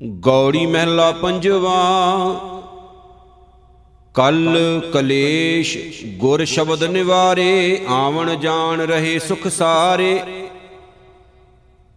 ਗੌੜੀ 0.00 0.66
ਮਹਿਲਾ 0.66 1.12
ਪੰਜਵਾ। 1.12 1.78
ਕਲ 4.14 4.58
ਕਲੇਸ਼ 4.92 5.78
ਗੁਰ 6.06 6.44
ਸ਼ਬਦ 6.44 6.84
ਨਿਵਾਰੇ, 6.84 7.80
ਆਵਣ 7.88 8.34
ਜਾਣ 8.34 8.80
ਰਹੇ 8.80 9.18
ਸੁਖ 9.18 9.48
ਸਾਰੇ। 9.48 10.20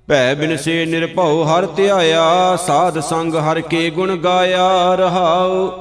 ਭੈ 0.08 0.34
ਬਿਨ 0.36 0.58
ਸੇ 0.58 0.86
ਨਿਰਭਉ 0.86 1.44
ਹਰ 1.44 1.66
ਧਿਆਇਆ, 1.66 2.56
ਸਾਧ 2.56 3.00
ਸੰਗ 3.00 3.36
ਹਰ 3.36 3.62
ਕੇ 3.62 3.90
ਗੁਣ 3.90 4.16
ਗਾਇਆ 4.16 4.96
ਰਹਾਉ। 4.96 5.72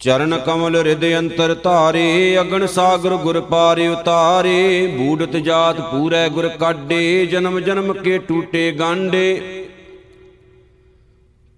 ਚਰਨ 0.00 0.38
ਕਮਲ 0.38 0.76
ਹਿਰਦਿ 0.76 1.18
ਅੰਤਰ 1.18 1.54
ਧਾਰੇ, 1.54 2.38
ਅਗਨ 2.40 2.66
ਸਾਗਰ 2.66 3.16
ਗੁਰ 3.16 3.40
ਪਾਰੇ 3.40 3.88
ਉਤਾਰੇ। 3.88 4.86
ਬੂੜਤ 4.86 5.36
ਜਾਤ 5.36 5.80
ਪੂਰੈ 5.80 6.28
ਗੁਰ 6.28 6.48
ਕਾਡੇ 6.48 7.26
ਜਨਮ 7.26 7.60
ਜਨਮ 7.60 7.92
ਕੇ 7.92 8.18
ਟੂਟੇ 8.18 8.72
ਗਾਂਡੇ 8.72 9.63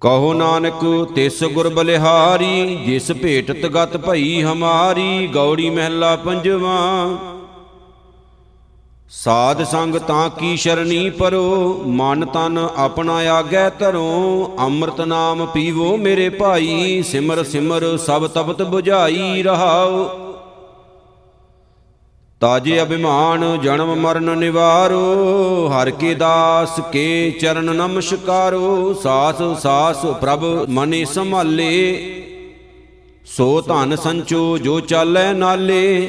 ਕਹੋ 0.03 0.33
ਨਾਨਕ, 0.35 0.82
ਤਿਸ 1.14 1.43
ਗੁਰ 1.45 1.68
ਬਲਿਹਾਰੀ, 1.68 2.75
ਜਿਸ 2.87 3.11
ਭੇਟਤ 3.13 3.67
ਗਤ 3.67 3.96
ਭਈ 3.96 4.43
ਹਮਾਰੀ, 4.43 5.27
ਗੌੜੀ 5.27 5.71
ਮਹਿਲਾ 5.71 6.14
ਪੰਜਵਾ। 6.17 6.77
ਸਾਧ 9.11 9.63
ਸੰਗ 9.63 9.95
ਤਾਂ 9.99 10.29
ਕੀ 10.31 10.57
ਸ਼ਰਣੀ 10.57 11.09
ਪਰੋ, 11.11 11.82
ਮਨ 11.87 12.25
ਤਨ 12.25 12.59
ਆਪਣਾ 12.77 13.17
ਆਗੈ 13.31 13.68
ਧਰੋ, 13.71 14.57
ਅੰਮ੍ਰਿਤ 14.61 15.01
ਨਾਮ 15.01 15.45
ਪੀਵੋ 15.46 15.96
ਮੇਰੇ 15.96 16.29
ਭਾਈ, 16.29 17.03
ਸਿਮਰ 17.03 17.43
ਸਿਮਰ 17.45 17.96
ਸਭ 17.96 18.26
ਤਪਤ 18.26 18.63
부ਝਾਈ 18.63 19.43
ਰਹਾਓ। 19.43 20.25
ਤਾਜੇ 22.40 22.82
ਅਭਿਮਾਨ, 22.82 23.58
ਜਨਮ, 23.63 23.95
ਮਰਨ, 23.95 24.39
ਨਿਵਾਰੋ। 24.39 25.04
ਹਰ 25.68 25.90
ਕੇ 25.90 26.14
ਦਾਸ 26.14 26.81
ਕੇ 26.93 27.31
ਚਰਨ 27.31 27.64
ਨਮਸਕਾਰੋ। 27.64 28.93
ਸਾਸ 28.93 29.62
ਸਾਸ 29.62 30.07
ਪ੍ਰਭ 30.07 30.45
ਮਨੇ 30.68 31.04
ਸੰਭਾਲੇ। 31.04 32.06
ਸੋ 33.27 33.61
ਧਨ 33.61 33.97
ਸੰਚੋ 33.97 34.59
ਜੋ 34.59 34.81
ਚਾਲੈ 34.81 35.33
ਨਾਲੇ। 35.33 36.07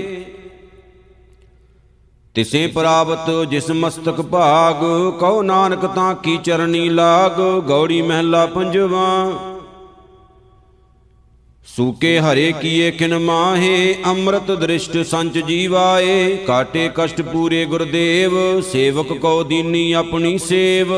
ਤਿਸੇ 2.35 2.67
ਪ੍ਰਾਪਤ 2.67 3.31
ਜਿਸ 3.49 3.71
ਮਸਤਕ 3.71 4.21
ਭਾਗ, 4.21 4.75
ਕਉ 5.19 5.41
ਨਾਨਕ 5.41 5.85
ਤਾਂ 5.85 6.15
ਕੀ 6.15 6.37
ਚਰਨੀ 6.37 6.89
ਲਾਗ। 6.89 7.61
ਗੌੜੀ 7.67 8.01
ਮਹਿਲਾ 8.01 8.45
ਪੰਜਵਾ। 8.45 9.31
ਸੂਕੇ 11.67 12.19
ਹਰੇ 12.19 12.51
ਕੀਏ 12.61 12.91
ਕਿਨ 12.91 13.17
ਮਾਹੇ, 13.19 13.95
ਅੰਮ੍ਰਿਤ 14.05 14.51
ਦ੍ਰਿਸ਼ਟ 14.51 14.97
ਸੰਚ 15.05 15.37
ਜੀਵਾਏ, 15.37 16.35
ਕਾਟੇ 16.37 16.89
ਕਸ਼ਟ 16.95 17.21
ਪੂਰੇ 17.21 17.65
ਗੁਰਦੇਵ, 17.65 18.61
ਸੇਵਕ 18.61 19.13
ਕੋ 19.13 19.43
ਦੀਨੀ 19.43 19.91
ਆਪਣੀ 19.91 20.37
ਸੇਵ। 20.37 20.93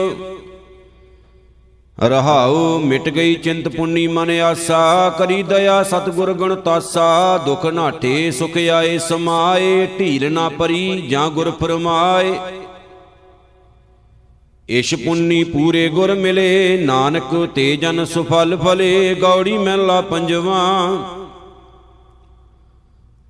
ਰਹਾਉ 1.99 2.79
ਮਿਟ 2.79 3.09
ਗਈ 3.09 3.35
ਚਿੰਤ 3.35 3.67
ਪੁੰਨੀ 3.67 4.05
ਮਨ 4.07 4.29
ਆਸਾ, 4.39 5.09
ਕਰੀ 5.09 5.41
ਦਇਆ 5.43 5.81
ਸਤਗੁਰ 5.83 6.33
ਗਣ 6.33 6.55
ਤਾਸਾ, 6.55 7.37
ਦੁਖ 7.37 7.65
ਨਾਠੇ 7.65 8.31
ਸੁਖ 8.31 8.57
ਆਏ 8.73 8.97
ਸਮਾਏ, 8.97 9.87
ਢੀਲ 9.99 10.31
ਨਾ 10.31 10.49
ਪਰੀ 10.49 11.07
ਜਾਂ 11.09 11.29
ਗੁਰ 11.29 11.51
ਫਰਮਾਏ। 11.51 12.33
ਇਸ਼ 14.69 14.95
ਪੁੰਨੀ 14.95 15.43
ਪੂਰੇ 15.43 15.89
ਗੁਰ 15.89 16.13
ਮਿਲੇ, 16.15 16.77
ਨਾਨਕ 16.77 17.47
ਤੇ 17.55 17.75
ਜਨ 17.75 18.05
ਸੁਫਲ 18.05 18.57
ਫਲੇ, 18.57 19.15
ਗੌੜੀ 19.15 19.57
ਮਹਿਲਾ 19.57 20.01
ਪੰਜਵਾ। 20.01 20.59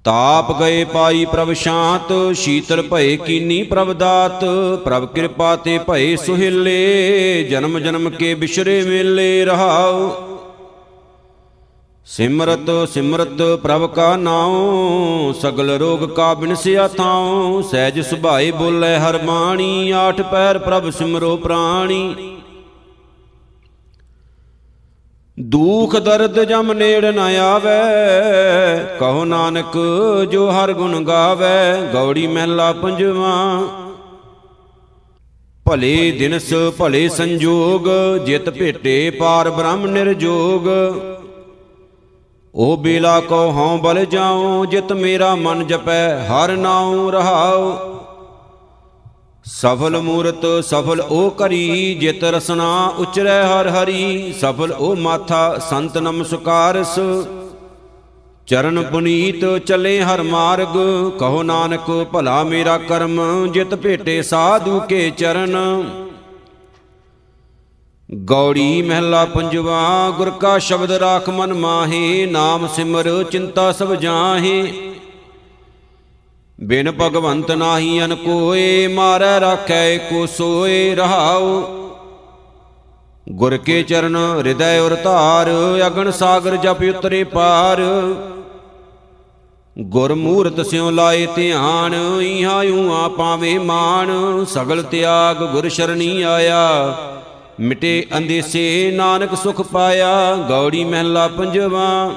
ਤਾਪ 0.04 0.60
ਗਏ 0.60 0.84
ਪਾਈ 0.84 1.26
ਪ੍ਰਭ 1.26 1.54
ਸ਼ਾਂਤ, 1.54 2.36
ਸ਼ੀਤਲ 2.36 2.82
ਭਏ 2.82 3.17
ਕੀਨੀ 3.17 3.64
ਪ੍ਰਭ 3.64 3.94
ਦਾਤ, 3.94 4.45
ਪ੍ਰਭ 4.86 5.06
ਕਿਰਪਾ 5.06 5.56
ਤੇ 5.56 5.78
ਭਏ 5.78 6.16
ਸੁਹਿਲੇ, 6.16 7.48
ਜਨਮ 7.50 7.80
ਜਨਮ 7.80 8.10
ਕੇ 8.10 8.36
ਬਿਸ਼ਰੇ 8.36 8.82
ਮੇਲੇ 8.84 9.45
ਰਹਾਉ। 9.45 10.28
ਸਿਮਰਤ 12.09 12.69
ਸਿਮਰਤ 12.89 13.41
ਪ੍ਰਭ 13.63 13.85
ਕਾ 13.89 14.15
ਨਾਉ, 14.15 15.33
ਸਗਲ 15.41 15.69
ਰੋਗ 15.69 15.99
ਕਾ 16.09 16.33
ਬਿਨਸਿਆ 16.33 16.87
ਥਾਉ। 16.87 17.61
ਸਹਿਜ 17.61 17.99
ਸੁਭਾਏ 17.99 18.52
ਬੋਲੇ 18.52 18.97
ਹਰ 18.97 19.17
ਬਾਣੀ, 19.17 19.92
ਆਠ 19.92 20.21
ਪੈਰ 20.21 20.58
ਪ੍ਰਭ 20.58 20.89
ਸਿਮਰੋ 20.89 21.37
ਪ੍ਰਾਣੀ। 21.37 22.15
ਦੁਖ 25.39 25.95
ਦਰਦ 25.95 26.43
ਜਮ 26.43 26.73
ਨੇੜ 26.73 27.05
ਨ 27.05 27.19
ਆਵੇ, 27.19 27.77
ਕਹੋ 28.99 29.25
ਨਾਨਕ 29.25 29.77
ਜੋ 30.31 30.49
ਹਰ 30.52 30.73
ਗੁਣ 30.73 31.03
ਗਾਵੇ, 31.03 31.87
ਗੌੜੀ 31.93 32.27
ਮਹਿਲਾ 32.27 32.71
ਪੰਜਵਾ। 32.73 33.36
ਭਲੇ 35.65 36.11
ਦਿਨਸ 36.11 36.53
ਭਲੇ 36.77 37.09
ਸੰਜੋਗ, 37.09 37.87
ਜਿਤ 38.25 38.49
ਭੇਟੇ 38.49 39.09
ਪਾਰ 39.09 39.49
ਬ੍ਰਹਮ 39.49 39.87
ਨਿਰਜੋਗ। 39.87 40.69
ਉਹ 42.59 42.77
ਬੇਲਾ 42.77 43.20
ਕੋ 43.20 43.36
ਹਉ 43.36 43.77
ਬਲ 43.77 44.05
ਜਾਉ, 44.05 44.65
ਜਿਤ 44.65 44.92
ਮੇਰਾ 44.93 45.36
ਮਨ 45.36 45.67
ਜਪੈ, 45.67 46.25
ਹਰ 46.25 46.52
ਨਾਉ 46.58 47.11
ਰਹਾਉ। 47.11 47.77
ਸਫਲ 49.45 49.97
ਮੂਰਤ 50.02 50.45
ਸਫਲ 50.65 51.02
ਉਹ 51.02 51.31
ਕਰੀ, 51.31 51.95
ਜਿਤ 51.95 52.23
ਰਸਨਾ 52.23 52.93
ਉਚਰੈ 52.99 53.43
ਹਰ 53.43 53.67
ਹਰੀ। 53.67 54.33
ਸਫਲ 54.42 54.71
ਉਹ 54.71 54.95
ਮਾਥਾ 54.95 55.58
ਸੰਤ 55.69 55.98
ਨਮਸਕਾਰਸ। 55.98 56.99
ਚਰਨ 58.48 58.81
ਪੁਨੀਤ 58.81 59.58
ਚਲੇ 59.58 60.02
ਹਰ 60.02 60.23
ਮਾਰਗ, 60.23 60.77
ਕਹੋ 61.19 61.43
ਨਾਨਕ 61.43 62.08
ਭਲਾ 62.11 62.43
ਮੇਰਾ 62.43 62.77
ਕਰਮ, 62.77 63.48
ਜਿਤ 63.52 63.75
ਭੇਟੇ 63.75 64.21
ਸਾਧੂ 64.21 64.80
ਕੇ 64.80 65.09
ਚਰਨ। 65.09 65.55
ਗੌੜੀ 68.15 68.81
ਮਹਿਲਾ 68.81 69.25
ਪੰਜਵਾ, 69.25 70.14
ਗੁਰ 70.17 70.30
ਕਾ 70.30 70.58
ਸ਼ਬਦ 70.58 70.92
ਰਾਖ 70.92 71.30
ਮਨ 71.30 71.53
ਮਾਹੇ, 71.53 72.25
ਨਾਮ 72.25 72.67
ਸਿਮਰ 72.67 73.23
ਚਿੰਤਾ 73.23 73.71
ਸਭ 73.71 73.93
ਜਾਹੇ। 73.93 74.73
ਬਿਨ 76.61 76.92
ਭਗਵੰਤ 76.92 77.52
ਨਾਹੀ 77.52 78.05
ਅਨ 78.05 78.15
ਕੋਏ, 78.15 78.87
ਮਾਰੈ 78.87 79.39
ਰਾਖੈ 79.39 79.98
ਕੋ 79.98 80.25
ਸੋਏ 80.25 80.95
ਰਹਾਉ। 80.95 81.61
ਗੁਰ 83.30 83.58
ਕੇ 83.58 83.83
ਚਰਨ 83.83 84.15
ਹਿਰਦੈ 84.15 84.80
ਉਰ 84.80 84.95
ਧਾਰ, 84.95 85.49
ਅਗਨ 85.87 86.11
ਸਾਗਰ 86.11 86.55
ਜਪ 86.55 86.81
ਉਤਰੇ 86.81 87.23
ਪਾਰ। 87.23 87.81
ਗੁਰ 89.80 90.14
ਮੂਰਤ 90.14 90.65
ਸਿਉ 90.65 90.89
ਲਾਏ 90.92 91.27
ਧਿਆਨ, 91.36 91.93
ਇਹਾਂ 92.21 92.64
ਊਆ 92.64 93.08
ਪਾਵੇ 93.08 93.58
ਮਾਨ 93.58 94.09
ਸਗਲ 94.45 94.83
ਤਿਆਗ 94.83 95.37
ਗੁਰ 95.37 95.69
ਸ਼ਰਣੀ 95.69 96.21
ਆਇਆ। 96.21 96.95
ਮਿਟੇ 97.59 98.08
ਅੰਦੇਸੇ 98.17 98.92
ਨਾਨਕ 98.95 99.36
ਸੁਖ 99.36 99.61
ਪਾਇਆ, 99.61 100.36
ਗੌੜੀ 100.36 100.83
ਮਹਿਲਾ 100.83 101.27
ਪੰਜਵਾ। 101.27 102.11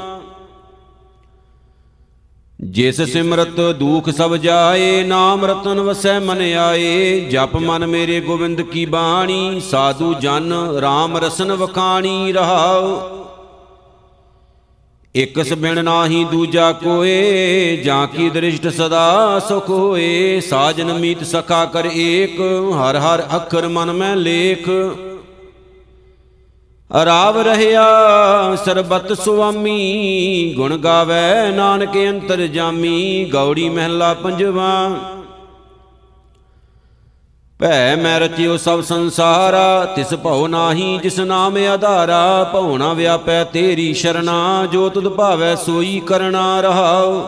ਜਿਸ 2.61 3.03
ਸਿਮਰਤ 3.03 3.61
ਦੁਖ 3.61 4.11
ਸਭ 4.11 4.37
ਜਾਏ, 4.37 5.03
ਨਾਮ 5.03 5.45
ਰਤਨ 5.45 5.81
ਵਸੈ 5.81 6.21
ਮਨ 6.21 6.41
ਆਏ। 6.41 7.21
ਜਪ 7.21 7.57
ਮਨ 7.57 7.87
ਮੇਰੇ 7.87 8.21
ਗੋਬਿੰਦ 8.21 8.61
ਕੀ 8.61 8.87
ਬਾਣੀ, 8.87 9.61
ਸਾਧੂ 9.61 10.15
ਜਨ 10.15 10.53
RAM 10.79 11.17
ਰਸਨ 11.17 11.53
ਵਖਾਣੀ 11.53 12.33
ਰਹਾਉ। 12.33 13.01
ਇਕਸ 15.15 15.53
ਬਿਨ 15.53 15.85
ਨਾਹੀ 15.85 16.25
ਦੂਜਾ 16.25 16.73
ਕੋਏ, 16.73 17.77
ਜਾਂ 17.77 18.07
ਕੀ 18.07 18.31
ਦ੍ਰਿਸ਼ਟ 18.31 18.69
ਸਦਾ 18.69 19.41
ਸੁਖ 19.49 19.71
ਹੋਏ। 19.71 20.41
ਸਾਜਨ 20.41 20.93
ਮੀਤ 20.93 21.25
ਸਖਾ 21.25 21.65
ਕਰ 21.65 21.87
ਏਕ, 21.87 22.41
ਹਰ 22.75 22.97
ਹਰ 22.97 23.23
ਅੱਖਰ 23.37 23.69
ਮਨ 23.69 23.93
ਮੈਂ 23.93 24.17
ਲੇਖ। 24.17 24.69
ਰਾਵ 26.95 27.39
ਰਹਿਆ, 27.39 27.85
ਸਰਬਤ 28.65 29.13
ਸੁਆਮੀ, 29.13 30.55
ਗੁਣ 30.57 30.77
ਗਾਵੇ 30.77 31.51
ਨਾਨਕ 31.51 31.97
ਅੰਤਰ 31.97 32.47
ਜਾਮੀ, 32.47 33.25
ਗੌੜੀ 33.25 33.69
ਮਹਿਲਾ 33.69 34.15
ਪੰਜਵਾ। 34.15 34.91
ਭੈ 37.61 37.97
ਮੈਂ 37.97 38.19
ਰਚਿਓ 38.21 38.57
ਸਭ 38.57 38.81
ਸੰਸਾਰਾ, 38.81 39.85
ਤਿਸ 39.97 40.15
ਭਉ 40.15 40.47
ਨਾਹੀ 40.47 40.99
ਜਿਸ 41.03 41.19
ਨਾਮ 41.19 41.57
ਆਧਾਰਾ 41.73 42.51
ਭਉਣਾ 42.53 42.93
ਵਿਆਪੈ 42.93 43.45
ਤੇਰੀ 43.45 43.93
ਸ਼ਰਣਾ, 43.95 44.67
ਜੋ 44.73 44.89
ਤੁਧ 44.89 45.09
ਭਾਵੈ 45.09 45.55
ਸੋਈ 45.55 46.01
ਕਰਣਾ 46.07 46.61
ਰਹਾਉ। 46.61 47.23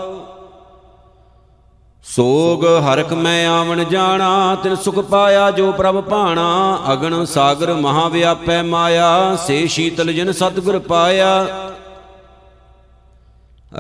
ਸੋਗ 2.05 2.65
ਹਰਖ 2.65 3.13
ਮੈਂ 3.13 3.49
ਆਵਣ 3.49 3.85
ਜਾਣਾ, 3.85 4.57
ਤਿਨ 4.63 4.77
ਸੁਖ 4.77 4.99
ਪਾਇਆ 4.99 5.51
ਜੋ 5.51 5.73
ਪ੍ਰਭ 5.73 6.01
ਭਾਣਾ। 6.01 6.79
ਅਗਨ 6.93 7.25
ਸਾਗਰ 7.25 7.73
ਮਹਾ 7.75 8.09
ਵਿਆਪੈ 8.09 8.63
ਮਾਇਆ, 8.63 9.37
ਸੇ 9.47 9.67
ਸ਼ੀਤਲ 9.67 10.13
ਜਿਨ 10.13 10.33
ਸਤਿਗੁਰ 10.33 10.79
ਪਾਇਆ। 10.79 11.47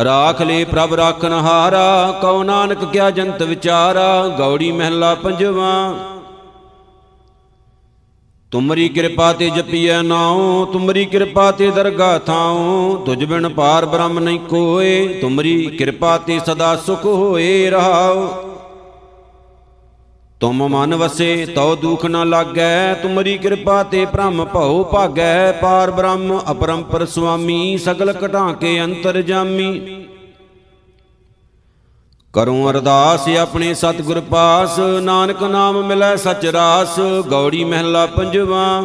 ਰਾਖ 0.04 0.42
ਲੈ 0.42 0.64
ਪ੍ਰਭ 0.64 0.94
ਰਾਖਨ 0.94 1.32
ਹਾਰਾ 1.32 2.18
ਕਉ 2.22 2.42
ਨਾਨਕ 2.42 2.84
ਕਿਆ 2.84 3.10
ਜੰਤ 3.10 3.42
ਵਿਚਾਰਾ, 3.42 4.28
ਗੌੜੀ 4.28 4.72
ਮਹਿਲਾ 4.72 5.14
ਪੰਜਵਾ। 5.14 5.94
ਤੁਮਰੀ 8.54 8.88
ਕਿਰਪਾ 8.88 9.32
ਤੇ 9.32 9.50
ਜਪੀਐ 9.50 10.02
ਨਾਉ, 10.02 10.64
ਤੁਮਰੀ 10.64 11.04
ਕਿਰਪਾ 11.04 11.50
ਤੇ 11.50 11.70
ਦਰਗਾ 11.70 12.18
ਥਾਉ। 12.18 12.96
ਤੁਝ 13.06 13.24
ਬਿਨ 13.24 13.48
ਪਾਰ 13.48 13.86
ਬ੍ਰਹਮ 13.86 14.18
ਨਹੀਂ 14.18 14.38
ਕੋਏ, 14.38 15.06
ਤੁਮਰੀ 15.20 15.66
ਕਿਰਪਾ 15.66 16.18
ਤੇ 16.18 16.38
ਸਦਾ 16.46 16.76
ਸੁਖ 16.76 17.04
ਹੋਏ 17.04 17.70
ਰਹਾਉ। 17.70 18.26
ਤੁਮ 20.40 20.68
ਮਨ 20.68 20.94
ਵਸੇ, 20.94 21.46
ਤਉ 21.46 21.74
ਦੁਖ 21.76 22.06
ਨ 22.06 22.28
ਲਾਗੈ, 22.28 22.94
ਤੁਮਰੀ 22.94 23.38
ਕਿਰਪਾ 23.38 23.82
ਤੇ 23.82 24.04
ਭ੍ਰਮ 24.04 24.44
ਭਉ 24.44 24.84
ਭਾਗੈ। 24.84 25.52
ਪਾਰ 25.52 25.90
ਬ੍ਰਹਮ, 25.90 26.40
ਅਪਰੰਪਰ 26.50 27.06
ਸੁਆਮੀ, 27.06 27.76
ਸਗਲ 27.76 28.14
ਘਟਾਂ 28.26 28.52
ਕੇ 28.54 28.80
ਅੰਤਰ 28.84 29.22
ਜਾਮੀ। 29.22 30.03
ਕਰੂੰ 32.34 32.70
ਅਰਦਾਸ 32.70 33.28
ਆਪਣੇ 33.28 33.74
ਸਤਿਗੁਰ 33.74 34.20
ਪਾਸ, 34.20 34.78
ਨਾਨਕ 34.78 35.42
ਨਾਮ 35.42 35.82
ਮਿਲੈ 35.82 36.16
ਸਚ 36.16 36.46
ਰਾਸ, 36.46 36.98
ਗੌੜੀ 37.30 37.64
ਮਹਿਲਾ 37.64 38.06
ਪੰਜਵਾ। 38.06 38.84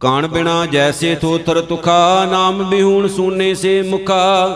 ਕਾਣ 0.00 0.26
ਬਿਨਾ 0.26 0.66
ਜੈਸੇ 0.66 1.14
ਥੋਥਰ 1.14 1.60
ਤੁਖਾ, 1.60 2.24
ਨਾਮ 2.30 2.62
ਬਿਹੂਣ 2.62 3.08
ਸੂਨੇ 3.08 3.54
ਸੇ 3.54 3.82
ਮੁਖਾ। 3.82 4.46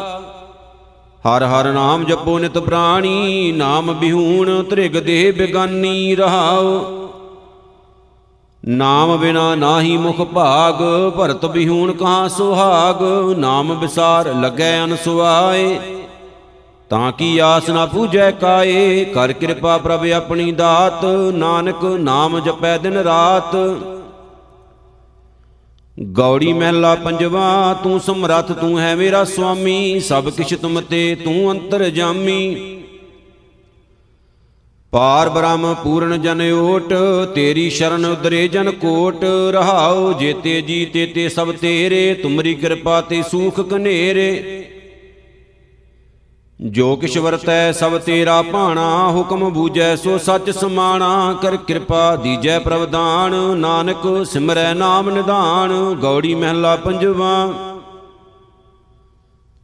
ਹਰ 1.28 1.44
ਹਰ 1.44 1.72
ਨਾਮ 1.72 2.04
ਜਪੋ 2.04 2.38
ਨਿਤ 2.38 2.58
ਪ੍ਰਾਣੀ, 2.58 3.52
ਨਾਮ 3.52 3.92
ਬਿਹੂਣ 3.92 4.62
ਤ੍ਰਿਗ 4.62 4.92
ਦੇਹ 4.92 5.32
ਬਿਗਾਨੀ 5.32 6.16
ਰਹਾਉ। 6.16 6.84
ਨਾਮ 8.68 9.16
ਬਿਨਾ 9.16 9.54
ਨਾਹੀ 9.54 9.96
ਮੁਖ 9.96 10.16
ਭਾਗ, 10.16 11.10
ਭਰਤ 11.16 11.46
ਬਿਹੂਣ 11.46 11.92
ਕਹਾ 11.92 12.28
ਸੁਹਾਗ, 12.28 13.02
ਨਾਮ 13.38 13.78
ਵਿਸਾਰ 13.78 14.34
ਲੱਗੈ 14.34 14.84
ਅਨਸੁਆਏ 14.84 15.78
ਤਾਂ 16.90 17.12
ਕੀ 17.12 17.38
ਆਸ 17.38 17.70
ਨਾ 17.70 17.86
ਪੂਜੈ 17.86 18.30
ਕਾਏ? 18.30 19.04
ਕਰ 19.04 19.32
ਕਿਰਪਾ 19.32 19.78
ਪ੍ਰਭ 19.78 20.06
ਆਪਣੀ 20.06 20.52
ਦਾਤ, 20.52 21.04
ਨਾਨਕ 21.34 21.84
ਨਾਮ 21.84 22.40
ਜਪੈ 22.40 22.78
ਦਿਨ 22.78 22.92
ਰਾਤ। 22.92 23.56
ਗੌੜੀ 26.02 26.52
ਮਹਿਲਾ 26.52 26.94
ਪੰਜਵਾ, 26.94 27.74
ਤੂੰ 27.82 28.00
ਸਮਰੱਥ, 28.00 28.52
ਤੂੰ 28.52 28.78
ਹੈ 28.80 28.96
ਮੇਰਾ 28.96 29.24
ਸੁਆਮੀ, 29.24 30.00
ਸਭ 30.00 30.28
ਕਿਛ 30.30 30.54
ਤੁਮ 30.54 30.80
ਤੇ, 30.80 31.14
ਤੂੰ 31.14 31.50
ਅੰਤਰ 31.50 31.88
ਜਾਮੀ। 31.90 32.56
ਪਾਰ 34.90 35.28
ਬ੍ਰਹਮ 35.28 35.74
ਪੂਰਨ 35.84 36.22
ਜਨ 36.22 36.52
ਓਟ, 36.52 36.92
ਤੇਰੀ 37.34 37.70
ਸ਼ਰਨ 37.70 38.04
ਉਦਰੇ 38.04 38.48
ਜਨ 38.48 38.70
ਕੋਟ। 38.70 39.24
ਰਹਾਉ 39.52 40.12
ਜੇਤੇ 40.12 40.62
ਜੀ 40.62 40.84
ਤੇ 40.84 41.06
ਤੇ 41.06 41.28
ਸਭ 41.28 41.52
ਤੇਰੇ, 41.52 42.14
ਤੁਮਰੀ 42.14 42.54
ਕਿਰਪਾ 42.54 43.00
ਤੇ 43.00 43.22
ਸੂਖ 43.22 43.60
ਕਨੇਰੇ। 43.60 44.65
ਜੋ 46.60 46.94
ਕਿਛ 46.96 47.16
ਵਰਤੈ 47.18 47.72
ਸਭ 47.72 47.96
ਤੇਰਾ 47.98 48.42
ਭਾਣਾ 48.42 49.08
ਹੁਕਮ 49.08 49.48
ਬੂਝੈ 49.50 49.94
ਸੋ 49.96 50.16
ਸੱਚ 50.18 50.50
ਸਮਾਣਾ 50.50 51.32
ਕਰ 51.42 51.56
ਕਿਰਪਾ 51.56 52.16
ਦੀਜੈ 52.16 52.58
ਪ੍ਰਵਦਾਨ 52.58 53.34
ਨਾਨਕ 53.58 54.06
ਸਿਮਰੈ 54.26 54.72
ਨਾਮ 54.74 55.10
ਨਿਧਾਨ 55.10 55.72
ਗੌੜੀ 55.94 56.34
ਮਹਿਲਾ 56.34 56.76
ਪੰਜਵਾ। 56.76 57.32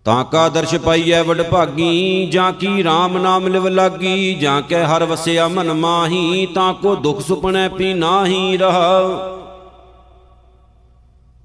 ਤਾਂ 0.06 0.24
ਕਾ 0.24 0.48
ਦਰਸ਼ 0.48 0.74
ਪਾਈਐ 0.74 1.22
ਵਡ 1.22 1.42
ਭਾਗੀ 1.42 2.26
ਜਾਂ 2.26 2.52
ਕੀ 2.52 2.82
RAM 2.82 3.18
ਨਾਮ 3.18 3.46
ਲਿਵ 3.48 3.68
ਲਾਗੀ 3.68 4.34
ਜਾਂ 4.34 4.60
ਕੈ 4.62 4.84
ਹਰ 4.84 5.04
ਵਸਿਆ 5.04 5.48
ਮਨ 5.48 5.72
ਮਾਹੀ 5.72 6.46
ਤਾਂ 6.46 6.72
ਕੋ 6.74 6.94
ਦੁਖ 6.94 7.20
ਸੁਪਨੈ 7.20 7.68
ਪੀ 7.68 7.92
ਨਾਹੀ 7.94 8.56
ਰਹਾ। 8.56 9.02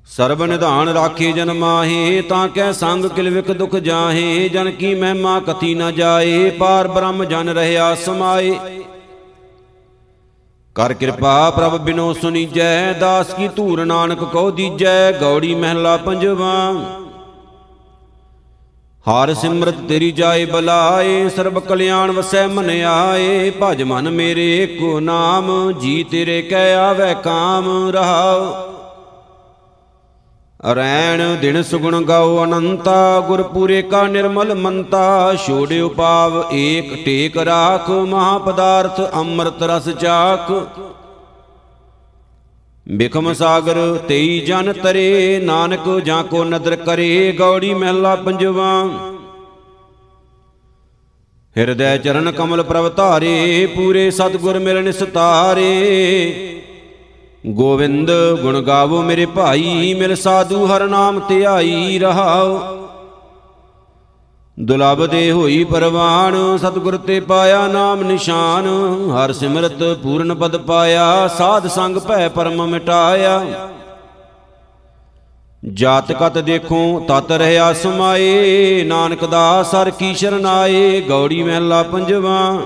ਸਰਬ 0.09 0.41
ਨਿਧਾਨ 0.43 0.89
ਰਾਖੇ 0.89 1.31
ਜਨ 1.31 1.51
ਮਾਹੇ, 1.53 2.21
ਤਾਂ 2.21 2.47
ਕੈ 2.47 2.71
ਸੰਗ 2.71 3.05
ਕਿਲਵਿਕ 3.05 3.51
ਦੁਖ 3.51 3.75
ਜਾਹੇ, 3.77 4.49
ਜਨ 4.49 4.69
ਕੀ 4.71 4.93
ਮਹਿਮਾ 4.95 5.39
ਕਥੀ 5.39 5.73
ਨ 5.75 5.91
ਜਾਏ 5.91 6.49
ਪਾਰ 6.49 6.87
ਬ੍ਰਹਮ 6.87 7.23
ਜਨ 7.25 7.49
ਰਹਿਆ 7.49 7.93
ਸਮਾਏ 7.95 8.53
ਕਰ 10.75 10.93
ਕਿਰਪਾ 10.93 11.49
ਪ੍ਰਭ 11.49 11.77
ਬਿਨੋ 11.77 12.11
ਸੁਨੀਜੈ, 12.13 12.93
ਦਾਸ 12.93 13.33
ਕੀ 13.33 13.47
ਧੂਰ 13.47 13.83
ਨਾਨਕ 13.85 14.23
ਕੋ 14.23 14.49
ਦੀਜੈ, 14.51 15.11
ਗੌੜੀ 15.11 15.53
ਮਹਿਲਾ 15.55 15.95
ਪੰਜਵਾ। 15.97 16.53
ਹਰ 19.05 19.33
ਸਿਮਰਤ 19.33 19.81
ਤੇਰੀ 19.89 20.11
ਜਾਏ 20.11 20.45
ਬਲਾਏ, 20.45 21.27
ਸਰਬ 21.29 21.59
ਕਲਿਆਣ 21.59 22.11
ਵਸੈ 22.11 22.45
ਮਨ 22.47 22.69
ਆਏ, 22.85 23.51
ਭਜ 23.61 23.83
ਮਨ 23.83 24.09
ਮੇਰੇ 24.09 24.65
ਕੋ 24.79 24.99
ਨਾਮ, 24.99 25.71
ਜੀ 25.81 26.03
ਤੇਰੇ 26.03 26.41
ਕਹਿ 26.41 26.73
ਆਵੇ 26.75 27.13
ਕਾਮ 27.23 27.69
ਰਹਾਓ 27.89 28.75
ਰੈਣ 30.75 31.21
ਦਿਨ 31.35 31.61
ਸੁਗਣ 31.63 32.01
ਗਾਓ 32.01 32.43
ਅਨੰਤਾ 32.43 33.19
ਗੁਰ 33.19 33.43
ਪੂਰੇ 33.43 33.81
ਕਾ 33.81 34.01
ਨਿਰਮਲ 34.03 34.53
ਮੰਤਾ। 34.55 35.33
ਛੋੜਿਓ 35.45 35.89
ਪਾਵ 35.89 36.43
ਏਕ 36.53 36.93
ਟੇਕ 37.05 37.37
ਰਾਖ 37.37 37.89
ਮਹਾ 37.89 38.37
ਪਦਾਰਥ 38.37 39.01
ਅੰਮ੍ਰਿਤ 39.13 39.63
ਰਸ 39.63 39.89
ਚਾਖ। 39.89 40.51
ਬਿਖਮ 42.87 43.33
ਸਾਗਰ 43.33 43.77
ਤੇਈ 44.07 44.39
ਜਨ 44.39 44.73
ਤਰੇ, 44.73 45.39
ਨਾਨਕ 45.43 45.89
ਜਾਂ 45.99 46.23
ਕੋ 46.23 46.43
ਨਦਰ 46.43 46.75
ਕਰੇ, 46.75 47.31
ਗੌੜੀ 47.31 47.73
ਮਹਿਲਾ 47.73 48.15
ਪੰਜਵਾ। 48.15 48.71
ਹਿਰਦੈ 51.55 51.97
ਚਰਨ 51.97 52.31
ਕਮਲ 52.31 52.63
ਪ੍ਰਭ 52.63 52.95
ਧਾਰੇ, 52.95 53.65
ਪੂਰੇ 53.75 54.09
ਸਤਗੁਰ 54.11 54.59
ਮਿਲਨ 54.59 54.91
ਸਤਾਰੇ। 54.91 56.56
ਗੋਵਿੰਦ 57.43 58.11
ਗੁਣ 58.41 58.61
ਗਾਵੋ 58.61 59.01
ਮੇਰੇ 59.01 59.25
ਭਾਈ, 59.25 59.93
ਮਿਲ 59.93 60.15
ਸਾਧੂ 60.15 60.65
ਹਰ 60.65 60.87
ਨਾਮ 60.87 61.19
ਧਿਆਈ 61.27 61.99
ਰਹਾਓ 61.99 62.59
ਦੁਲਬ 64.57 65.05
ਦੇ 65.05 65.31
ਹੋਈ 65.31 65.63
ਪਰਵਾਨ, 65.63 66.35
ਸਤਿਗੁਰ 66.57 66.97
ਤੇ 66.97 67.19
ਪਾਇਆ 67.19 67.67
ਨਾਮ 67.67 68.03
ਨਿਸ਼ਾਨ। 68.03 68.67
ਹਰ 69.11 69.33
ਸਿਮਰਤ 69.33 69.83
ਪੂਰਨ 70.03 70.33
ਪਦ 70.33 70.57
ਪਾਇਆ, 70.57 71.27
ਸਾਧ 71.27 71.67
ਸੰਗ 71.67 71.97
ਭੈ 71.97 72.27
ਪਰਮ 72.27 72.65
ਮਿਟਾਇਆ। 72.65 73.41
ਜਾਤ 75.63 76.11
ਕਤ 76.11 76.37
ਦੇਖੋ, 76.37 77.05
ਤਤ 77.07 77.31
ਰਹਿਆ 77.31 77.71
ਸਮਾਏ। 77.73 78.83
ਨਾਨਕ 78.83 79.25
ਦਾ 79.25 79.63
ਸਰ 79.63 79.89
ਕੀ 79.89 80.13
ਸ਼ਰਨਾਏ 80.13 81.01
ਗੌੜੀ 81.01 81.41
ਮਹਿਲਾ 81.43 81.83
ਪੰਜਵਾ। 81.83 82.59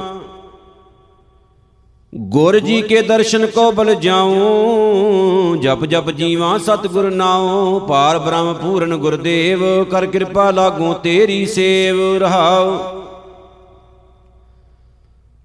ਗੁਰ 2.13 2.57
ਜੀ 2.59 2.81
ਕੇ 2.81 3.01
ਦਰਸ਼ਨ 3.01 3.45
ਕੋ 3.45 3.71
ਬਲ 3.71 3.93
ਜਾਉ, 3.95 5.55
ਜਪ 5.55 5.85
ਜਪ 5.85 6.09
ਜੀਵਾ 6.11 6.57
ਸਤਿਗੁਰ 6.57 7.09
ਨਾਉ, 7.11 7.79
ਪਾਰ 7.79 8.17
ਬ੍ਰਹਮ 8.19 8.53
ਪੂਰਨ 8.53 8.95
ਗੁਰਦੇਵ, 8.97 9.61
ਕਰ 9.83 10.05
ਕਿਰਪਾ 10.05 10.49
ਲਾਗੂ 10.51 10.93
ਤੇਰੀ 10.93 11.45
ਸੇਵ 11.45 11.99
ਰਹਾਉ। 12.17 12.77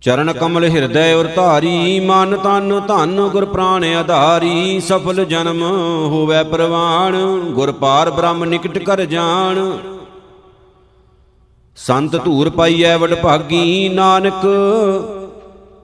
ਚਰਨ 0.03 0.33
ਕਮਲ 0.33 0.65
ਹਿਰਦੈ 0.65 1.13
ਔਰ 1.15 1.27
ਧਾਰੀ, 1.27 2.01
ਮਨ 2.01 2.37
ਤਨ 2.37 2.81
ਧਨ 2.89 3.29
ਗੁਰ 3.33 3.45
ਪ੍ਰਾਨ 3.45 3.85
ਆਧਾਰੀ, 3.95 4.81
ਸਫਲ 4.81 5.25
ਜਨਮ 5.25 5.63
ਹੋਵੇ 6.11 6.43
ਪ੍ਰਵਾਨ, 6.43 7.17
ਗੁਰ 7.53 7.73
ਪਾਰ 7.73 8.11
ਬ੍ਰਹਮ 8.11 8.45
ਨਿਕਟ 8.45 8.79
ਕਰ 8.79 9.05
ਜਾਣ। 9.05 9.61
ਸੰਤ 11.77 12.17
ਧੂਰ 12.17 12.51
ਪਾਈਐ 12.51 12.97
ਵਡ 12.97 13.15
ਭਾਗੀ 13.15 13.89
ਨਾਨਕ 13.89 14.47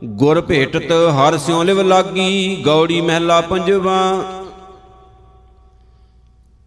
ਗੁਰ 0.02 0.40
ਭੇਟਤ 0.40 0.92
ਹਰ 1.16 1.36
ਸਿਉ 1.38 1.62
ਲਿਵ 1.62 1.80
ਲਾਗੀ, 1.80 2.62
ਗੌੜੀ 2.64 3.00
ਮਹਿਲਾ 3.00 3.40
ਪੰਜਵਾ। 3.40 3.98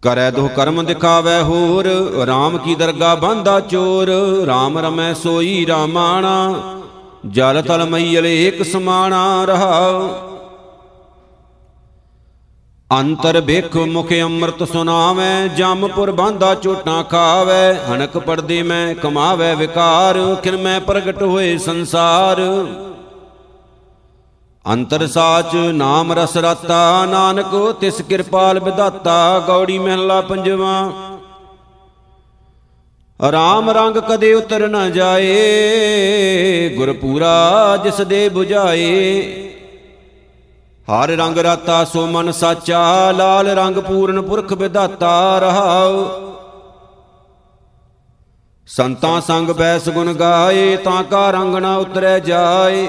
ਕਰੈ 0.02 0.30
ਦੋ 0.30 0.46
ਕਰਮ 0.56 0.84
ਦਿਖਾਵੇ 0.84 1.40
ਹੋਰ 1.42 1.86
RAM 2.28 2.56
ਕੀ 2.58 2.74
ਦਰਗਾ 2.74 3.14
ਬੰਦਾ 3.14 3.58
ਚੋਰ 3.60 4.10
RAM 4.48 4.78
ਰਮੈ 4.78 5.12
ਸੋਈ 5.14 5.66
ਰਾਮਾਣਾ, 5.66 6.54
ਜਲ 7.26 7.60
ਤਲ 7.62 7.84
ਮਈਲ 7.84 8.26
ਏਕ 8.26 8.62
ਸਮਾਣਾ 8.62 9.44
ਰਹਾਉ। 9.44 10.08
ਅੰਤਰ 12.90 13.40
ਵੇਖ 13.40 13.76
ਮੁਖ 13.76 14.12
ਅੰਮ੍ਰਿਤ 14.22 14.62
ਸੁਨਾਵੇ 14.62 15.48
ਜਮਪੁਰ 15.56 16.10
ਬਾਂਦਾ 16.12 16.54
ਝੋਟਾਂ 16.54 17.02
ਖਾਵੇ, 17.04 17.74
ਹਣਕ 17.88 18.18
ਪਰਦੇ 18.18 18.62
ਮੈਂ 18.62 18.94
ਕਮਾਵੇ 18.94 19.54
ਵਿਕਾਰ 19.54 20.18
ਕਿਨ 20.42 20.56
ਮੈਂ 20.56 20.80
ਪ੍ਰਗਟ 20.80 21.22
ਹੋਏ 21.22 21.56
ਸੰਸਾਰ। 21.58 22.40
ਅੰਤਰ 24.72 25.06
ਸਾਚ 25.06 25.54
ਨਾਮ 25.54 26.12
ਰਸ 26.12 26.36
ਰਤਾ, 26.36 27.04
ਨਾਨਕ 27.06 27.74
ਤਿਸ 27.80 28.00
ਕਿਰਪਾਲ 28.02 28.60
ਵਿਦਾਤਾ 28.60 29.38
ਗੌੜੀ 29.38 29.78
ਮਹਿਲਾ 29.78 30.20
ਪੰਜਵਾ। 30.20 30.92
ਰਾਮ 33.20 33.70
ਰੰਗ 33.70 33.96
ਕਦੇ 34.08 34.32
ਉਤਰ 34.34 34.66
ਨਾ 34.68 34.88
ਜਾਏ, 34.88 36.74
ਗੁਰਪੂਰਾ 36.76 37.76
ਜਿਸ 37.76 38.00
ਦੇ 38.00 38.28
부ਝਾਏ 38.28 39.32
ਹਰ 40.88 41.08
ਰੰਗ 41.08 41.38
ਰਾਤਾ 41.38 41.84
ਸੋ 41.84 42.06
ਮਨ 42.06 42.32
ਸਾਚਾ, 42.32 43.12
ਲਾਲ 43.12 43.48
ਰੰਗ 43.48 43.76
ਪੂਰਨ 43.78 44.20
ਪੁਰਖ 44.22 44.52
ਵਿਦਾਤਾ 44.52 45.38
ਰਹਾਉ। 45.38 46.04
ਸੰਤਾਂ 48.68 49.20
ਸੰਗ 49.20 49.50
ਬੈਸ 49.50 49.88
ਗੁਣ 49.88 50.12
ਗਾਏ, 50.14 50.76
ਤਾਂ 50.76 51.02
ਕਾ 51.04 51.30
ਰੰਗ 51.30 51.56
ਨਾ 51.56 51.76
ਉਤਰੈ 51.76 52.18
ਜਾਏ। 52.18 52.86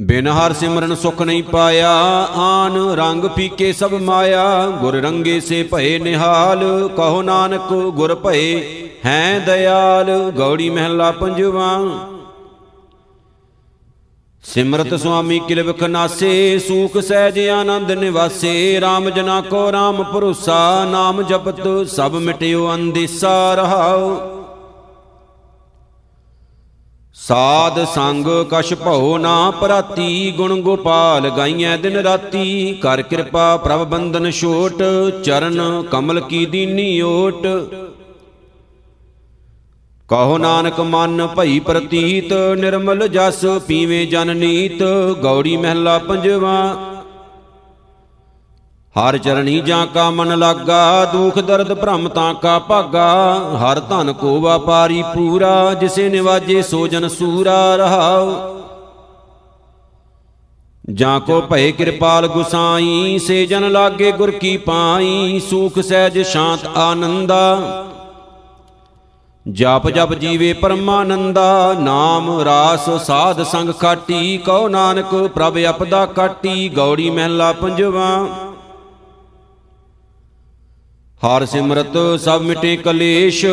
ਬਿਨ 0.00 0.28
ਹਰ 0.28 0.52
ਸਿਮਰਨ 0.52 0.94
ਸੁਖ 0.94 1.22
ਨਹੀਂ 1.22 1.42
ਪਾਇਆ, 1.42 1.90
ਆਨ 2.36 2.76
ਰੰਗ 2.90 3.24
ਫੀਕੇ 3.36 3.72
ਸਭ 3.72 3.94
ਮਾਇਆ, 3.94 4.66
ਗੁਰ 4.66 4.94
ਰੰਗੇ 4.94 5.40
ਸੇ 5.40 5.62
ਭਏ 5.62 5.98
ਨਿਹਾਲ, 5.98 6.88
ਕਹੋ 6.96 7.22
ਨਾਨਕ 7.22 7.72
ਗੁਰ 7.72 8.14
ਭਏ, 8.14 8.62
ਹੈ 9.06 9.38
ਦਇਆਲ, 9.38 10.32
ਗੌੜੀ 10.36 10.70
ਮਹਿਲਾ 10.70 11.10
ਪੰਜਵਾ। 11.10 11.80
ਸਿਮਰਤ 14.44 14.94
ਸੁਆਮੀ 14.94 15.38
ਕਿਲਵਖ 15.38 15.82
ਨਾਸੇ 15.82 16.58
ਸੂਖ 16.58 16.98
ਸਹਿਜ 16.98 17.48
ਆਨੰਦ 17.48 17.90
ਨਿਵਾਸੇ 17.92 18.80
RAM 18.80 19.10
ਜਨਾ 19.10 19.40
ਕੋ 19.40 19.68
RAM 19.70 20.02
ਭਰੋਸਾ, 20.04 20.84
ਨਾਮ 20.84 21.22
ਜਪਤ 21.22 21.86
ਸਭ 21.86 22.14
ਮਿਟਿਓ 22.14 22.74
ਅੰਦੇਸਾ 22.74 23.54
ਰਹਾਓ। 23.54 24.16
ਸਾਧ 27.18 27.78
ਸੰਗ 27.84 28.26
ਕਛ 28.50 28.72
ਭਉ 28.74 29.16
ਨਾ 29.18 29.50
ਪ੍ਰਾਤੀ, 29.50 30.30
ਗੁਣ 30.36 30.60
ਗੋਪਾਲ 30.60 31.28
ਗਾਈਐ 31.30 31.76
ਦਿਨ 31.76 31.96
ਰਾਤੀ। 31.96 32.72
ਕਰ 32.82 33.02
ਕਿਰਪਾ 33.02 33.56
ਪ੍ਰਭ 33.56 33.82
ਬੰਦਨ 33.88 34.30
ਛੋਟ, 34.30 34.82
ਚਰਨ 35.24 35.82
ਕਮਲ 35.90 36.20
ਕੀ 36.20 36.44
ਦੀਨੀ 36.46 37.00
ਓਟ। 37.00 37.46
ਕਹੋ 40.08 40.38
ਨਾਨਕ 40.38 40.80
ਮਨ 40.80 41.26
ਭਈ 41.36 41.58
ਪ੍ਰਤੀਤ, 41.60 42.32
ਨਿਰਮਲ 42.58 43.06
ਜਸ 43.08 43.44
ਪੀਵੇ 43.66 44.04
ਜਨ 44.06 44.36
ਨੀਤ। 44.36 44.82
ਗੌੜੀ 45.22 45.56
ਮਹਿਲਾ 45.56 45.98
ਪੰਜਵਾ 45.98 46.56
ਹਰ 48.96 49.18
ਚਰਣੀ 49.18 49.60
ਜਾਂ 49.60 49.86
ਕਾ 49.86 50.10
ਮਨ 50.10 50.38
ਲਾਗਾ, 50.38 51.04
ਦੁਖ 51.04 51.38
ਦਰਦ 51.38 51.74
ਭ੍ਰਮ 51.74 52.08
ਤਾਂ 52.08 52.34
ਕਾ 52.34 52.58
ਭਾਗਾ। 52.58 53.34
ਹਰ 53.56 53.80
ਧਨ 53.80 54.12
ਕੋ 54.12 54.40
ਵਾਪਾਰੀ 54.40 55.02
ਪੂਰਾ, 55.14 55.74
ਜਿਸੇ 55.74 56.08
ਨਿਵਾਜੇ 56.08 56.62
ਸੋ 56.62 56.86
ਜਨ 56.86 57.08
ਸੂਰਾ 57.08 57.76
ਰਹਾਉ। 57.76 58.32
ਜਾਂ 60.90 61.20
ਕੋ 61.20 61.40
ਭਏ 61.40 61.72
ਕਿਰਪਾਲ 61.72 62.28
ਗੁਸਾਈ, 62.28 63.18
ਸੇ 63.18 63.46
ਜਨ 63.46 63.72
ਲਾਗੇ 63.72 64.12
ਗੁਰ 64.12 64.30
ਕੀ 64.30 64.56
ਪਾਈ, 64.56 65.40
ਸੂਖ 65.50 65.78
ਸਹਿਜ 65.78 66.22
ਸ਼ਾਂਤ 66.22 66.66
ਆਨੰਦਾ। 66.76 67.84
ਜਪ 69.48 69.90
ਜਪ 69.90 70.14
ਜੀਵੇ 70.14 70.52
ਪਰਮਾਨੰਦਾ, 70.52 71.74
ਨਾਮ 71.78 72.40
ਰਾਸ 72.40 72.90
ਸਾਧ 72.90 73.42
ਸੰਗ 73.42 73.70
ਕਾਟੀ 73.70 74.38
ਕਉ 74.38 74.68
ਨਾਨਕ 74.68 75.14
ਪ੍ਰਭ 75.34 75.58
ਅਪਦਾ 75.70 76.06
ਕਾਟੀ, 76.06 76.68
ਗੌੜੀ 76.68 77.10
ਮਹਿਲਾ 77.10 77.52
ਪੰਜਵਾ। 77.52 78.26
ਹਰ 81.22 81.44
ਸਿਮਰਤ 81.46 81.96
ਸਭ 82.20 82.42
ਮਿਟੇ 82.42 82.76
ਕਲੇਸ਼, 82.76 83.44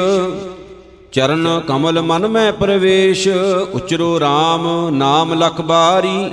ਚਰਨ 1.12 1.48
ਕਮਲ 1.68 2.02
ਮਨ 2.02 2.28
ਮੈਂ 2.28 2.52
ਪ੍ਰਵੇਸ਼, 2.54 3.28
ਉਚਰੋ 3.74 4.18
RAM 4.20 4.68
ਨਾਮ 4.92 5.34
ਲਖ 5.34 5.62
ਬਾਰੀ, 5.62 6.30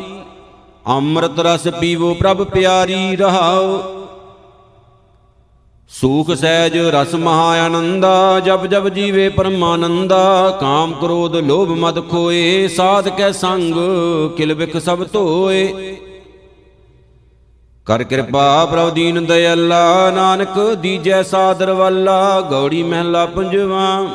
ਅੰਮ੍ਰਿਤ 0.86 1.40
ਰਸ 1.40 1.66
ਪੀਵੋ 1.80 2.12
ਪ੍ਰਭ 2.14 2.42
ਪਿਆਰੀ 2.44 3.16
ਰਹਾਓ 3.16 3.80
ਸੂਖ 5.90 6.30
ਸਹਿਜ 6.32 6.76
ਰਸ 6.94 7.14
ਮਹਾ 7.14 7.48
ਆਨੰਦਾ, 7.64 8.40
ਜਬ 8.40 8.66
ਜਬ 8.66 8.88
ਜੀਵੇ 8.88 9.28
ਪਰਮਾਨੰਦਾ, 9.28 10.50
ਕਾਮ 10.60 10.92
ਕ੍ਰੋਧ 10.92 11.36
ਲੋਭ 11.36 11.68
ਮਦ 11.78 12.08
ਖੋਏ, 12.10 12.68
ਸਾਧ 12.68 13.08
ਕੈ 13.08 13.32
ਸੰਗ 13.32 13.74
ਕਿਲ 14.36 14.54
ਵਿਖ 14.54 14.76
ਸਭ 14.76 15.04
ਧੋਏ। 15.12 15.96
ਕਰ 17.86 18.04
ਕਿਰਪਾ 18.04 18.66
ਪ੍ਰਭ 18.66 18.90
ਦੀਨ 18.90 19.26
ਦਇਆਲਾ, 19.26 20.10
ਨਾਨਕ 20.10 20.74
ਦੀਜੈ 20.74 21.22
ਸਾਦਰ 21.22 21.70
ਵਾਲਾ, 21.70 22.40
ਗੌੜੀ 22.40 22.82
ਮਹਿਲਾ 22.82 23.26
ਪੰਜਵਾ। 23.26 24.06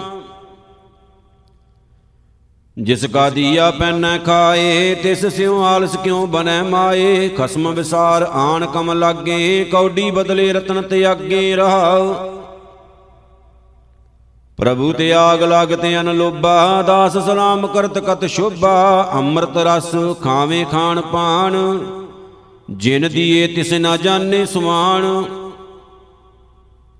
ਜਿਸ 2.77 3.05
ਕਾ 3.05 3.29
ਦੀਆ 3.29 3.71
ਪੈਨੈ 3.71 4.17
ਖਾਏ, 4.17 4.95
ਤਿਸ 4.95 5.25
ਸਿਉ 5.25 5.63
ਆਲਸ 5.63 5.95
ਕਿਉ 5.95 6.25
ਬਨੈ 6.25 6.63
ਮਾਏ। 6.63 7.29
ਖਸਮ 7.29 7.71
ਵਿਸਾਰ 7.71 8.23
ਆਣ 8.23 8.65
ਕਮ 8.65 8.91
ਲਾਗੇ, 8.91 9.63
ਕੌਡੀ 9.71 10.11
ਬਦਲੇ 10.11 10.53
ਰਤਨ 10.53 10.81
ਤਿਆਗੇ 10.81 11.55
ਰਹਾਉ। 11.55 12.13
ਪ੍ਰਭੂ 14.57 14.93
ਤੇ 14.93 15.13
ਆਗ 15.13 15.43
ਲਾਗਤੇ 15.43 15.99
ਅਨ 15.99 16.15
ਲੋਭਾ, 16.15 16.81
ਦਾਸ 16.81 17.17
ਸਲਾਮ 17.17 17.67
ਕਰਤ 17.67 17.99
ਕਤ 17.99 18.25
ਸ਼ੋਭਾ, 18.25 19.09
ਅੰਮ੍ਰਿਤ 19.13 19.57
ਰਸ 19.57 19.95
ਖਾਵੇ 20.23 20.65
ਖਾਣ 20.71 21.01
ਪਾਣ। 21.01 21.57
ਜਿਨ 22.69 23.07
ਦੀਏ 23.09 23.47
ਤਿਸ 23.47 23.71
ਨਾ 23.73 23.95
ਜਾਣੇ 23.97 24.45
ਸੁਮਾਨ, 24.45 25.03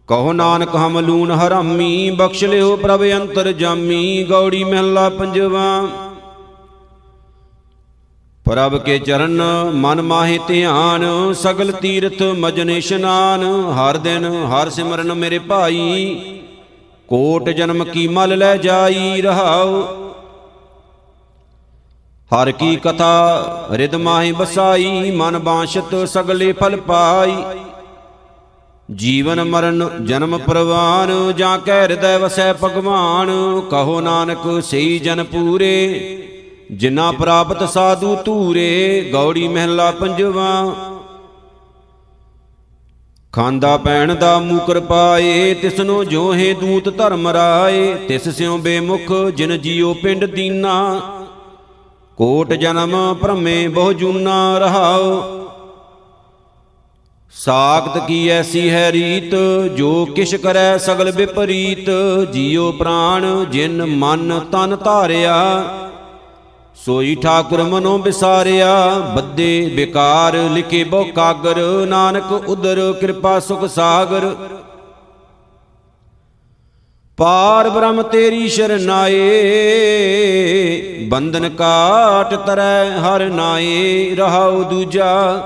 ਕਹੋ 0.09 0.33
ਨਾਨਕ 0.33 0.75
ਹਮ 0.75 0.99
ਲੂਨ 0.99 1.31
ਹਰਾਮੀ, 1.31 2.09
ਬਖਸ਼ 2.11 2.43
ਲਿਓ 2.43 2.75
ਪ੍ਰਭ 2.75 3.03
ਅੰਤਰ 3.15 3.51
ਜਾਮੀ, 3.51 4.23
ਗੌੜੀ 4.23 4.63
ਮਹਿਲਾ 4.63 5.09
ਪੰਜਵਾ। 5.09 5.87
ਪ੍ਰਭ 8.45 8.77
ਕੇ 8.77 8.97
ਚਰਨ 8.99 9.41
ਮਨ 9.73 10.01
ਮਾਹੇ 10.01 10.39
ਧਿਆਨ, 10.47 11.33
ਸਗਲ 11.33 11.71
ਤੀਰਥ 11.71 12.21
ਮਜਨ 12.37 12.69
ਇਸ਼ਨਾਨ, 12.69 13.43
ਹਰ 13.73 13.97
ਦਿਨ 13.97 14.25
ਹਰ 14.45 14.69
ਸਿਮਰਨ 14.69 15.13
ਮੇਰੇ 15.13 15.39
ਭਾਈ, 15.39 16.15
ਕੋਟ 17.07 17.49
ਜਨਮ 17.49 17.83
ਕੀ 17.83 18.07
ਮਲ 18.07 18.37
ਲੈ 18.37 18.55
ਜਾਈ 18.57 19.21
ਰਹਾਉ। 19.21 19.83
ਹਰ 22.31 22.51
ਕੀ 22.51 22.75
ਕਥਾ 22.75 23.67
ਰਿਦ 23.71 23.95
ਮਾਹੀ 23.95 24.31
ਬਸਾਈ, 24.31 25.11
ਮਨ 25.11 25.39
ਬਾਸ਼ਤ 25.39 26.07
ਸਗਲੇ 26.07 26.53
ਫਲ 26.53 26.75
ਪਾਈ। 26.75 27.35
ਜੀਵਨ 28.91 29.43
ਮਰਨ, 29.43 29.89
ਜਨਮ 30.05 30.37
ਪ੍ਰਵਾਨ, 30.37 31.33
ਜਾਂ 31.37 31.59
ਕੈ 31.59 31.81
ਹਿਰਦੈ 31.81 32.17
ਵਸੈ 32.17 32.53
ਭਗਵਾਨ, 32.53 33.27
ਕਹੋ 33.71 34.01
ਨਾਨਕ 34.01 34.63
ਸਈ 34.63 34.99
ਜਨ 34.99 35.23
ਪੂਰੇ। 35.23 35.77
ਜਿਨਾ 36.71 37.11
ਪ੍ਰਾਪਤ 37.11 37.69
ਸਾਧੂ 37.69 38.15
ਧੂਰੇ, 38.15 39.09
ਗੌੜੀ 39.13 39.47
ਮਹਿਲਾ 39.47 39.91
ਪੰਜਵਾ। 39.91 40.75
ਖਾਂਦਾ 43.33 43.77
ਪੈਣ 43.77 44.15
ਦਾ 44.15 44.39
ਮੂਕਰ 44.39 44.79
ਪਾਏ, 44.79 45.53
ਤਿਸਨੋ 45.53 46.03
ਜੋਹੇ 46.03 46.53
ਦੂਤ 46.53 46.97
ਧਰਮ 46.97 47.27
ਰਾਏ। 47.27 47.93
ਤਿਸ 47.93 48.29
ਸਿਉ 48.29 48.57
ਬੇਮੁਖ, 48.57 49.11
ਜਿਨ 49.35 49.57
ਜੀਉ 49.57 49.93
ਪਿੰਡ 49.93 50.25
ਦੀਨਾ। 50.25 51.01
ਕੋਟ 52.17 52.53
ਜਨਮ 52.53 52.93
ਭ੍ਰਮੇ 53.13 53.67
ਬਹੁ 53.67 53.91
ਜੂਨਾ 53.93 54.57
ਰਹਾਉ। 54.57 55.21
ਸਾਖਤ 57.33 57.97
ਕੀ 58.07 58.27
ਐਸੀ 58.29 58.69
ਹੈ 58.69 58.91
ਰੀਤ, 58.91 59.35
ਜੋ 59.75 60.05
ਕਿਛ 60.05 60.33
ਕਰੈ 60.35 60.77
ਸਗਲ 60.77 61.11
ਵਿਪਰੀਤ। 61.11 61.89
ਜੀਉ 62.33 62.71
ਪ੍ਰਾਣ 62.71 63.25
ਜਿਨ 63.45 63.85
ਮਨ 63.85 64.39
ਤਨ 64.51 64.75
ਧਾਰਿਆ, 64.75 65.35
ਸੋਈ 66.85 67.15
ਠਾਕੁਰ 67.15 67.63
ਮਨੋ 67.63 67.97
ਵਿਸਾਰਿਆ 67.97 68.73
ਬੱਦੇ 69.15 69.69
ਬਿਕਾਰ 69.75 70.35
ਲਿਖੇ 70.51 70.83
ਬਹੁ 70.83 71.11
ਕਾਗਰ, 71.15 71.59
ਨਾਨਕ 71.87 72.31
ਉਦਰ 72.31 72.81
ਕਿਰਪਾ 73.01 73.39
ਸੁਖ 73.39 73.65
ਸਾਗਰ। 73.65 74.35
ਪਾਰ 77.17 77.69
ਬ੍ਰਹਮ 77.69 78.01
ਤੇਰੀ 78.01 78.47
ਸ਼ਰਨਾਏ 78.47 79.15
ਬੰਧਨ 81.09 81.49
ਕਾਟ 81.49 82.35
ਤਰੈ 82.35 82.89
ਹਰ 82.89 83.29
ਨਾਏ, 83.29 84.15
ਰਹਾਉ 84.15 84.63
ਦੂਜਾ। 84.63 85.41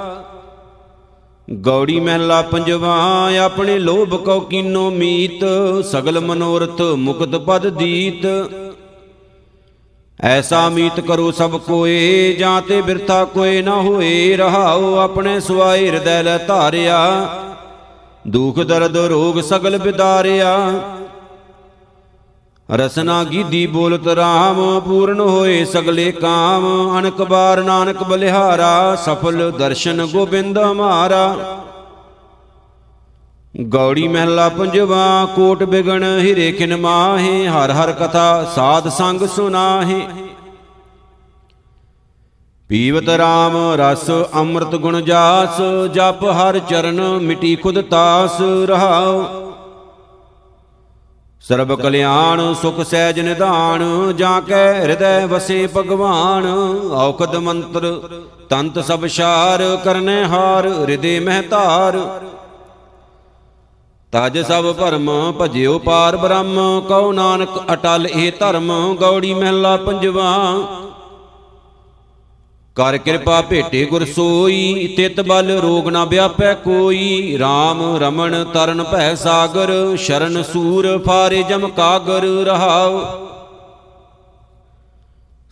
ਗੌੜੀ 1.51 2.00
ਮਹਿਲਾ 2.00 2.42
ਪੰਜਵਾ, 2.42 2.98
ਆਪਣੇ 3.44 3.80
ਲੋਭ 3.80 4.16
ਕਉ 4.16 4.40
ਕੀਨੋ 4.40 4.90
ਮੀਤ, 4.92 5.46
ਸਗਲ 5.86 6.20
ਮਨੋਰਥ 6.20 6.82
ਮੁਕਤ 6.82 7.36
ਪਦ 7.36 7.68
ਦੀਤ। 7.70 8.50
ਐਸਾ 10.22 10.70
ਮੀਤ 10.70 11.00
ਕਰੋ 11.00 11.32
ਸਭ 11.32 11.60
ਕੋਏ, 11.60 12.34
ਜਾਂ 12.34 12.62
ਤੇ 12.62 12.82
ਬਿਰਥਾ 12.82 13.25
ਕੋਏ 13.25 13.62
ਨਾ 13.62 13.82
ਹੋਏ 13.82 14.38
ਰਹਾਓ 14.38 14.96
ਆਪਣੇ 14.96 15.40
ਸੁਆਏ 15.40 15.90
ਹਿਰਦੈ 15.90 16.24
ਲੈ 16.24 16.38
ਧਾਰਿਆ। 16.38 17.30
ਦੁਖ 18.28 18.60
ਦਰਦ 18.60 18.98
ਰੋਗ 18.98 19.42
ਸਗਲ 19.42 19.78
ਬਿਦਾਰਿਆ। 19.78 20.70
ਰਸਨਾ 22.72 23.24
ਗੀਦੀ 23.24 23.66
ਬੋਲਤ 23.68 24.08
ਰਾਮ, 24.08 24.80
ਪੂਰਨ 24.80 25.20
ਹੋਏ 25.20 25.63
ਸਗਲੇ 25.66 26.12
ਕਾਮ। 26.12 26.66
ਅਨਕ 27.00 27.22
ਬਾਰ 27.22 27.62
ਨਾਨਕ 27.63 28.04
ਬਲਿਹਾਰਾ, 28.04 28.96
ਸਫਲ 28.96 29.51
ਦਰਸ਼ਨ 29.51 30.06
ਗੋਬਿੰਦ 30.06 30.60
ਹਮਾਰਾ 30.60 31.58
ਗੌੜੀ 33.68 34.08
ਮਹਿਲਾ 34.08 34.48
ਪੰਜਵਾ, 34.50 35.28
ਕੋਟ 35.36 35.63
ਬਿਗਣ 35.63 36.04
ਹਿਰੇ 36.04 36.51
ਕਿਨ 36.51 36.75
ਮਾਹੇ। 36.78 37.48
ਹਰ 37.48 37.72
ਹਰ 37.72 37.92
ਕਥਾ 37.92 38.51
ਸਾਧ 38.56 38.90
ਸੰਗ 38.90 39.28
ਸੁਨਾਹੇ। 39.28 40.01
ਪੀਵਤ 42.70 43.10
RAM 43.10 43.58
ਰਸ 43.78 44.10
ਅੰਮ੍ਰਿਤ 44.36 44.75
ਗੁਣ 44.75 45.01
ਜਾਸ। 45.01 45.62
ਜਪ 45.94 46.24
ਹਰ 46.24 46.60
ਚਰਨ 46.60 47.01
ਮਿਟੀ 47.20 47.56
ਖੁਦ 47.56 47.82
ਤਾਸ 47.82 48.42
ਰਹਾਉ। 48.66 49.50
ਸਰਬ 51.43 51.74
ਕਲਿਆਣ, 51.75 52.41
ਸੁਖ 52.53 52.81
ਸਹਿਜ 52.81 53.19
ਨਿਧਾਨ, 53.19 54.13
ਜਾਂ 54.17 54.41
ਕੈ 54.41 54.74
ਹਿਰਦੈ 54.74 55.25
ਵਸੇ 55.25 55.67
ਭਗਵਾਨ। 55.67 56.45
ਔਖਦ 56.93 57.36
ਮੰਤਰ, 57.36 58.00
ਤੰਤ 58.50 58.79
ਸਭ 58.79 59.05
ਸ਼ਾਰ, 59.05 59.63
ਕਰਨੇ 59.83 60.24
ਹਾਰ 60.25 60.67
ਹਿਰਦੇ 60.67 61.19
ਮਹਿ 61.19 61.41
ਧਾਰ। 61.41 61.98
ਤਜ 64.13 64.38
ਸਭ 64.39 64.71
ਭਰਮ, 64.71 65.10
ਭਜਿਓ 65.31 65.77
ਪਾਰ 65.79 66.17
ਬ੍ਰਹਮ, 66.17 66.81
ਕਉ 66.88 67.12
ਨਾਨਕ 67.12 67.60
ਅਟਲ 67.74 68.07
ਇਹ 68.07 68.31
ਧਰਮ, 68.39 68.71
ਗੌੜੀ 68.95 69.33
ਮਹਿਲਾ 69.33 69.75
ਪੰਜਵਾ। 69.77 70.31
ਕਰ 72.75 72.98
ਕਿਰਪਾ 72.98 73.42
ਭੇਟੇ 73.42 73.84
ਗੁਰ 73.86 74.06
ਸੋਈ, 74.06 74.88
ਤਿਤ 74.98 75.20
ਬਲ 75.22 75.51
ਰੋਗ 75.60 75.88
ਨਾ 75.90 76.04
ਵਿਆਪੈ 76.06 76.54
ਕੋਈ। 76.54 77.38
RAM 77.38 77.82
ਰਮਣ 78.00 78.44
ਤਰਨ 78.44 78.84
ਭੈ 78.84 79.13
ਸਾਗਰ, 79.16 79.72
ਸ਼ਰਨ 79.98 80.44
ਸੂਰ 80.44 80.98
ਫਾਰੇ 81.06 81.44
ਜਮ 81.44 81.68
ਕਾਗਰ 81.68 82.25
ਰਹਾਉ। 82.46 83.01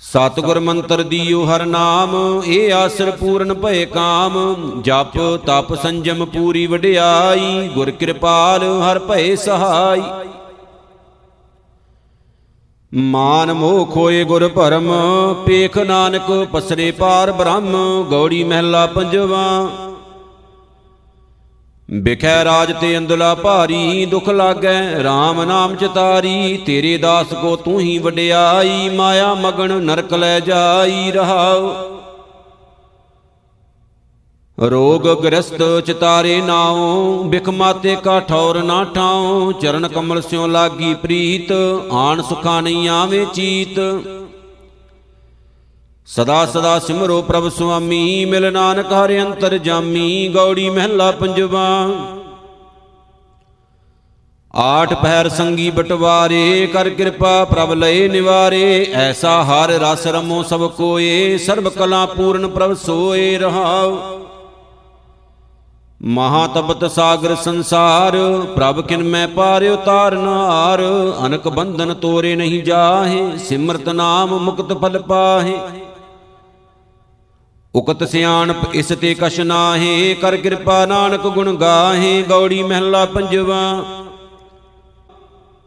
ਸਤਗੁਰ 0.01 0.59
ਮੰਤਰ 0.59 1.03
ਦੀਓ 1.03 1.43
ਹਰ 1.45 1.65
ਨਾਮ 1.65 2.41
ਇਹ 2.45 2.73
ਆਸਰ 2.73 3.11
ਪੂਰਨ 3.11 3.53
ਭਏ 3.53 3.85
ਕਾਮ। 3.85 4.81
ਜਪ 4.81 5.17
ਤਪ 5.47 5.73
ਸੰਜਮ 5.75 6.25
ਪੂਰੀ 6.25 6.65
ਵਡਿਆਈ, 6.67 7.67
ਗੁਰ 7.67 7.91
ਕਿਰਪਾਲ 7.91 8.63
ਹਰ 8.81 8.99
ਭਏ 8.99 9.35
ਸਹਾਈ। 9.35 10.01
ਮਾਨ 12.95 13.53
ਮੋਹ 13.53 13.85
ਖੋਏ 13.85 14.23
ਗੁਰ 14.23 14.47
ਭਰਮ 14.47 14.91
ਪੇਖ 15.45 15.77
ਨਾਨਕ 15.77 16.47
ਪਸਰੇ 16.51 16.91
ਪਾਰ 16.91 17.31
ਬ੍ਰਹਮ, 17.31 17.75
ਗੌੜੀ 18.09 18.43
ਮਹਿਲਾ 18.43 18.85
ਪੰਜਵਾ। 18.85 19.69
ਬਿਖੈ 21.91 22.43
ਰਾਜ 22.43 22.73
ਤੇ 22.81 22.97
ਅੰਦਲਾ 22.97 23.35
ਭਾਰੀ, 23.35 24.05
ਦੁਖ 24.05 24.29
ਲਾਗੈ 24.29 25.03
RAM 25.03 25.45
ਨਾਮ 25.45 25.75
ਚਿਤਾਰੀ, 25.75 26.57
ਤੇਰੇ 26.57 26.97
ਦਾਸ 26.97 27.33
ਕੋ 27.33 27.55
ਤੂੰ 27.55 27.79
ਹੀ 27.79 27.97
ਵਡਿਆਈ, 27.97 28.89
ਮਾਇਆ 28.89 29.33
ਮਗਨ 29.33 29.81
ਨਰਕ 29.83 30.13
ਲੈ 30.13 30.39
ਜਾਈ 30.39 31.11
ਰਹਾਉ। 31.11 31.88
ਰੋਗ 34.61 35.01
ਗ੍ਰਸਤ 35.01 35.85
ਚਿਤਾਰੇ 35.85 36.41
ਨਾਉ 36.41 37.23
ਬਿਖ 37.23 37.49
ਮਾਤੇ 37.49 37.95
ਕਾ 37.95 38.19
ਠੌਰ 38.19 38.63
ਨਾ 38.63 38.83
ਠਾਉ, 38.83 39.51
ਚਰਨ 39.51 39.87
ਕਮਲ 39.87 40.21
ਸਿਉ 40.21 40.47
ਲਾਗੀ 40.47 40.93
ਪ੍ਰੀਤ, 40.93 41.51
ਆਣ 41.91 42.21
ਸੁਖਾ 42.21 42.61
ਨਹੀਂ 42.61 42.89
ਆਵੇ 42.89 43.25
ਚੀਤ। 43.33 43.79
ਸਦਾ 46.05 46.45
ਸਦਾ 46.45 46.79
ਸਿਮਰੋ 46.79 47.21
ਪ੍ਰਭ 47.21 47.49
ਸੁਆਮੀ, 47.49 48.25
ਮਿਲ 48.25 48.53
ਨਾਨਕ 48.53 48.93
ਹਰਿ 48.93 49.21
ਅੰਤਰ 49.21 49.57
ਜਾਮੀ, 49.57 50.27
ਗੌੜੀ 50.27 50.69
ਮਹਿਲਾ 50.69 51.11
ਪੰਜਵਾ। 51.11 51.89
ਆਠ 54.55 54.93
ਪਹਿਰ 54.93 55.29
ਸੰਗੀ 55.29 55.69
ਬਟਵਾਰੇ, 55.69 56.67
ਕਰ 56.73 56.89
ਕਿਰਪਾ 56.89 57.45
ਪ੍ਰਭ 57.45 57.73
ਲਏ 57.73 58.07
ਨਿਵਾਰੇ, 58.07 58.87
ਐਸਾ 58.93 59.43
ਹਰ 59.43 59.69
ਰਸ 59.69 60.07
ਰਮੋ 60.07 60.43
ਸਭ 60.43 60.69
ਕੋਏ, 60.69 61.37
ਸਰਬ 61.37 61.69
ਕਲਾ 61.69 62.05
ਪੂਰਨ 62.05 62.47
ਪ੍ਰਭ 62.47 62.73
ਸੋਏ 62.73 63.37
ਰਹਾਉ। 63.37 64.18
ਮਹਾ 66.01 66.47
ਤਪਤ 66.47 66.91
ਸਾਗਰ 66.91 67.35
ਸੰਸਾਰ, 67.35 68.15
ਪ੍ਰਭ 68.55 68.81
ਕਿਨ 68.81 69.03
ਮੈਂ 69.03 69.27
ਪਾਰ 69.27 69.63
ਉਤਾਰਨ 69.63 70.27
ਹਾਰ 70.27 70.81
ਅਨਕ 71.25 71.47
ਬੰਧਨ 71.47 71.93
ਤੋਰੇ 71.93 72.35
ਨਹੀਂ 72.35 72.63
ਜਾਹੇ, 72.63 73.37
ਸਿਮਰਤ 73.37 73.89
ਨਾਮ 73.89 74.37
ਮੁਕਤ 74.37 74.73
ਫਲ 74.73 74.99
ਪਾਹੇ। 74.99 75.57
ਉਕਤ 77.75 78.03
ਸਿਆਣਪ 78.03 78.75
ਇਸ 78.75 78.87
ਤੇ 79.01 79.13
ਕਛ 79.13 79.39
ਨਾਹੀ, 79.39 80.13
ਕਰ 80.13 80.37
ਕਿਰਪਾ 80.37 80.85
ਨਾਨਕ 80.85 81.27
ਗੁਣ 81.27 81.55
ਗਾਹੇ, 81.55 82.21
ਗੌੜੀ 82.29 82.63
ਮਹਿਲਾ 82.63 83.05
ਪੰਜਵਾ। 83.05 83.83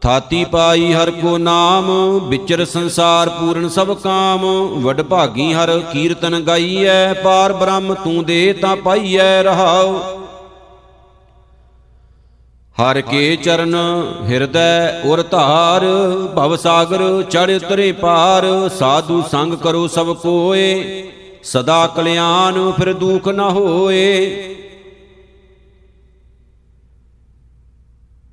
ਥਾਤੀ 0.01 0.43
ਪਾਈ 0.45 0.93
ਹਰ 0.93 1.11
ਕੋ 1.11 1.37
ਨਾਮ, 1.37 2.19
ਵਿਚਰ 2.29 2.65
ਸੰਸਾਰ 2.65 3.29
ਪੂਰਨ 3.29 3.69
ਸਭ 3.69 3.93
ਕਾਮ, 3.93 4.45
ਵਡ 4.81 5.01
ਭਾਗੀ 5.01 5.53
ਹਰ 5.53 5.79
ਕੀਰਤਨ 5.93 6.39
ਗਾਈਐ, 6.39 7.13
ਪਾਰ 7.13 7.53
ਬ੍ਰਹਮ 7.53 7.93
ਤੂੰ 7.93 8.25
ਦੇ 8.25 8.53
ਤਾਂ 8.53 8.75
ਪਾਈਐ 8.75 9.43
ਰਹਾਉ। 9.43 10.22
ਹਰ 12.77 12.99
ਕੇ 13.01 13.35
ਚਰਨ 13.35 13.75
ਹਿਰਦੈ 14.29 15.01
ਉਰ 15.05 15.21
ਧਾਰ, 15.21 15.83
ਭਵ 16.35 16.55
ਸਾਗਰ 16.55 17.01
ਚੜ 17.23 17.49
ਉਤਰੇ 17.51 17.91
ਪਾਰ, 17.91 18.45
ਸਾਧੂ 18.69 19.21
ਸੰਗ 19.31 19.53
ਕਰੋ 19.53 19.87
ਸਭ 19.87 20.13
ਕੋਏ, 20.13 21.03
ਸਦਾ 21.43 21.85
ਕਲਿਆਣ 21.87 22.71
ਫਿਰ 22.71 22.91
ਦੁਖ 22.93 23.27
ਨ 23.27 23.39
ਹੋਏ। 23.49 24.55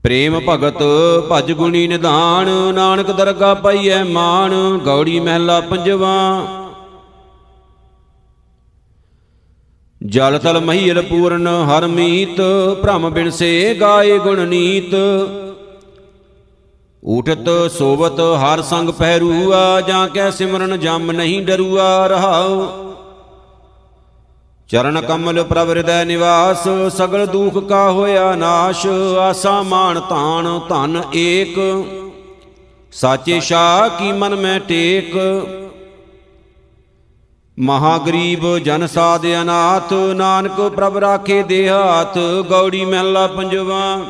ਪ੍ਰੇਮ 0.04 0.38
ਭਗਤ 0.49 0.82
ਭਜ 1.30 1.52
ਗੁਣੀ 1.52 1.87
ਨਿਧਾਨ, 1.88 2.49
ਨਾਨਕ 2.75 3.11
ਦਰਗਾ 3.11 3.52
ਪਈਐ 3.54 4.02
ਮਾਨ 4.04 4.54
ਗੌੜੀ 4.85 5.20
ਮਹਿਲਾ 5.20 5.61
ਪੰਜਵਾ। 5.61 6.16
ਜਲ 10.00 10.38
ਤਲ 10.38 10.61
ਮਹੀਲ 10.61 11.02
ਪੂਰਨ 11.02 11.47
ਹਰ 11.47 11.87
ਮੀਤ, 11.87 12.40
ਭ੍ਰਮ 12.83 13.11
ਬਿਨਸੇ 13.11 13.76
ਗਾਏ 13.80 14.19
ਗੁਣ 14.19 14.49
ਨੀਤ। 14.49 14.95
ਉਠਤ 17.04 17.49
ਸੋਵਤ 17.78 18.21
ਹਰ 18.21 18.62
ਸੰਗ 18.62 18.88
ਪਹਿਰੂਆ, 18.88 19.80
ਜਾਂ 19.80 20.09
ਕੈ 20.09 20.30
ਸਿਮਰਨ 20.30 20.78
ਜਮ 20.78 21.11
ਨਹੀਂ 21.11 21.42
ਡਰੂਆ 21.42 22.07
ਰਹਾਉ। 22.07 22.66
ਚਰਨ 24.69 25.00
ਕਮਲ 25.00 25.42
ਪ੍ਰਭ 25.45 25.71
ਹਿਰਦੈ 25.71 26.04
ਨਿਵਾਸ, 26.04 26.69
ਸਗਲ 26.97 27.26
ਦੁਖ 27.26 27.59
ਕਾ 27.59 27.90
ਹੋਇਆ 27.90 28.35
ਨਾਸ਼, 28.35 28.87
ਆਸਾ 29.20 29.62
ਮਾਨ 29.62 30.01
ਤਾਣ 30.01 30.59
ਧਨ 30.68 31.03
ਏਕ। 31.14 31.59
ਸਾਚੇ 32.92 33.40
ਸ਼ਾ 33.40 33.88
ਕੀ 33.88 34.12
ਮਨ 34.12 34.37
ਮੈਂ 34.37 34.61
ਟੇਕ 34.61 35.16
ਮਹਾ 37.61 37.99
ਗਰੀਬ 37.99 38.59
ਜਨ 38.59 38.87
ਸਾਧ 38.87 39.27
ਅਨਾਥ, 39.27 39.92
ਨਾਨਕ 39.92 40.61
ਪ੍ਰਭ 40.61 40.96
ਰਾਖੇ 40.96 41.42
ਦੇ 41.42 41.68
ਹਾਥ, 41.68 42.18
ਗੌੜੀ 42.51 42.85
ਮਹਿਲਾ 42.85 43.27
ਪੰਜਵਾ। 43.27 44.05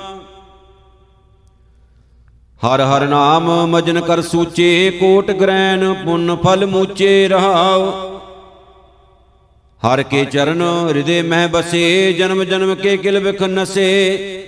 ਹਰ 2.60 2.80
ਹਰ 2.80 3.06
ਨਾਮ 3.06 3.66
ਮਜਨ 3.66 4.00
ਕਰ 4.00 4.22
ਸੂਚੇ, 4.22 4.90
ਕੋਟ 4.90 5.30
ਗ੍ਰੈਨ 5.30 5.94
ਪੁੰਨ 6.04 6.36
ਫਲ 6.36 6.66
ਮੂਚੇ 6.66 7.28
ਰਹਾਉ। 7.28 7.90
ਹਰ 9.82 10.02
ਕੇ 10.02 10.24
ਚਰਨ 10.24 10.62
ਹਿਰਦੇ 10.88 11.22
ਮਹਿ 11.22 11.48
ਬਸੇ, 11.48 12.12
ਜਨਮ 12.12 12.44
ਜਨਮ 12.44 12.74
ਕੇ 12.74 12.96
ਕਿਲ 12.96 13.18
ਵਿਖ 13.18 13.42
ਨਸੇ। 13.42 14.46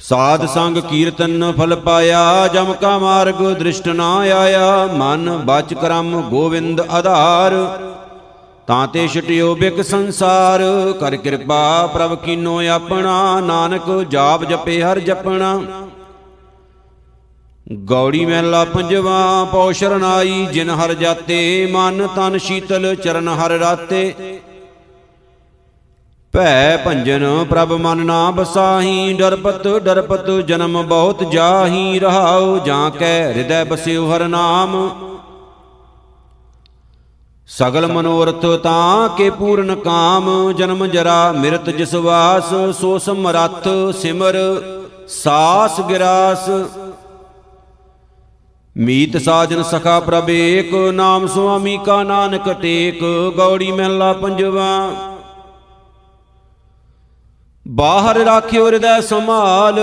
ਸਾਧ 0.00 0.46
ਸੰਗ 0.46 0.76
ਕੀਰਤਨ 0.76 1.52
ਫਲ 1.58 1.74
ਪਾਇਆ, 1.76 2.48
ਜਮ 2.48 2.72
ਕਾ 2.72 2.98
ਮਾਰਗ 2.98 3.42
ਦ੍ਰਿਸ਼ਟ 3.58 3.88
ਨਾ 3.88 4.16
ਆਇਆ, 4.16 4.86
ਮਨ 4.86 5.30
ਬਚ 5.44 5.74
ਕਰਮ 5.74 6.20
ਗੋਵਿੰਦ 6.22 6.80
ਆਧਾਰ। 6.80 7.52
ਤਾਂ 8.66 8.86
ਤੇ 8.88 9.06
ਛਟਿਓ 9.08 9.54
ਬਿਕ 9.54 9.82
ਸੰਸਾਰ, 9.82 10.60
ਕਰ 11.00 11.16
ਕਿਰਪਾ 11.16 11.86
ਪ੍ਰਭ 11.86 12.14
ਕੀਨੋ 12.14 12.60
ਆਪਣਾ, 12.68 13.40
ਨਾਨਕ 13.40 13.90
ਜਾਪ 14.10 14.44
ਜਪੇ 14.44 14.82
ਹਰ 14.82 14.98
ਜਪਣਾ। 14.98 15.60
ਗੌੜੀ 17.84 18.24
ਮਹਿਲਾ 18.26 18.64
ਪੰਜਵਾ, 18.64 19.44
ਪਉ 19.44 19.72
ਸ਼ਰਨਾਈ 19.72 20.46
ਜਿਨ 20.46 20.70
ਹਰ 20.70 20.94
ਜਾਤੇ, 20.94 21.68
ਮਨ 21.72 22.08
ਤਨ 22.16 22.38
ਸ਼ੀਤਲ 22.38 22.94
ਚਰਨ 22.94 23.28
ਹਰ 23.28 23.50
ਰਾਤੇ। 23.50 24.14
ਭੈ 26.34 26.76
ਭੰਜਨ 26.76 27.24
ਪ੍ਰਭ 27.50 27.72
ਮਨ 27.72 28.04
ਨਾ 28.06 28.30
ਬਸਾਹੀ 28.30 29.12
ਡਰਪਤ 29.12 29.66
ਡਰਪਤ 29.84 30.30
ਜਨਮ 30.46 30.82
ਬਹੁਤ 30.82 31.22
ਜਾਹੀ, 31.24 31.98
ਰਹਾਉ 31.98 32.58
ਜਾਂ 32.58 32.90
ਕੈ 32.90 33.32
ਹਿਰਦੈ 33.32 33.62
ਬਸਿਉ 33.64 34.10
ਹਰ 34.10 34.26
ਨਾਮ। 34.28 34.74
ਸਗਲ 37.48 37.86
ਮਨੋਰਥ 37.86 38.46
ਤਾਂ 38.62 39.08
ਕੇ 39.08 39.30
ਪੂਰਨ 39.30 39.74
ਕਾਮ, 39.74 40.52
ਜਨਮ 40.52 40.86
ਜਰਾ 40.86 41.32
ਮਿਰਤ 41.32 41.70
ਜਿਸ 41.70 41.94
ਵਾਸ, 41.94 42.52
ਸੋ 42.80 42.98
ਸਮਰੱਥ 42.98 43.68
ਸਿਮਰ, 43.98 44.38
ਸਾਸ 45.08 45.80
ਗਿਰਾਸ। 45.80 46.50
ਮੀਤ 48.76 49.16
ਸਾਜਨ 49.16 49.62
ਸਖਾ 49.62 49.98
ਪ੍ਰਭ 50.00 50.30
ਏਕ 50.30 50.74
ਨਾਮ 50.94 51.26
ਸੁਆਮੀ 51.26 51.78
ਕਾ 51.86 52.02
ਨਾਨਕ 52.02 52.52
ਟੇਕ, 52.52 53.02
ਗੌੜੀ 53.36 53.72
ਮਹਿਲਾ 53.72 54.12
ਪੰਜਵਾ। 54.12 55.13
ਬਾਹਰ 57.68 58.16
ਰਾਖਿਓ 58.16 58.66
ਹਿਰਦੈ 58.66 59.00
ਸੰਭਾਲ। 59.00 59.80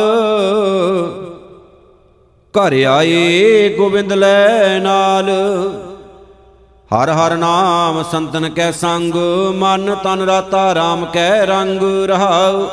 ਘਰ 2.53 2.83
ਆਏ 2.83 3.75
ਗੋਬਿੰਦ 3.77 4.13
ਲੈ 4.13 4.79
ਨਾਲ। 4.79 5.29
ਹਰ 6.95 7.09
ਹਰ 7.09 7.37
ਨਾਮ 7.37 8.03
ਸੰਤਨ 8.03 8.49
ਕੈ 8.49 8.71
ਸੰਗ, 8.71 9.13
ਮਨ 9.55 9.95
ਤਨ 10.03 10.19
ਰਾਤਾ 10.19 10.73
RAM 10.73 11.05
ਕੈ 11.13 11.45
ਰੰਗ 11.45 11.81
ਰਹਾਉ। 12.05 12.67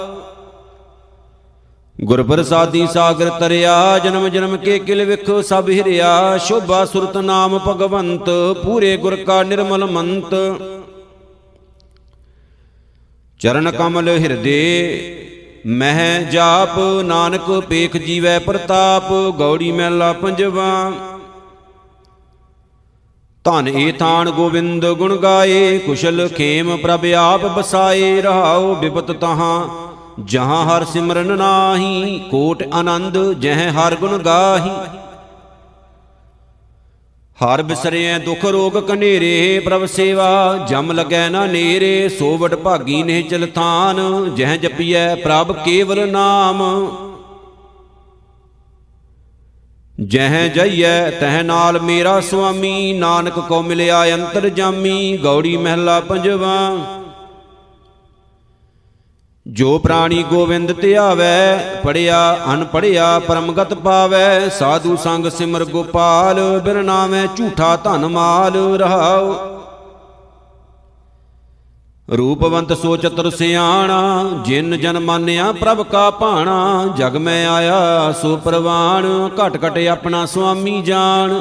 ਗੁਰ 2.04 2.22
ਪ੍ਰਸਾਦੀ 2.22 2.86
ਸਾਗਰ 2.86 3.30
ਤਰਿਆ, 3.30 3.98
ਜਨਮ 3.98 4.28
ਜਨਮ 4.28 4.56
ਕੇ 4.56 4.78
ਕਿਲ 4.78 5.04
ਵਿਖੋ 5.04 5.42
ਸਭ 5.42 5.64
ਹਿਰਿਆ। 5.70 6.38
ਸ਼ੋਭਾ 6.38 6.84
ਸੁਰਤ 6.84 7.16
ਨਾਮ 7.16 7.58
ਭਗਵੰਤ, 7.58 8.30
ਪੂਰੇ 8.64 8.96
ਗੁਰ 8.96 9.16
ਕਾ 9.16 9.42
ਨਿਰਮਲ 9.42 9.84
ਮੰਤ। 9.84 10.34
ਚਰਨ 13.40 13.70
ਕਮਲ 13.70 14.08
ਹਿਰਦੇ, 14.08 14.54
ਮਹਿ 15.66 16.24
ਜਾਪ, 16.24 16.78
ਨਾਨਕ 17.04 17.50
ਪੇਖ 17.68 17.96
ਜੀਵੈ 17.96 18.38
ਪ੍ਰਤਾਪ, 18.38 19.12
ਗੌੜੀ 19.38 19.72
ਮਹਿਲਾ 19.72 20.12
ਪੰਜਵਾ। 20.12 20.92
ਧਨ 23.44 23.68
ਏ 23.68 23.92
ਥਾਨ 23.92 24.30
ਗੋਬਿੰਦ 24.30 24.86
ਗੁਣ 24.86 25.16
ਗਾਏ, 25.16 25.78
ਕੁਸ਼ਲ 25.78 26.28
ਖੇਮ 26.28 26.76
ਪ੍ਰਭ 26.76 27.04
ਆਪ 27.16 27.46
ਬਸਾਏ, 27.46 28.20
ਰਹਾਉ 28.20 28.74
ਬਿਪਤ 28.74 29.12
ਤਹਾਂ, 29.12 29.68
ਜਹਾਂ 30.24 30.64
ਹਰ 30.66 30.84
ਸਿਮਰਨ 30.84 31.36
ਨਾਹੀ, 31.36 32.18
ਕੋਟ 32.30 32.62
ਆਨੰਦ 32.72 33.32
ਜਹ 33.32 33.70
ਹਰ 33.70 33.94
ਗੁਣ 33.94 34.18
ਗਾਹੀ। 34.18 34.70
ਹਰ 37.44 37.62
ਬਿਸਰਿਐ 37.62 38.18
ਦੁਖ 38.18 38.44
ਰੋਗ 38.44 38.72
ਕਨੇਰੇ, 38.72 39.58
ਪ੍ਰਭ 39.64 39.84
ਸੇਵਾ। 39.84 40.66
ਜਮ 40.68 40.92
ਲਗੈ 40.92 41.28
ਨਾ 41.28 41.46
ਨੇਰੇ, 41.46 42.08
ਸੋਵਟ 42.08 42.54
ਭਾਗੀ 42.54 43.02
ਨੇ 43.02 43.22
ਚਲਥਾਨ 43.22 44.00
ਜਹ 44.34 44.56
ਜਪੀਐ 44.56 45.14
ਪ੍ਰਭ 45.14 45.52
ਕੇਵਲ 45.52 46.08
ਨਾਮ। 46.08 46.62
ਜਹ 50.04 50.48
ਜਈਐ 50.48 51.10
ਤਹ 51.10 51.42
ਨਾਲ 51.42 51.80
ਮੇਰਾ 51.80 52.20
ਸੁਆਮੀ। 52.20 52.92
ਨਾਨਕ 52.92 53.38
ਕੋ 53.38 53.62
ਮਿਲਿਆ 53.62 54.04
ਅੰਤਰ 54.14 54.48
ਜਾਮੀ। 54.48 55.16
ਗੌੜੀ 55.16 55.56
ਮਹਿਲਾ 55.56 56.00
ਪੰਜਵਾ। 56.00 56.76
ਜੋ 59.48 59.78
ਪ੍ਰਾਣੀ 59.78 60.22
ਗੋਵਿੰਦ 60.22 60.72
ਧਿਆਵੈ, 60.80 61.58
ਪੜਿਆ 61.84 62.38
ਅਨ 62.52 62.64
ਪੜਿਆ 62.64 63.18
ਪਰਮਗਤ 63.18 63.74
ਪਾਵੈ, 63.74 64.48
ਸਾਧੂ 64.48 64.96
ਸੰਗ 64.96 65.26
ਸਿਮਰ 65.26 65.64
ਗੋਪਾਲ, 65.64 66.60
ਬਿਨ 66.64 66.84
ਨਾਮੈ 66.84 67.26
ਝੂਠਾ 67.36 67.76
ਧਨ 67.76 68.06
ਮਾਲ 68.06 68.56
ਰਹਾਉ। 68.78 69.34
ਰੂਪਵੰਤ 72.16 72.72
ਸੋ 72.72 72.96
ਚਤੁਰ 72.96 73.30
ਸਿਆਣਾ, 73.30 74.30
ਜਿਨ 74.44 74.78
ਜਨ 74.78 74.98
ਮਾਨਿਆ 74.98 75.52
ਪ੍ਰਭ 75.52 75.82
ਕਾ 75.82 76.10
ਭਾਣਾ, 76.10 76.86
ਜਗ 76.96 77.16
ਮੈਂ 77.16 77.48
ਆਇਆ 77.48 78.12
ਸੋ 78.22 78.36
ਪ੍ਰਵਾਣ, 78.36 79.28
ਘਟ 79.38 79.58
ਘਟ 79.66 79.78
ਆਪਣਾ 79.78 80.26
ਸੁਆਮੀ 80.26 80.82
ਜਾਣ। 80.82 81.34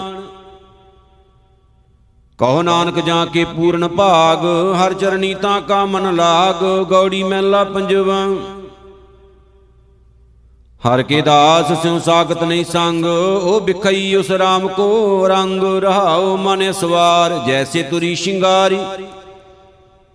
ਕਹੋ 2.40 2.62
ਨਾਨਕ 2.62 3.00
ਜਾਂ 3.00 3.26
ਕੇ 3.26 3.44
ਪੂਰਨ 3.46 3.88
ਭਾਗ, 3.88 4.40
ਹਰ 4.76 4.94
ਚਰਨੀ 4.94 5.34
ਤਾਂ 5.34 5.62
ਕਾ 5.62 5.86
ਮਨ 5.86 6.16
ਲਾਗ, 6.16 6.64
ਗੌੜੀ 6.90 7.24
ਮਹਿਲਾ 7.24 7.64
ਪੰਜਵਾ। 7.64 8.26
ਹਰ 10.82 11.02
ਕੇ 11.04 11.22
ਦਾਸ 11.22 11.72
ਸਿਉ 11.82 12.00
ਸਾਖਤ 12.00 12.44
ਨਹੀਂ 12.44 12.66
ਸੰਗ, 12.66 13.06
ਉਹ 13.06 13.60
ਬਿਖਈ 13.62 14.16
ਉਸ 14.16 14.32
RAM 14.32 14.68
ਕੋ 14.68 15.28
ਰੰਗ 15.28 15.64
ਰਹਾਉ 15.84 16.38
ਮਨ 16.38 16.72
ਸਵਾਰ, 16.72 17.38
ਜੈਸੇ 17.48 17.84
ਤੁਰੀ 17.84 18.16
ਸ਼ਿੰਗਾਰੀ। 18.16 18.80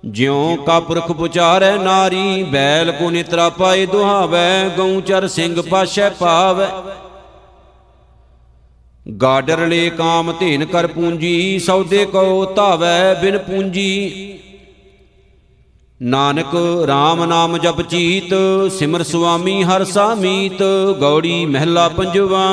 ਜਿਉ 0.04 0.56
ਕਾ 0.56 0.80
ਪੁਰਖ 0.80 1.12
ਪੁਚਾਰੈ 1.12 1.76
ਨਾਰੀ, 1.76 2.42
ਬੈਲ 2.42 2.92
ਕੋ 2.92 3.10
ਨਿਤਰਾ 3.10 3.48
ਪਾਏ 3.48 3.86
ਦੁਹਾਵੈ, 3.86 4.68
ਗਊ 4.68 5.00
ਚਰ 5.00 5.28
ਸਿੰਘ 5.28 5.62
ਪਾਸ਼ੈ 5.62 6.10
ਪਾਵੈ। 6.10 6.70
ਗਾਡਰ 9.06 9.66
ਲੈ 9.66 9.88
ਕਾਮ 9.88 10.32
ਧੇਨ 10.32 10.64
ਕਰ 10.64 10.86
ਪੂੰਜੀ, 10.86 11.58
ਸੌਦੇ 11.58 12.04
ਕੋ 12.04 12.44
ਧਾਵੈ 12.44 13.14
ਬਿਨ 13.14 13.38
ਪੂੰਜੀ। 13.38 14.38
ਨਾਨਕ 16.02 16.54
RAM 16.84 17.24
ਨਾਮ 17.26 17.58
ਜਪ 17.58 17.80
ਚੀਤ, 17.82 18.34
ਸਿਮਰ 18.72 19.02
ਸੁਆਮੀ 19.02 19.62
ਹਰ 19.62 19.84
ਸਾਮੀਤ 19.84 20.62
ਗੌੜੀ 21.00 21.44
ਮਹਿਲਾ 21.46 21.88
ਪੰਜਵਾ। 21.88 22.46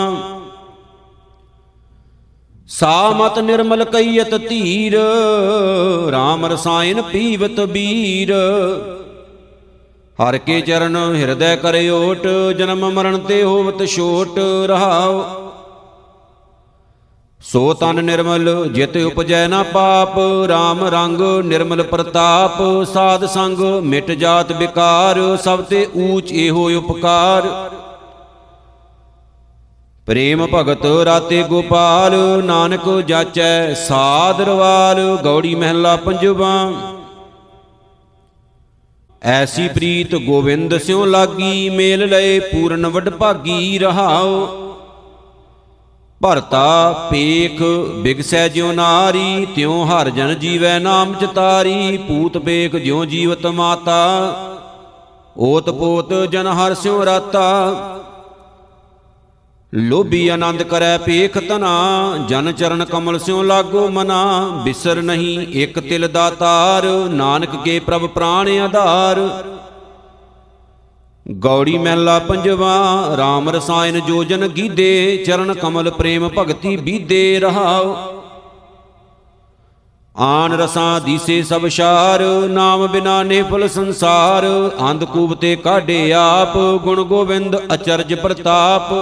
ਸਾ 2.67 3.09
ਮਤ 3.09 3.39
ਨਿਰਮਲ 3.39 3.83
ਕਈਤ 3.83 4.35
ਧੀਰ 4.49 4.97
RAM 6.09 6.45
ਰਸਾਇਨ 6.45 7.01
ਪੀਵਤ 7.01 7.59
ਬੀਰ। 7.59 8.33
ਹਰ 10.19 10.37
ਕੇ 10.37 10.61
ਚਰਨ 10.61 10.97
ਹਿਰਦੈ 11.15 11.55
ਕਰਿਓਟ 11.55 12.27
ਜਨਮ 12.57 12.89
ਮਰਨ 12.89 13.17
ਤੇ 13.17 13.43
ਹੋਵਤ 13.43 13.85
ਛੋਟ 13.85 14.39
ਰਹਾਉ। 14.65 15.48
ਸੋ 17.41 17.73
ਤਨ 17.73 18.03
ਨਿਰਮਲ 18.05 18.49
ਜਿਤ 18.73 18.95
ਉਪਜੈ 18.97 19.47
ਨਾ 19.47 19.61
ਪਾਪ 19.63 20.17
RAM 20.49 20.83
ਰੰਗ 20.91 21.21
ਨਿਰਮਲ 21.45 21.83
ਪ੍ਰਤਾਪ 21.83 22.57
ਸਾਧ 22.93 23.25
ਸੰਗ 23.25 23.59
ਮਿਟ 23.83 24.11
ਜਾਤ 24.13 24.51
ਵਿਕਾਰ 24.51 25.19
ਸਭ 25.43 25.61
ਤੇ 25.61 25.85
ਊਚ 25.97 26.31
ਇਹੋ 26.31 26.67
ਉਪਕਾਰ। 26.77 27.47
ਪ੍ਰੇਮ 30.07 30.45
ਭਗਤ 30.53 30.85
ਰਾਤੇ 31.05 31.41
ਗੋਪਾਲ 31.43 32.13
ਨਾਨਕ 32.43 32.89
ਜਾਚੈ 33.07 33.73
ਸਾਦਰਵਾਲ 33.87 34.99
ਗੌੜੀ 35.23 35.55
ਮਹਿਲਾ 35.55 35.95
ਪੰਜਵਾ। 35.95 36.53
ਐਸੀ 39.21 39.67
ਪ੍ਰੀਤ 39.67 40.15
ਗੋਵਿੰਦ 40.25 40.77
ਸਿਉ 40.77 41.05
ਲਾਗੀ 41.05 41.69
ਮੇਲ 41.69 42.09
ਲਏ 42.09 42.39
ਪੂਰਨ 42.41 42.87
ਵਡ 42.87 43.09
ਭਾਗੀ 43.09 43.77
ਰਹਾਓ 43.79 44.67
ਭਰਤਾ 46.21 47.07
ਪੇਖ, 47.11 47.61
ਬਿਗਸੈ 47.95 48.47
ਜਿਉ 48.47 48.71
ਨਾਰੀ, 48.71 49.47
ਤਿਉ 49.55 49.83
ਹਰ 49.85 50.09
ਜਨ 50.09 50.33
ਜੀਵੈ 50.39 50.79
ਨਾਮ 50.79 51.13
ਚਤਾਰੀ 51.13 51.97
ਪੂਤ 51.97 52.37
ਪੇਖ 52.37 52.75
ਜਿਉ 52.75 53.05
ਜੀਵਤ 53.05 53.45
ਮਾਤਾ। 53.45 53.99
ਓਤ 55.37 55.69
ਪੋਤ 55.69 56.13
ਜਨ 56.31 56.47
ਹਰ 56.47 56.73
ਸਿਉ 56.73 57.05
ਰਾਤਾ। 57.05 57.45
ਲੋਭੀ 59.73 60.27
ਆਨੰਦ 60.27 60.63
ਕਰੈ 60.63 60.97
ਪੇਖ 60.97 61.37
ਤਨਾ 61.37 62.15
ਜਨ 62.29 62.51
ਚਰਨ 62.51 62.85
ਕਮਲ 62.85 63.19
ਸਿਉ 63.19 63.43
ਲਾਗੋ 63.43 63.87
ਮਨਾ। 63.89 64.39
ਬਿਸਰ 64.63 65.01
ਨਹੀਂ 65.01 65.39
ਇਕ 65.63 65.79
ਤਿਲ 65.79 66.07
ਦਾਤਾਰ 66.07 66.85
ਨਾਨਕ 67.09 67.55
ਕੇ 67.65 67.79
ਪ੍ਰਭ 67.79 68.07
ਪ੍ਰਾਣ 68.09 68.49
ਆਧਾਰ। 68.59 69.19
ਗੌੜੀ 71.33 71.77
ਮਹਿਲਾ 71.77 72.19
ਪੰਜਵਾ 72.19 73.07
RAM 73.15 73.51
ਰਸਾਇਨ 73.51 73.99
ਜੋਜਨ 73.99 74.47
ਗੀਦੇ, 74.47 75.23
ਚਰਨ 75.25 75.53
ਕਮਲ 75.53 75.91
ਪ੍ਰੇਮ 75.91 76.29
ਭਗਤੀ 76.37 76.77
ਬੀਦੇ 76.77 77.39
ਰਹਾਉ। 77.39 77.95
ਆਨ 80.17 80.53
ਰਸਾਂ 80.53 81.01
ਦੀਸੇ 81.01 81.43
ਸਭ 81.43 81.67
ਸ਼ਾਰ, 81.67 82.23
ਨਾਮ 82.49 82.87
ਬਿਨਾ 82.87 83.23
ਨੇ 83.23 83.43
ਫਲ 83.43 83.69
ਸੰਸਾਰ। 83.69 84.71
ਅੰਧ 84.89 85.03
ਕੂਬ 85.03 85.35
ਤੇ 85.35 85.55
ਕਾਢੇ 85.55 86.13
ਆਪ, 86.13 86.57
ਗੁਣ 86.83 87.03
ਗੋਬਿੰਦ 87.03 87.57
ਅਚਰਜ 87.73 88.13
ਪ੍ਰਤਾਪ। 88.13 88.93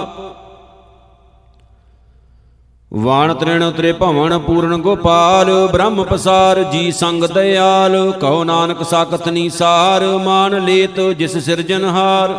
ਵਾਣ 2.92 3.32
ਤ੍ਰਿਣ 3.34 3.62
ਉਤਰੇ 3.62 3.92
ਭਵਨ 3.92 4.38
ਪੂਰਨ 4.38 4.76
ਗੋਪਾਲ, 4.76 5.68
ਬ੍ਰਹਮ 5.72 6.02
ਪਸਾਰ 6.04 6.62
ਜੀ 6.62 6.90
ਸੰਗ 6.90 7.24
ਦਇਆਲ, 7.24 8.12
ਕਹੋ 8.20 8.44
ਨਾਨਕ 8.44 8.82
ਸਾਖਤ 8.82 9.28
ਨੀਸਾਰ, 9.28 10.04
ਮਾਨ 10.16 10.58
ਲੇਤ 10.64 11.00
ਜਿਸ 11.18 11.36
ਸਿਰਜਨਹਾਰ 11.36 12.34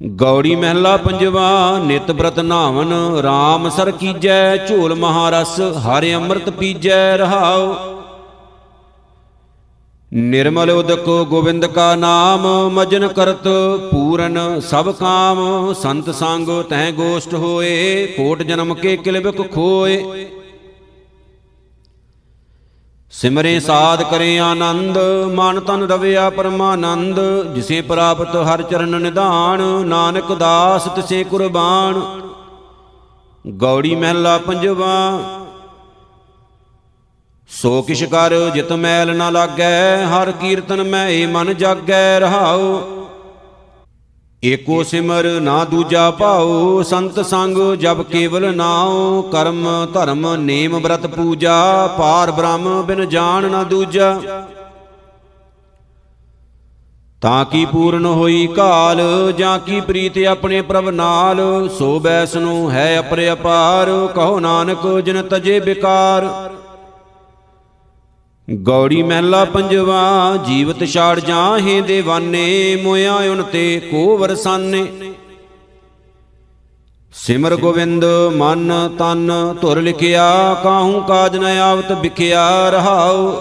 ਗੌੜੀ 0.00 0.54
ਮਹਿਲਾ 0.54 0.96
ਪੰਜਵਾ, 0.96 1.78
ਨਿਤ 1.78 2.10
ਬ੍ਰਤ 2.10 2.38
ਨਾਵਨ 2.38 2.92
RAM 3.24 3.70
ਸਰ 3.70 3.90
ਕੀਜੈ, 3.90 4.56
ਝੋਲ 4.56 4.94
ਮਹਾਰਸ, 4.94 5.60
ਹਰਿ 5.60 6.14
ਅੰਮ੍ਰਿਤ 6.14 6.50
ਪੀਜੈ, 6.50 7.16
ਰਹਾਉ। 7.16 7.74
ਨਿਰਮਲ 10.12 10.70
ਉਦਕ 10.70 11.08
ਗੋਬਿੰਦ 11.28 11.66
ਕਾ 11.66 11.94
ਨਾਮ, 11.96 12.46
ਮਜਨ 12.72 13.06
ਕਰਤ 13.08 13.46
ਪੂਰਨ, 13.90 14.60
ਸਭ 14.60 14.90
ਕਾਮ, 14.90 15.72
ਸੰਤ 15.72 16.10
ਸੰਗ 16.10 16.48
ਤੈ 16.70 16.90
ਗੋਸ਼ਟ 16.90 17.34
ਹੋਏ, 17.34 18.06
ਕੋਟ 18.06 18.42
ਜਨਮ 18.42 18.74
ਕੇ 18.74 18.96
ਕਿਲਬਕ 18.96 19.40
ਖੋਏ। 19.52 20.26
ਸਿਮਰੇ 23.12 23.58
ਸਾਧ 23.60 24.02
ਕਰੇ 24.02 24.38
ਆਨੰਦ, 24.38 24.98
ਮਨ 25.34 25.60
ਤਨ 25.60 25.82
ਰਵਿਆ 25.82 26.28
ਪਰਮਾਨੰਦ, 26.30 27.20
ਜਿਸੇ 27.54 27.80
ਪ੍ਰਾਪਤ 27.80 28.36
ਹਰ 28.36 28.62
ਚਰਨ 28.62 29.00
ਨਿਧਾਨ, 29.02 29.62
ਨਾਨਕ 29.86 30.32
ਦਾਸ 30.32 30.88
ਤਿਸੇ 30.88 31.24
ਕੁਰਬਾਨ। 31.24 32.02
ਗੌੜੀ 33.44 33.94
ਮਹਿਲਾ 33.94 34.38
ਪੰਜਵਾ 34.38 34.92
ਸੋ 37.52 37.82
ਕਿਛ 37.82 38.02
ਕਰ 38.04 38.32
ਜਿਤ 38.54 38.72
ਮੈਲ 38.72 39.16
ਨਾ 39.16 39.30
ਲਾਗੈ, 39.30 40.06
ਹਰ 40.06 40.30
ਕੀਰਤਨ 40.32 40.82
ਮੈਂ 40.82 41.08
ਏ 41.08 41.26
ਮਨ 41.26 41.54
ਜਾਗੈ, 41.54 42.18
ਰਹਾਉ। 42.20 42.80
ਏਕੋ 44.44 44.82
ਸਿਮਰ 44.82 45.26
ਨਾ 45.40 45.64
ਦੂਜਾ 45.64 46.10
ਭਾਉ, 46.10 46.82
ਸੰਤ 46.82 47.20
ਸੰਗ 47.20 47.58
ਜਬ 47.74 48.02
ਕੇਵਲ 48.02 48.54
ਨਾਉ। 48.56 49.22
ਕਰਮ 49.22 49.68
ਧਰਮ 49.94 50.34
ਨੇਮ 50.34 50.78
ਬ੍ਰਤ 50.78 51.06
ਪੂਜਾ 51.06 51.86
ਪਾਰ 51.98 52.30
ਬ੍ਰਹਮ 52.30 52.82
ਬਿਨ 52.82 53.08
ਜਾਣ 53.08 53.50
ਨਾ 53.50 53.62
ਦੂਜਾ। 53.62 54.20
ਤਾਂ 57.22 57.44
ਕੀ 57.44 57.64
ਪੂਰਨ 57.64 58.06
ਹੋਈ 58.06 58.46
ਕਾਲ, 58.46 59.00
ਜਾਂ 59.38 59.58
ਕੀ 59.58 59.80
ਪ੍ਰੀਤ 59.80 60.18
ਆਪਣੇ 60.18 60.62
ਪ੍ਰਭ 60.62 60.88
ਨਾਲ? 60.88 61.68
ਸੋ 61.78 61.98
ਬੈਸ 61.98 62.34
ਨੂੰ 62.36 62.70
ਹੈ 62.70 62.98
ਅਪਰੇ 62.98 63.32
ਅਪਾਰ, 63.32 64.08
ਕਹੋ 64.14 64.40
ਨਾਨਕ 64.40 64.86
ਜਿਨ 65.00 65.22
ਤਜੇ 65.22 65.60
ਬਿਕਾਰ। 65.60 66.28
ਗੌੜੀ 68.48 69.02
ਮਹਿਲਾ 69.02 69.44
ਪੰਜਵਾ, 69.44 70.36
ਜੀਵਤ 70.46 70.84
ਛਾੜ 70.84 71.20
ਜਾਹੇ 71.20 71.80
ਦੇਵਾਨੇ 71.80 72.76
ਮੋਇਆ 72.82 73.14
ਉਨ 73.14 73.42
ਤੇ 73.42 73.80
ਕੋ 73.90 74.16
ਵਰਸਾਨੇ 74.18 74.86
ਸਿਮਰ 77.14 77.56
ਗੋਵਿੰਦ 77.56 78.04
ਮਨ 78.36 78.72
ਤਨ 78.98 79.30
ਧੁਰ 79.60 79.80
ਲਿਖਿਆ, 79.80 80.54
ਕਾਹੂ 80.54 81.00
ਕਾਜ 81.00 81.36
ਨ 81.36 81.44
ਆਵਤ 81.44 81.92
ਵਿਖਿਆ 81.92 82.70
ਰਹਾਉ। 82.70 83.32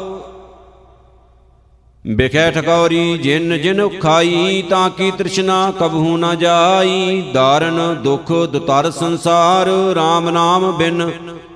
ਬਿਖੈ 2.08 2.50
ਠਕੌਰੀ 2.52 3.18
ਜਿਨ 3.18 3.58
ਜਿਨ 3.62 3.88
ਖਾਈ 4.00 4.64
ਤਾਂ 4.70 4.90
ਕੀ 4.90 5.12
ਤ੍ਰਿਸ਼ਨਾ 5.12 5.74
ਕਬਹੂ 5.80 6.18
ਨ 6.18 6.38
ਜਾਈ। 6.38 7.22
ਦਾਰਨ 7.34 7.80
ਦੁਖ 8.04 8.32
ਦੁਤਰ 8.32 8.92
ਸੰਸਾਰ 8.92 9.68
RAM 9.92 10.32
ਨਾਮ 10.32 10.72
ਬਿਨ 10.72 11.12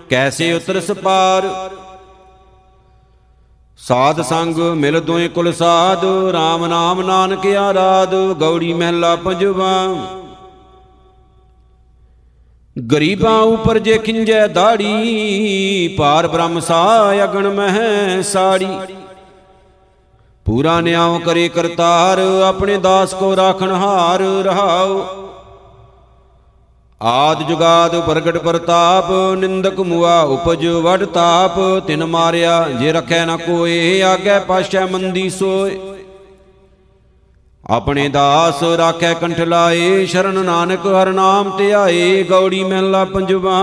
ਕੈਸੇ 0.09 0.53
ਉਤਰਸ 0.53 0.91
ਪਾਰ 0.91 1.43
ਸਾਧ 3.79 4.21
ਸੰਗ 4.21 4.57
ਮਿਲ 4.75 4.99
ਦੋਏ 4.99 5.27
ਕੁਲ 5.27 5.51
ਸਾਧ 5.53 6.03
RAM 6.33 6.65
ਨਾਮ 6.67 7.01
ਨਾਨਕ 7.01 7.45
ਆਰਾਧ, 7.47 8.15
ਗੌੜੀ 8.33 8.73
ਮਹਿਲਾ 8.73 9.15
ਪੰਜਵਾ। 9.15 9.95
ਗਰੀਬਾਂ 12.91 13.39
ਉਪਰ 13.41 13.79
ਜੇ 13.79 13.97
ਖਿੰਜੈ 13.97 14.47
ਦਾੜੀ 14.47 15.95
ਪਾਰ 15.97 16.27
ਬ੍ਰਹਮ 16.27 16.59
ਸਾ 16.59 17.13
ਅਗਣ 17.23 17.49
ਮਹਿ 17.53 18.23
ਸਾੜੀ। 18.23 18.67
ਪੂਰਾ 20.45 20.79
ਨਿਆਉ 20.81 21.19
ਕਰੇ 21.19 21.47
ਕਰਤਾਰ, 21.49 22.19
ਆਪਣੇ 22.47 22.77
ਦਾਸ 22.77 23.13
ਕੋ 23.13 23.35
ਰਾਖਣ 23.35 23.71
ਹਾਰ 23.71 24.21
ਰਹਾਉ। 24.43 25.24
ਆਦ 27.01 27.43
ਜੁਗਾਦ 27.43 27.99
ਪ੍ਰਗਟ 27.99 28.37
ਪ੍ਰਤਾਪ, 28.37 29.35
ਨਿੰਦਕ 29.37 29.79
ਮੁਆ 29.79 30.21
ਉਪਜ 30.21 30.67
ਵਡ 30.67 31.05
ਤਾਪ, 31.05 31.85
ਤਿਨ 31.87 32.05
ਮਾਰਿਆ 32.05 32.69
ਜੇ 32.69 32.91
ਰਖੈ 32.93 33.25
ਨ 33.25 33.37
ਕੋਏ, 33.37 34.01
ਆਗੇ 34.01 34.39
ਪਾਸ਼ੈ 34.39 34.85
ਮੰਦੀ 34.85 35.29
ਸੋਏ। 35.29 35.79
ਆਪਣੇ 37.69 38.09
ਦਾਸ 38.09 38.63
ਰਾਖੈ 38.63 39.13
ਕੰਠ 39.13 39.39
ਲਾਏ, 39.39 40.05
ਸ਼ਰਨ 40.05 40.45
ਨਾਨਕ 40.45 40.85
ਹਰ 40.85 41.13
ਨਾਮ 41.13 41.57
ਧਿਆਏ, 41.57 42.23
ਗੌੜੀ 42.23 42.63
ਮਹਿਲਾ 42.63 43.05
ਪੰਜਵਾ। 43.05 43.61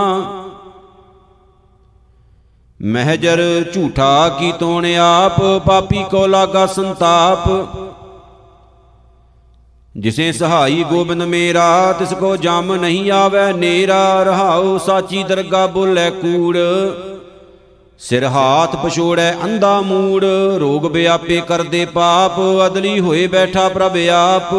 ਮਹਿਜਰ 2.83 3.65
ਝੂਠਾ 3.75 4.29
ਕੀ 4.29 4.53
ਤੋਣ 4.53 4.87
ਆਪ, 4.95 5.43
ਪਾਪੀ 5.67 6.05
ਕੋ 6.11 6.27
ਲਾਗਾ 6.27 6.67
ਸੰਤਾਪ। 6.67 7.49
ਜਿਸੇ 9.97 10.33
ਸਹਾਈ 10.33 10.85
ਗੋਬਿੰਦ 10.85 11.23
ਮੇਰਾ, 11.23 11.93
ਤਿਸ 11.93 12.13
ਕੋ 12.13 12.37
ਜਮ 12.37 12.75
ਨਹੀਂ 12.75 13.11
ਆਵੇ 13.11 13.53
ਨੇਰਾ, 13.53 14.23
ਰਹਾਉ 14.23 14.79
ਸਾਚੀ 14.79 15.23
ਦਰਗਾ 15.23 15.67
ਬੋਲੇ 15.67 16.11
ਕੂੜ। 16.11 16.57
ਸਿਰ 17.99 18.25
ਹਾਥ 18.25 18.77
ਪਛੋੜੈ 18.77 19.33
ਅੰਧਾ 19.45 19.81
ਮੂੜ, 19.81 20.25
ਰੋਗ 20.59 20.87
ਵਿਆਪੇ 20.87 21.41
ਕਰਦੇ 21.49 21.85
ਪਾਪ, 21.85 22.33
ਅਦਲੀ 22.67 23.01
ਹੋਏ 23.01 23.27
ਬੈਠਾ 23.27 23.69
ਪ੍ਰਭ 23.69 23.97
ਆਪ। 24.13 24.55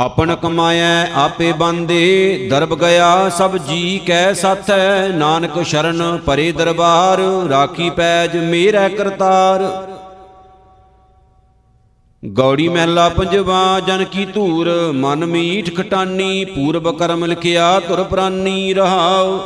ਆਪਣ 0.00 0.34
ਕਮਾਇਐ 0.34 1.06
ਆਪੇ 1.14 1.52
ਬੰਦੇ, 1.52 2.48
ਦਰਬ 2.50 2.78
ਗਿਆ 2.80 3.28
ਸਭ 3.28 3.56
ਜੀ 3.56 4.00
ਕੈ 4.06 4.32
ਸਾਥੈ, 4.32 5.08
ਨਾਨਕ 5.08 5.62
ਸ਼ਰਨ 5.62 6.18
ਪਰੇ 6.26 6.52
ਦਰਬਾਰ, 6.52 7.20
ਰਾਖੀ 7.48 7.90
ਪੈਜ 7.90 8.36
ਮੇਰਾ 8.36 8.88
ਕਰਤਾਰ। 8.88 9.91
ਗੌੜੀ 12.22 12.68
ਮਹਿਲਾ 12.68 13.08
ਪੰਜਵਾ, 13.08 13.80
ਜਨ 13.80 14.04
ਕੀ 14.04 14.24
ਧੂਰ, 14.24 14.68
ਮਨ 14.94 15.26
ਮੀਠ 15.26 15.74
ਖਟਾਨੀ, 15.76 16.44
ਪੂਰਬ 16.44 16.90
ਕਰਮ 16.98 17.24
ਲਿਖਿਆ 17.24 17.80
ਤੁਰ 17.80 18.02
ਪ੍ਰਾਨੀ 18.02 18.74
ਰਹਾਉ। 18.74 19.38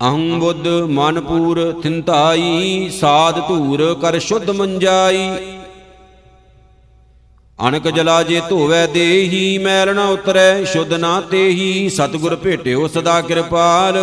ਅਹੰ 0.00 0.38
ਬੁੱਧ 0.40 0.66
ਮਨਪੂਰ 0.88 1.60
ਥਿੰਤਾਈ, 1.82 2.88
ਸਾਧ 2.90 3.38
ਧੂਰ 3.48 3.94
ਕਰ 4.02 4.18
ਸ਼ੁੱਧ 4.18 4.50
ਮੰਜਾਈ। 4.50 5.28
ਅਣਕ 7.58 7.88
ਜਲਾ 7.88 8.22
ਜੇ 8.22 8.40
ਧੋਵੈ 8.48 8.86
ਦੇਹੀ 8.86 9.58
ਮੈਲ 9.58 9.94
ਨਾ 9.94 10.08
ਉਤਰੈ 10.08 10.64
ਸ਼ੁੱਧ 10.64 10.92
ਨਾ 10.94 11.20
ਤੇਹੀ, 11.20 11.88
ਸਤਿਗੁਰ 11.88 12.36
ਭੇਟਿਓ 12.36 12.86
ਸਦਾ 12.88 13.20
ਕਿਰਪਾਲ। 13.20 13.98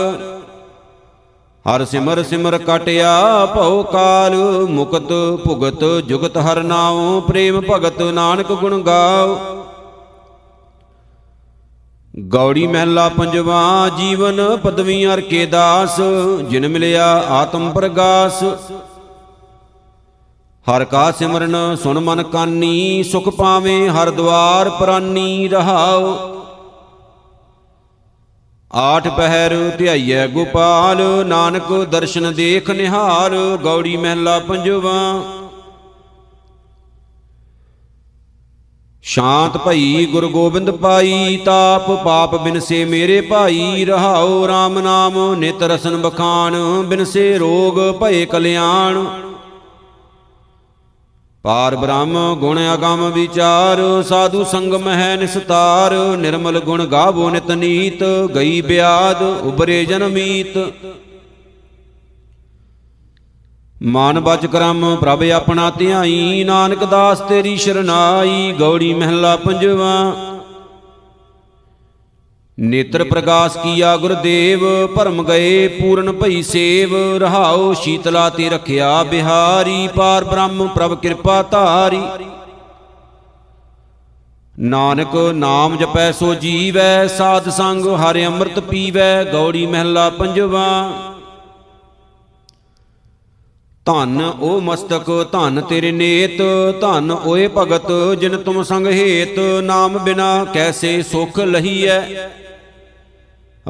ਹਰ 1.65 1.83
ਸਿਮਰ 1.85 2.21
ਸਿਮਰ 2.23 2.57
ਕਟਿਆ 2.57 3.45
ਭਉ 3.45 3.83
ਕਾਲ, 3.83 4.35
ਮੁਕਤ 4.69 5.11
ਭੁਗਤ 5.45 5.83
ਜੁਗਤ 6.07 6.37
ਹਰ 6.37 6.61
ਨਾਉ, 6.63 7.19
ਪ੍ਰੇਮ 7.21 7.61
ਭਗਤ 7.61 8.01
ਨਾਨਕ 8.01 8.51
ਗੁਣ 8.51 8.81
ਗਾਓ 8.81 9.37
ਗੌੜੀ 12.27 12.65
ਮਹਿਲਾ 12.67 13.07
ਪੰਜਵਾ, 13.09 13.89
ਜੀਵਨ 13.97 14.57
ਪਦਵੀ 14.57 15.05
ਅਰ 15.05 15.21
ਕੇ 15.21 15.45
ਦਾਸ, 15.45 15.99
ਜਿਨ 16.49 16.67
ਮਿਲਿਆ 16.67 17.07
ਆਤਮ 17.31 17.71
ਪ੍ਰਗਾਸ। 17.71 18.43
ਹਰ 20.67 20.85
ਕਾ 20.85 21.09
ਸਿਮਰਨ 21.11 21.75
ਸੁਨ 21.75 21.99
ਮਨ 21.99 22.23
ਕਾਨੀ, 22.23 23.03
ਸੁਖ 23.03 23.29
ਪਾਵੇਂ 23.29 23.89
ਹਰ 23.89 24.11
ਦਵਾਰ 24.11 24.69
ਪ੍ਰਾਨੀ 24.69 25.47
ਰਹਾਉ। 25.47 26.34
ਆਠ 28.71 29.07
ਪਹਿਰ 29.07 29.53
ਧਿਆਈਐ 29.77 30.27
ਗੋਪਾਲ, 30.27 31.25
ਨਾਨਕ 31.25 31.71
ਦਰਸ਼ਨ 31.83 32.33
ਦੇਖ 32.33 32.69
ਨਿਹਾਲ, 32.69 33.57
ਗੌੜੀ 33.63 33.97
ਮਹਿਲਾ 33.97 34.39
ਪੰਜਵਾ। 34.39 34.93
ਸ਼ਾਂਤ 39.03 39.57
ਭਈ 39.57 40.05
ਗੁਰ 40.05 40.27
ਗੋਬਿੰਦ 40.27 40.71
ਪਾਈ, 40.71 41.37
ਤਾਪ 41.37 41.91
ਪਾਪ 42.03 42.35
ਬਿਨਸੇ 42.35 42.85
ਮੇਰੇ 42.85 43.21
ਭਾਈ, 43.21 43.85
ਰਹਾਉ 43.85 44.45
RAM 44.45 44.81
ਨਾਮ, 44.81 45.35
ਨਿਤ 45.35 45.63
ਰਸਨ 45.63 45.97
ਬਖਾਨ 45.97 46.55
ਬਿਨਸੇ 46.85 47.37
ਰੋਗ 47.37 47.79
ਭਏ 47.99 48.25
ਕਲਿਆਣ। 48.25 49.05
ਪਾਰ 51.45 51.75
ਬ੍ਰਹਮ 51.75 52.35
ਗੁਣ 52.39 52.59
ਅਗੰਮ 52.73 53.09
ਵਿਚਾਰ, 53.11 53.79
ਸਾਧੂ 54.03 54.43
ਸੰਗਮ 54.43 54.87
ਹੈ 54.89 55.15
ਨਿਸਤਾਰ, 55.15 55.93
ਨਿਰਮਲ 56.17 56.59
ਗੁਣ 56.59 56.85
ਗਾਵੋ 56.85 57.29
ਨਿਤ 57.29 57.51
ਨੀਤ, 57.51 58.03
ਗਈ 58.35 58.61
ਬਿਆਦ 58.61 59.21
ਉਬਰੇ 59.21 59.83
ਜਨਮੀਤ 59.85 60.57
ਮਾਨ 63.83 64.19
ਬਚ 64.19 64.45
ਕਰਮ 64.45 64.95
ਪ੍ਰਭ 64.95 65.23
ਆਪਣਾ 65.35 65.69
ਧਿਆਈ, 65.69 66.43
ਨਾਨਕ 66.43 66.83
ਦਾਸ 66.85 67.19
ਤੇਰੀ 67.19 67.55
ਸ਼ਰਨਾਈ, 67.57 68.51
ਗੌੜੀ 68.59 68.93
ਮਹਿਲਾ 68.93 69.35
ਪੰਜਵਾ। 69.35 70.34
ਨੇਤਰ 72.57 73.03
ਪ੍ਰਗਾਸ 73.03 73.55
ਕੀਆ 73.57 73.95
ਗੁਰਦੇਵ, 73.97 74.61
ਭਰਮ 74.95 75.23
ਗਏ 75.23 75.67
ਪੂਰਨ 75.67 76.11
ਭਈ 76.11 76.41
ਸੇਵ, 76.41 76.93
ਰਹਾਉ 77.17 77.73
ਸ਼ੀਤਲਾ 77.73 78.29
ਤੇ 78.29 78.49
ਰਖਿਆ 78.49 79.03
ਬਿਹਾਰੀ, 79.03 79.87
ਪਾਰ 79.87 80.23
ਬ੍ਰਹਮ 80.23 80.67
ਪ੍ਰਭ 80.67 80.95
ਕਿਰਪਾ 80.95 81.41
ਧਾਰੀ। 81.41 82.01
ਨਾਨਕ 84.59 85.15
ਨਾਮ 85.35 85.75
ਜਪੈ 85.77 86.11
ਸੋ 86.11 86.33
ਜੀਵੈ, 86.33 87.07
ਸਾਧ 87.07 87.49
ਸੰਗ 87.49 87.87
ਹਰਿ 87.95 88.25
ਅੰਮ੍ਰਿਤ 88.25 88.59
ਪੀਵੈ, 88.59 89.23
ਗੌੜੀ 89.23 89.65
ਮਹਿਲਾ 89.65 90.09
ਪੰਜਵਾ। 90.09 90.67
ਧਨ 93.85 94.21
ਉਹ 94.21 94.61
ਮਸਤਕ, 94.61 95.11
ਧਨ 95.31 95.61
ਤੇਰੇ 95.61 95.91
ਨੇਤ, 95.91 96.41
ਧਨ 96.81 97.11
ਓਏ 97.11 97.47
ਭਗਤ 97.47 97.91
ਜਿਨ 98.19 98.37
ਤੁਮ 98.37 98.63
ਸੰਗ 98.63 98.87
ਹੇਤ, 98.87 99.39
ਨਾਮ 99.63 99.97
ਬਿਨਾ 99.97 100.45
ਕੈਸੇ 100.53 101.01
ਸੁਖ 101.01 101.39
ਲਹੀਐ। 101.39 102.01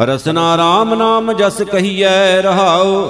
ਰਸਨਾ 0.02 0.56
RAM 0.56 0.96
ਨਾਮ 0.96 1.34
ਜਸ 1.34 1.62
ਕਹੀਐ 1.62 2.42
ਰਹਾਉ। 2.42 3.08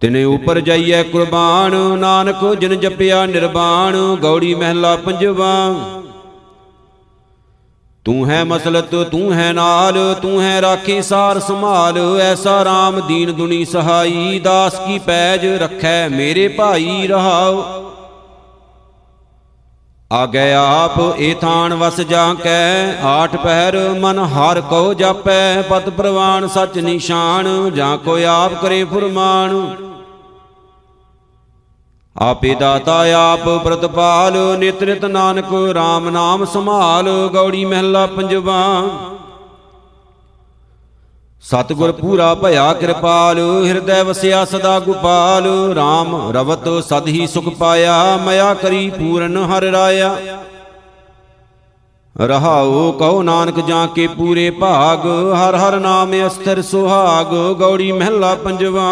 ਤਿਨੇ 0.00 0.24
ਉਪਰ 0.24 0.60
ਜਾਈਐ 0.60 1.02
ਕੁਰਬਾਨ, 1.02 1.98
ਨਾਨਕ 1.98 2.54
ਜਿਨ 2.54 2.80
ਜਪਿਆ 2.80 3.26
ਨਿਰਵਾਣ 3.26 4.16
ਗੌੜੀ 4.16 4.54
ਮਹਿਲਾ 4.54 4.96
ਪੰਜਵਾ। 4.96 5.74
ਤੂੰ 8.04 8.30
ਹੈ 8.30 8.44
ਮਸਲਤ, 8.44 8.94
ਤੂੰ 8.94 9.32
ਹੈ 9.32 9.52
ਨਾਲ, 9.52 10.14
ਤੂੰ 10.22 10.42
ਹੈ 10.42 10.60
ਰਾਖੀ 10.60 11.02
ਸਾਰ 11.02 11.40
ਸੰਭਾਲ, 11.40 12.20
ਐਸਾ 12.20 12.62
RAM 12.62 13.02
ਦੀਨ 13.06 13.32
ਦੁਨੀ 13.32 13.64
ਸਹਾਈ, 13.64 14.40
ਦਾਸ 14.44 14.78
ਕੀ 14.78 14.98
ਪੈਜ 14.98 15.46
ਰੱਖੈ 15.46 16.08
ਮੇਰੇ 16.08 16.48
ਭਾਈ 16.48 17.06
ਰਹਾਉ। 17.06 17.62
ਆਗੇ 20.10 20.52
ਆਪ 20.52 21.00
ਏ 21.18 21.34
ਥਾਨ 21.34 21.74
ਵਸ 21.74 22.00
ਜਾ 22.00 22.34
ਕੈ 22.34 22.96
ਆਠ 23.02 23.36
ਪਹਿਰ 23.36 23.76
ਮਨ 24.00 24.18
ਹਰ 24.18 24.60
ਕੋ 24.60 24.94
ਜਾਪੈ, 24.94 25.62
ਪਤ 25.62 25.88
ਪ੍ਰਵਾਨ 25.90 26.46
ਸਚ 26.48 26.78
ਨਿਸ਼ਾਨ, 26.78 27.70
ਜਾਂ 27.74 27.96
ਕੋ 27.98 28.16
ਆਪ 28.26 28.54
ਕਰੇ 28.62 28.84
ਫੁਰਮਾਨ। 28.84 29.74
ਆਪੇ 32.16 32.54
ਦਾਤਾ 32.54 32.98
ਆਪ 33.12 33.48
ਪ੍ਰਤਪਾਲ 33.64 34.36
ਨਿਤ 34.58 34.82
ਨਿਤ 34.82 35.04
ਨਾਨਕ 35.04 35.52
RAM 35.70 36.10
ਨਾਮ 36.10 36.44
ਸੰਭਾਲ, 36.44 37.08
ਗੌੜੀ 37.32 37.64
ਮਹਿਲਾ 37.64 38.06
ਪੰਜਵਾ। 38.06 38.60
ਸਤਿਗੁਰ 41.44 41.90
ਪੂਰਾ 41.92 42.34
ਭਇਆ 42.34 42.72
ਕਿਰਪਾਲ, 42.72 43.38
ਹਿਰਦੈ 43.66 44.02
ਵਸਿਆ 44.02 44.44
ਸਦਾ 44.44 44.78
ਗੋਪਾਲ। 44.80 45.46
RAM 45.72 46.14
ਰਵਤ 46.34 46.68
ਸਦ 46.84 47.08
ਹੀ 47.08 47.26
ਸੁਖ 47.26 47.48
ਪਾਇਆ, 47.48 48.16
ਮਇਆ 48.16 48.54
ਕਰੀ 48.54 48.88
ਪੂਰਨ 48.90 49.36
ਹਰਿ 49.44 49.70
ਰਾਇਆ। 49.72 50.16
ਰਹਾਉ 52.16 52.90
ਕਉ 52.92 53.22
ਨਾਨਕ 53.22 53.60
ਜਾਂ 53.60 53.86
ਕੇ 53.88 54.06
ਪੂਰੇ 54.06 54.48
ਭਾਗ, 54.50 55.06
ਹਰ 55.34 55.56
ਹਰ 55.56 55.78
ਨਾਮ 55.80 56.14
ਅਸਥਿਰ 56.26 56.62
ਸੁਹਾਗ, 56.62 57.34
ਗੌੜੀ 57.58 57.90
ਮਹਿਲਾ 57.92 58.34
ਪੰਜਵਾ। 58.34 58.90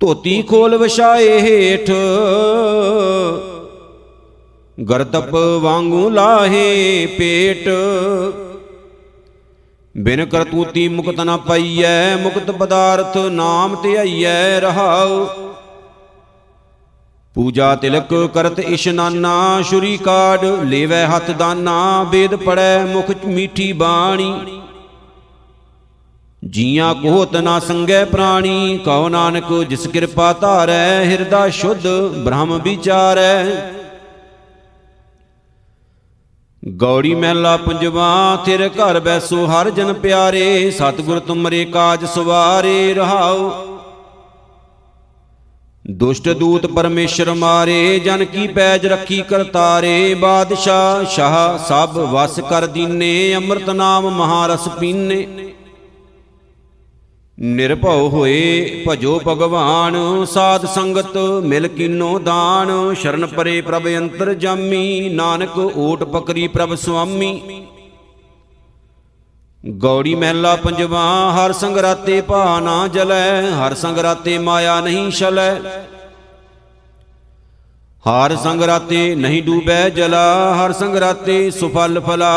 ਧੋਤੀ 0.00 0.40
ਖੋਲ 0.42 0.76
ਵਿਛਾਏ 0.76 1.40
ਹੇਠ, 1.40 1.90
ਗਰਦਪ 4.78 5.34
ਵਾਂਗੂ 5.60 6.08
ਲਾਹੇ 6.10 7.06
ਪੇਟ। 7.18 7.68
ਬਿਨ 9.96 10.24
ਕਰਤੂਤੀ 10.24 10.88
ਮੁਕਤ 10.88 11.20
ਨ 11.20 11.36
ਪਈਐ, 11.36 12.16
ਮੁਕਤ 12.16 12.50
ਪਦਾਰਥ 12.50 13.16
ਨਾਮ 13.16 13.76
ਧਿਆਈਐ 13.82 14.60
ਰਹਾਉ। 14.60 15.26
ਪੂਜਾ 17.34 17.74
ਤਿਲਕ 17.74 18.30
ਕਰਤ 18.34 18.58
ਇਸ਼ਨਾਨਾ 18.58 19.62
ਸ਼ੁਰੀ 19.62 19.96
ਕਾੜ 19.96 20.44
ਲੇਵੈ 20.44 21.06
ਹੱਥ 21.06 21.30
ਦਾਨਾ, 21.30 22.02
ਵੇਦ 22.02 22.34
ਪੜੈ 22.34 22.84
ਮੁਖ 22.84 23.10
ਮੀਠੀ 23.24 23.72
ਬਾਣੀ। 23.72 24.60
ਜੀਆਂ 26.44 26.94
ਕੋਹਤ 26.94 27.36
ਨਾ 27.36 27.58
ਸੰਗੈ 27.58 28.04
ਪ੍ਰਾਣੀ, 28.04 28.78
ਕਉ 28.84 29.08
ਨਾਨਕ 29.08 29.64
ਜਿਸ 29.64 29.86
ਕਿਰਪਾ 29.86 30.32
ਧਾਰੈ, 30.32 31.04
ਹਿਰਦਾ 31.04 31.48
ਸ਼ੁੱਧ 31.48 31.86
ਬ੍ਰਹਮ 32.24 32.60
ਵਿਚਾਰੈ। 32.62 33.44
ਗੌੜੀ 36.68 37.14
ਮਹਿਲਾ 37.14 37.56
ਪੰਜਵਾ 37.56 38.42
ਤੇਰੇ 38.44 38.68
ਘਰ 38.68 39.00
ਬੈਸੋ, 39.00 39.46
ਹਰ 39.46 39.70
ਜਨ 39.70 39.92
ਪਿਆਰੇ, 39.92 40.70
ਸਤਿਗੁਰ 40.70 41.18
ਤੁਮਰੇ 41.18 41.64
ਕਾਜ 41.64 42.04
ਸਵਾਰੇ 42.04 42.94
ਰਹਾਉ 42.94 43.50
ਦੁਸ਼ਟ 45.90 46.28
ਦੂਤ 46.28 46.66
ਪਰਮੇਸ਼ਰ 46.66 47.32
ਮਾਰੇ, 47.34 47.98
ਜਨ 47.98 48.24
ਕੀ 48.24 48.46
ਪੈਜ 48.46 48.86
ਰੱਖੀ 48.86 49.22
ਕਰਤਾਰੇ, 49.22 50.14
ਬਾਦਸ਼ਾਹ, 50.14 51.04
ਸ਼ਾਹ, 51.04 51.58
ਸਭ 51.58 51.98
ਵਸ 52.12 52.40
ਕਰ 52.40 52.66
ਦੀਨੇ, 52.66 53.34
ਅੰਮ੍ਰਿਤ 53.34 53.70
ਨਾਮ 53.70 54.08
ਮਹਾਰਸ 54.10 54.68
ਪੀਨੇ। 54.68 55.26
ਨਿਰਭਉ 57.38 58.08
ਹੋਏ 58.08 58.84
ਭਜੋ 58.88 59.20
ਭਗਵਾਨ, 59.28 59.94
ਸਾਧ 60.24 60.66
ਸੰਗਤ 60.66 61.16
ਮਿਲ 61.44 61.68
ਕੀਨੋ 61.68 62.18
ਦਾਨ। 62.18 62.94
ਸ਼ਰਨ 62.94 63.26
ਪਰੇ 63.26 63.60
ਪ੍ਰਭ 63.60 63.86
ਅੰਤਰ 63.88 64.32
ਜਾਮੀ, 64.34 65.08
ਨਾਨਕ 65.08 65.58
ਓਟ 65.58 66.04
ਪਕਰੀ 66.04 66.46
ਪ੍ਰਭ 66.48 66.74
ਸੁਆਮੀ। 66.74 67.66
ਗੌੜੀ 69.64 70.14
ਮਹਿਲਾ 70.14 70.54
ਪੰਜਵਾ, 70.56 71.02
ਹਰ 71.32 71.52
ਸੰਗ 71.52 71.78
ਰਾਤੇ 71.78 72.20
ਭਾ 72.20 72.60
ਨਾ 72.60 72.86
ਜਲੈ, 72.88 73.50
ਹਰ 73.50 73.74
ਸੰਗ 73.74 73.98
ਰਾਤੇ 73.98 74.38
ਮਾਇਆ 74.38 74.80
ਨਹੀਂ 74.80 75.10
ਛਲੈ। 75.10 75.54
ਹਰ 78.04 78.36
ਸੰਗ 78.36 78.62
ਰਾਤੇ 78.62 79.14
ਨਹੀਂ 79.14 79.42
ਡੂਬੈ 79.42 79.88
ਜਲਾ, 79.88 80.54
ਹਰ 80.54 80.72
ਸੰਗ 80.72 80.96
ਰਾਤੇ 80.96 81.50
ਸੁਫਲ 81.50 82.00
ਫਲਾ। 82.00 82.34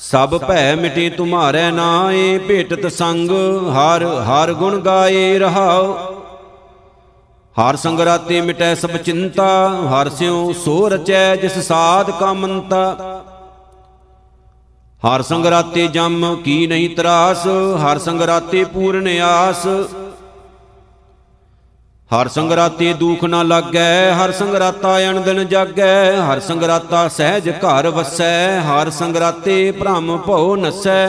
ਸਭ 0.00 0.36
ਭੈ 0.38 0.74
ਮਿਟੇ 0.76 1.08
ਤੁਮਾਰੈ 1.10 1.70
ਨਾਏ, 1.70 2.38
ਭੇਟਤ 2.38 2.86
ਸੰਗ 2.92 3.30
ਹਰ 3.70 4.04
ਹਰ 4.28 4.52
ਗੁਣ 4.52 4.78
ਗਾਏ 4.80 5.38
ਰਹਾਉ। 5.38 5.94
ਹਰ 7.56 7.76
ਸੰਗ 7.76 8.00
ਰਾਤੇ 8.00 8.40
ਮਿਟੈ 8.40 8.74
ਸਭ 8.74 8.96
ਚਿੰਤਾ, 8.96 9.48
ਹਰ 9.90 10.08
ਸਿਉ 10.08 10.52
ਸੋ 10.54 10.88
ਰਚੈ 10.88 11.36
ਜਿਸ 11.36 11.58
ਸਾਧ 11.58 12.10
ਕਾ 12.10 12.32
ਮੰਤਾ 12.32 12.96
ਹਰ 15.02 15.22
ਸੰਗ 15.22 15.46
ਰਾਤੇ 15.46 15.86
ਜਮ 15.88 16.34
ਕੀ 16.44 16.66
ਨਹੀਂ 16.66 16.88
ਤਰਾਸ, 16.96 17.46
ਹਰ 17.82 17.98
ਸੰਗ 17.98 18.22
ਰਾਤੇ 18.22 18.64
ਪੂਰਨ 18.64 19.08
ਆਸ। 19.22 19.66
ਹਰ 22.10 22.28
ਸੰਗਰਾਤੇ 22.28 22.92
ਦੁਖ 22.92 23.24
ਨਾ 23.24 23.42
ਲੱਗੈ, 23.42 24.14
ਹਰ 24.14 24.32
ਸੰਗਰਾਤਾ 24.32 24.98
ਅਣ 25.00 25.20
ਦਿਨ 25.20 25.48
ਜਾਗੈ, 25.48 26.16
ਹਰ 26.16 26.40
ਸੰਗਰਾਤਾ 26.40 27.08
ਸਹਿਜ 27.08 27.50
ਘਰ 27.50 27.88
ਵਸੈ, 27.88 28.60
ਹਰ 28.60 28.90
ਸੰਗਰਾਤੇ 28.90 29.70
ਭ੍ਰਮ 29.72 30.16
ਭਉ 30.16 30.56
ਨਸੈ। 30.56 31.06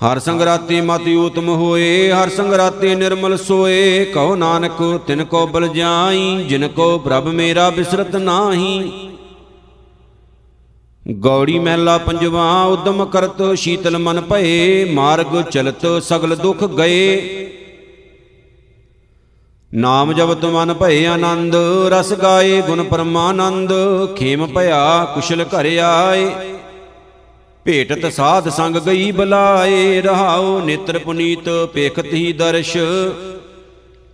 ਹਰ 0.00 0.18
ਸੰਗਰਾਤੇ 0.18 0.80
ਮਤਿ 0.80 1.14
ਉਤਮ 1.14 1.48
ਹੋਏ, 1.48 2.12
ਹਰ 2.12 2.28
ਸੰਗਰਾਤੇ 2.28 2.94
ਨਿਰਮਲ 2.94 3.36
ਸੋਏ, 3.36 4.04
ਕਹੋ 4.04 4.34
ਨਾਨਕ, 4.36 4.82
ਤਿਨ 5.06 5.24
ਕੋ 5.24 5.46
ਬਲ 5.46 5.68
ਜਾਈ, 5.68 6.44
ਜਿਨ 6.44 6.68
ਕੋ 6.68 6.98
ਪ੍ਰਭ 6.98 7.26
ਮੇਰਾ 7.26 7.70
ਬਿਸਰਤ 7.70 8.16
ਨਾਹੀ। 8.16 8.90
ਗੌੜੀ 11.06 11.58
ਮਹਿਲਾ 11.58 11.98
ਪੰਜਵਾ, 11.98 12.62
ਉਦਮ 12.62 13.04
ਕਰਤ 13.04 13.42
ਸ਼ੀਤਲ 13.54 13.98
ਮਨ 13.98 14.20
ਭਏ, 14.20 14.84
ਮਾਰਗ 14.92 15.42
ਚਲਤ 15.42 15.86
ਸਗਲ 16.02 16.36
ਦੁਖ 16.36 16.64
ਗਏ। 16.64 17.52
ਨਾਮ 19.72 20.12
ਜਪਤ 20.12 20.44
ਮਨ 20.44 20.72
ਭਏ 20.74 21.04
ਆਨੰਦ, 21.06 21.54
ਰਸ 21.90 22.12
ਗਾਏ 22.12 22.60
ਗੁਣ 22.62 22.82
ਪਰਮਾਨੰਦ, 22.82 23.72
ਖੇਮ 24.16 24.46
ਭਇਆ 24.46 25.04
ਕੁਸ਼ਲ 25.14 25.44
ਘਰ 25.44 25.66
ਆਏ। 25.78 26.30
ਭੇਟਤ 27.66 28.12
ਸਾਧ 28.12 28.48
ਸੰਗ 28.48 28.76
ਗਈ 28.76 29.10
ਬਲਾਏ 29.12 30.00
ਰਹਾਉ 30.00 30.58
ਨੇਤਰ 30.60 30.98
ਪੁਨੀਤ 30.98 31.48
ਪੇਖਤ 31.74 32.12
ਹੀ 32.12 32.32
ਦਰਸ਼। 32.32 32.76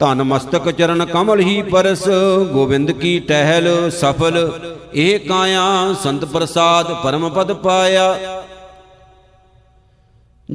ਧਨ 0.01 0.23
ਮਸਤਕ 0.23 0.71
ਚਰਨ 0.71 1.05
ਕਮਲ 1.05 1.41
ਹੀ 1.41 1.61
ਪਰਸ, 1.63 2.09
ਗੋਬਿੰਦ 2.53 2.91
ਕੀ 2.93 3.19
ਟਹਿਲ 3.19 3.91
ਸਫਲ 3.91 4.51
ਇਹ 4.95 5.19
ਕਾਇਆ 5.21 5.95
ਸੰਤ 6.03 6.25
ਪ੍ਰਸਾਦ 6.25 6.93
ਪਰਮ 7.03 7.29
ਪਦ 7.29 7.53
ਪਾਇਆ। 7.53 8.15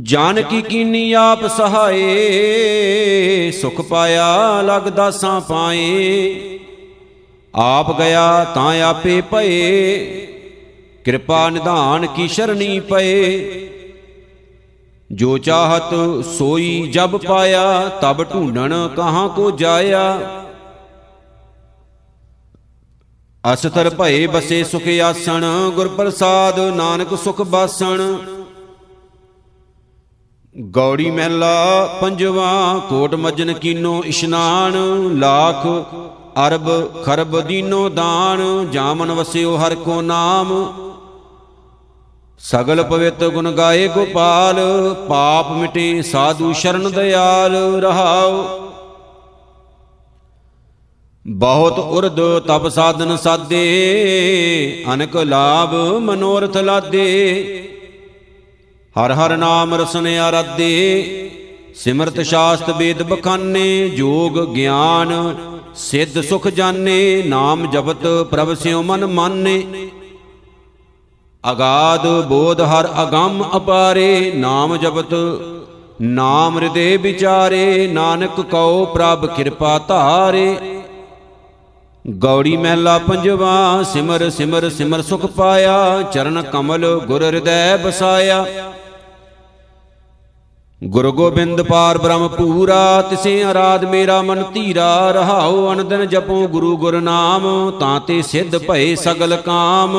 ਜਾਨਕੀ 0.04 0.62
ਕੀਨੀ 0.62 1.14
ਆਪ 1.14 1.48
ਸਹਾਏ, 1.48 3.52
ਸੁਖ 3.62 3.82
ਪਾਇਆ 3.82 4.62
ਲਗਦਾ 4.62 5.12
ਸਾਂ 5.12 5.42
ਪਾਏ। 5.42 6.60
ਆਪ 7.56 7.98
ਗਿਆ 7.98 8.44
ਤਾਂ 8.44 8.82
ਆਪੇ 8.82 9.22
ਭਏ, 9.22 10.28
ਕਿਰਪਾ 11.06 11.50
ਨਿਧਾਨ 11.50 12.08
ਕੀ 12.08 12.28
ਸ਼ਰਣੀ 12.28 12.80
ਪਏ। 12.80 13.70
ਜੋ 15.12 15.38
ਚਾਹਤ 15.38 16.26
ਸੋਈ 16.26 16.90
ਜਬ 16.94 17.18
ਪਾਇਆ, 17.18 17.92
ਤਬ 18.02 18.24
ਢੂੰਡਣ 18.24 18.90
ਕਹਾਂ 18.98 19.30
ਕੋ 19.30 19.52
ਜਾਇਆ। 19.52 20.20
ਅਸਤਰ 23.54 23.90
ਭਏ 23.90 24.28
ਬਸੇ 24.28 24.64
ਸੁਖ 24.64 24.84
ਆਸਣ, 25.04 25.72
ਗੁਰ 25.76 25.88
ਪ੍ਰਸਾਦ 25.88 26.60
ਨਾਨਕ 26.60 27.24
ਸੁਖ 27.24 27.42
ਬਾਸਣ। 27.42 28.18
ਗੌੜੀ 30.58 31.10
ਮਹਿਲਾ, 31.12 31.86
ਪੰਜਵਾ 32.02 32.82
ਕੋਟ 32.90 33.16
ਮਜਨ 33.16 33.54
ਕੀਨੋ 33.54 34.04
ਇਸ਼ਨਾਨ, 34.06 34.74
ਲੱਖ 35.20 35.68
ਅਰਬ 36.48 36.70
ਖਰਬ 37.04 37.40
ਦੀਨੋ 37.42 37.90
ਦਾਨ, 37.90 38.68
ਜਾਮਨ 38.72 39.12
ਵਸਿਓ 39.12 39.58
ਹਰ 39.58 39.76
ਕੋ 39.76 40.02
ਨਾਮ। 40.02 40.74
ਸਗਲ 42.40 42.84
ਪਵਿੱਤ 42.84 43.24
ਗੁਣ 43.24 43.52
ਗਾਏ 43.52 43.88
ਗੋਪਾਲ, 43.88 44.56
ਪਾਪ 45.10 45.52
ਮਿਟੇ 45.52 46.02
ਸਾਧੂ 46.02 46.54
ਸ਼ਰਨ 46.54 46.92
ਦਿਆਲ 46.92 47.56
ਰਹਾਉ। 47.82 48.44
ਬਹੁਤ 51.28 51.80
ਉਰਦ 51.80 52.40
ਤਪ 52.40 52.68
ਸਾਧਨ 52.68 53.18
ਸਾਦੇ 53.18 54.86
ਅਨਕ 54.94 55.18
ਲਾਭ 55.18 55.76
ਮਨੋਰਥ 56.02 56.58
ਲਾਦੇ। 56.58 57.74
ਹਰ 58.98 59.12
ਹਰ 59.12 59.36
ਨਾਮ 59.38 59.74
ਰਸਨ 59.76 60.08
ਆਰਾਧੇ, 60.08 61.30
ਸਿਮਰਤ 61.76 62.20
ਸ਼ਾਸਤ 62.22 62.70
ਵੇਦ 62.70 63.02
ਬਖਾਨੇ, 63.04 63.90
ਜੋਗ 63.90 64.40
ਗਿਆਨ, 64.46 65.36
ਸਿੱਧ 65.76 66.22
ਸੁਖ 66.22 66.48
ਜਾਣੇ, 66.48 67.24
ਨਾਮ 67.28 67.72
ਜਪਤ 67.72 68.06
ਪ੍ਰਭ 68.32 68.54
ਸਿਉ 68.54 68.82
ਮਨ 68.82 69.06
ਮਾਨੇ। 69.06 69.64
ਅਗਾਧ 71.52 72.08
ਬੋਧ 72.28 72.62
ਹਰ 72.62 72.88
ਅਗੰਮ 73.04 73.44
ਅਪਾਰੇ, 73.58 74.32
ਨਾਮ 74.36 74.76
ਜਪਤ 74.78 75.14
ਨਾਮ 76.02 76.58
ਹਿਰਦੇ 76.58 76.98
ਵਿਚਾਰੇ, 76.98 77.88
ਨਾਨਕ 77.88 78.42
ਕਉ 78.42 78.86
ਪ੍ਰਭ 78.86 79.26
ਕਿਰਪਾ 79.26 79.78
ਧਾਰੇ। 79.80 80.58
ਗੌੜੀ 82.06 82.56
ਮਹਿਲਾ 82.58 82.98
ਪੰਜਵਾ, 82.98 83.84
ਸਿਮਰ 83.84 84.30
ਸਿਮਰ 84.30 84.70
ਸਿਮਰ 84.70 85.02
ਸੁਖ 85.02 85.26
ਪਾਇਆ, 85.26 86.02
ਚਰਨ 86.02 86.42
ਕਮਲ 86.42 86.86
ਗੁਰ 87.08 87.24
ਹਿਰਦੈ 87.24 87.78
ਬਸਾਇਆ। 87.78 88.46
ਗੁਰੂ 90.84 91.12
ਗੋਬਿੰਦ 91.12 91.62
ਪਾਰ 91.62 91.98
ਬ੍ਰਹਮ 91.98 92.28
ਪੂਰਾ 92.28 93.02
ਤਿਸੇ 93.02 93.44
ਆਰਾਧ 93.44 93.86
ਮੇਰਾ 93.86 94.22
ਮਨ 94.22 94.44
ਧੀਰਾ, 94.54 95.12
ਰਹਾਉ 95.12 95.74
ਅਨੰਦਨ 95.74 96.06
ਜਪੋ 96.08 96.48
ਗੁਰੂ 96.48 96.78
ਗੁਰ 96.78 97.00
ਨਾਮ, 97.02 97.72
ਤਾਂ 97.80 98.00
ਤੇ 98.00 98.22
ਸਿੱਧ 98.22 98.58
ਭਏ 98.58 98.96
ਸਗਲ 98.96 99.36
ਕਾਮ। 99.36 99.96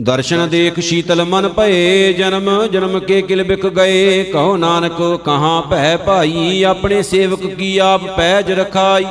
ਦਰਸ਼ਨ 0.00 0.48
ਦੇਖ 0.48 0.80
ਸ਼ੀਤਲ 0.80 1.24
ਮਨ 1.24 1.48
ਭਏ, 1.48 2.12
ਜਨਮ 2.12 2.66
ਜਨਮ 2.66 2.98
ਕੇ 2.98 3.22
ਕਿਲ 3.22 3.44
ਬਿਕ 3.44 3.66
ਗਏ। 3.66 4.22
ਕਹੋ 4.24 4.56
ਨਾਨਕ, 4.56 5.22
ਕਹਾਂ 5.24 5.62
ਭੈ 5.62 5.96
ਭਾਈ, 5.96 6.62
ਆਪਣੇ 6.62 7.02
ਸੇਵਕ 7.02 7.46
ਕੀ 7.46 7.78
ਆਪ 7.78 8.16
ਪੈਜ 8.16 8.52
ਰਖਾਈ। 8.52 9.06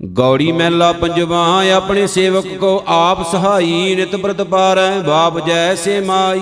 ਗੌੜੀ 0.00 0.52
ਮਹਿਲਾ 0.52 0.92
ਪੰਜਵਾ 0.92 1.62
ਆਪਣੇ 1.72 2.06
ਸੇਵਕ 2.06 2.46
ਕੋ 2.46 2.84
ਆਪ 2.86 3.22
ਸਹਾਈ, 3.32 3.94
ਨਿਤ 3.94 4.16
ਪ੍ਰਤ 4.16 4.42
ਪਾਰੈ, 4.42 4.98
ਬਾਪ 4.98 5.38
ਜੈਸੇ 5.46 6.00
ਮਾਈ। 6.00 6.40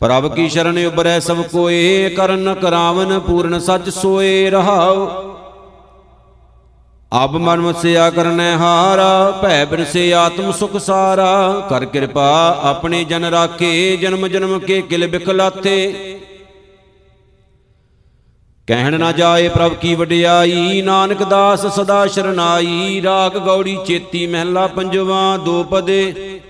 ਪ੍ਰਭ 0.00 0.34
ਕੀ 0.34 0.48
ਸ਼ਰਨ 0.48 0.86
ਉਬਰੈ 0.86 1.18
ਸਭ 1.20 1.42
ਕੋਏ, 1.42 2.08
ਕਰਨ 2.08 2.54
ਕਰਾਵਨ 2.54 3.18
ਪੂਰਨ 3.18 3.58
ਸੱਚ 3.58 3.88
ਸੋਏ 3.88 4.50
ਰਹਾਉ। 4.50 5.06
ਅਬ 7.24 7.36
ਮਨ 7.36 7.60
ਮਸਿਆ 7.60 8.10
ਕਰਨੈ 8.10 8.56
ਹਾਰਾ, 8.56 9.30
ਭੈ 9.42 9.64
ਬਿਰਸੇ 9.64 10.12
ਆਤਮ 10.14 10.52
ਸੁਖ 10.52 10.76
ਸਾਰਾ। 10.76 11.66
ਕਰ 11.70 11.84
ਕਿਰਪਾ 11.84 12.58
ਆਪਣੇ 12.62 13.04
ਜਨ 13.04 13.24
ਰਾਖੇ, 13.24 13.96
ਜਨਮ 13.96 14.28
ਜਨਮ 14.28 14.58
ਕੇ 14.58 14.80
ਕਿਲ 14.82 15.06
ਬਿਖਲਾਥੇ 15.06 16.15
ਕਹਿਣ 18.68 18.98
ਨਾ 18.98 19.10
ਜਾਏ 19.12 19.48
ਪ੍ਰਭ 19.48 19.74
ਕੀ 19.74 19.94
ਵਡਿਆਈ, 19.94 20.82
ਨਾਨਕ 20.82 21.22
ਦਾਸ 21.22 21.66
ਸਦਾ 21.66 22.06
ਸ਼ਰਨਾਈ, 22.06 23.02
ਰਾਗ 23.02 23.36
ਗੌੜੀ 23.38 23.76
ਚੇਤੀ 23.86 24.26
ਮਹਿਲਾ 24.26 24.66
ਪੰਜਵਾ 24.66 25.36
ਦੋ 25.36 25.62
ਪਦੇ। 25.64 26.40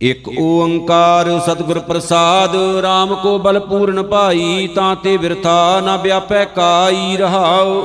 ਇਕ 0.00 0.28
ਓੰਕਾਰ 0.38 1.28
ਸਤਿਗੁਰ 1.40 1.78
ਪ੍ਰਸਾਦ 1.78 2.56
RAM 2.84 3.14
ਕੋ 3.22 3.38
ਬਲ 3.38 3.60
ਪੂਰਨ 3.60 4.02
ਭਾਈ, 4.02 4.66
ਤਾਂ 4.66 4.96
ਤੇ 4.96 5.16
ਵਿਰਥਾ 5.16 5.80
ਨਾ 5.80 5.96
ਵਿਆਪੈ 5.96 6.44
ਕਾਈ 6.44 7.16
ਰਹਾਉ। 7.16 7.82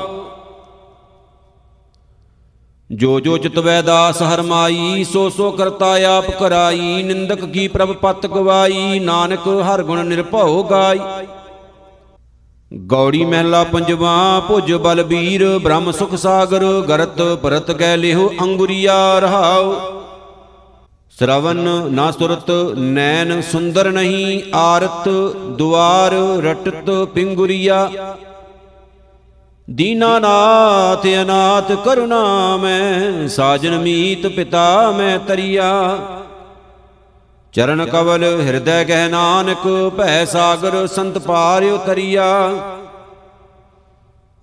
ਜੋ 2.90 3.20
ਜੋ 3.20 3.38
ਚਿਤਵੈ 3.38 3.82
ਦਾਸ 3.82 4.22
ਹਰਮਾਈ 4.22 5.04
ਸੋ 5.04 5.30
ਸੋ 5.30 5.52
ਕਰਤਾ 5.52 5.96
ਆਪ 6.18 6.32
ਕਰਾਈ, 6.32 7.04
ਨਿੰਦਕ 7.04 7.46
ਕੀ 7.46 7.68
ਪ੍ਰਭ 7.68 7.96
ਪਤ 7.96 8.28
ਗਵਾਈ, 8.28 9.00
ਨਾਨਕ 9.00 9.48
ਹਰ 9.70 9.84
ਗੁਣ 9.84 10.06
ਨਿਰਭਉ 10.06 10.64
ਗਾਈ। 10.64 11.00
ਗੌੜੀ 12.74 13.26
ਮਹਿਲਾ 13.26 13.64
ਪੰਜਵਾ, 13.64 14.42
ਭੁਜ 14.48 14.74
ਬਲਬੀਰ, 14.74 15.60
ਬ੍ਰਹਮ 15.60 15.92
ਸੁਖ 15.92 16.16
ਸਾਗਰ, 16.16 16.64
ਗਰਤ 16.90 17.22
ਪਰਤ 17.22 17.72
ਗੈ 17.72 17.98
ਲਿਹੁ 17.98 18.30
ਅੰਗੁਰੀਆ 18.42 19.20
ਰਹਾਉ। 19.20 19.74
ਸ਼ਰਵਨ 21.18 21.58
ਨਾ 21.92 22.12
ਸੁਰਤ, 22.12 22.52
ਨੈਣ 22.78 23.42
ਸੁੰਦਰ 23.42 23.92
ਨਹੀਂ 23.92 24.42
ਆਰਤ, 24.54 25.10
ਦੁਆਰ 25.58 26.14
ਰਟਤ 26.44 26.92
ਪਿੰਗੁਰੀਆ। 27.14 27.90
ਦੀਨਾਨਾਥ 29.70 31.08
ਅਨਾਥ 31.22 31.72
ਕਰੁਣਾ 31.72 32.58
ਮੈਂ, 32.58 33.28
ਸਾਜਨ 33.28 33.80
ਮੀਤ 33.80 34.28
ਪਿਤਾ 34.28 34.92
ਮੈਂ 34.92 35.20
ਤਰੀਆ। 35.20 35.98
ਚਰਨ 37.58 37.86
ਕਵਲ 37.86 38.24
ਹਿਰਦੈ 38.42 38.84
ਗਹਿ 38.84 39.08
ਨਾਨਕ, 39.10 39.62
ਭੈ 39.98 40.26
ਸਾਗਰ 40.26 40.76
ਸੰਤ 40.88 41.18
ਪਾਰ 41.18 41.64
ਉਤਰੀਆ। 41.64 42.26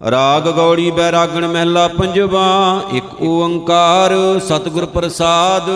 ਰਾਗ 0.00 0.48
ਗੌੜੀ 0.48 0.90
ਬੈਰਾਗਣ 0.90 1.46
ਮਹਿਲਾ 1.46 1.86
ਪੰਜਵਾ, 1.88 2.80
ਇੱਕ 2.92 3.22
ਓੰਕਾਰ 3.22 4.14
ਸਤਿਗੁਰ 4.40 4.86
ਪ੍ਰਸਾਦ। 4.86 5.70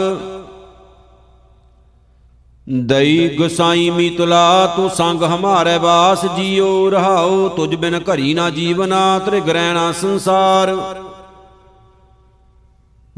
ਦਈ 2.87 3.37
ਗੁਸਾਈ 3.37 3.89
ਮੀ 3.91 4.09
ਤੁਲਾ 4.11 4.67
ਤੂੰ 4.77 4.91
ਸੰਗ 4.91 5.23
ਹਮਾਰੇ 5.25 5.79
ਬਾਸ 5.79 6.27
ਜੀਉ 6.37 6.91
ਰਹਾਉ 6.91 7.49
ਤੁਝ 7.49 7.75
ਬਿਨ 7.75 8.01
ਘਰੀ 8.05 8.35
ਨਾ 8.35 8.51
ਜੀਵਨਾ 8.51 9.19
ਤ੍ਰਿਗ 9.19 9.49
ਰਹਿਣਾ 9.49 9.93
ਸੰਸਾਰ। 9.93 10.77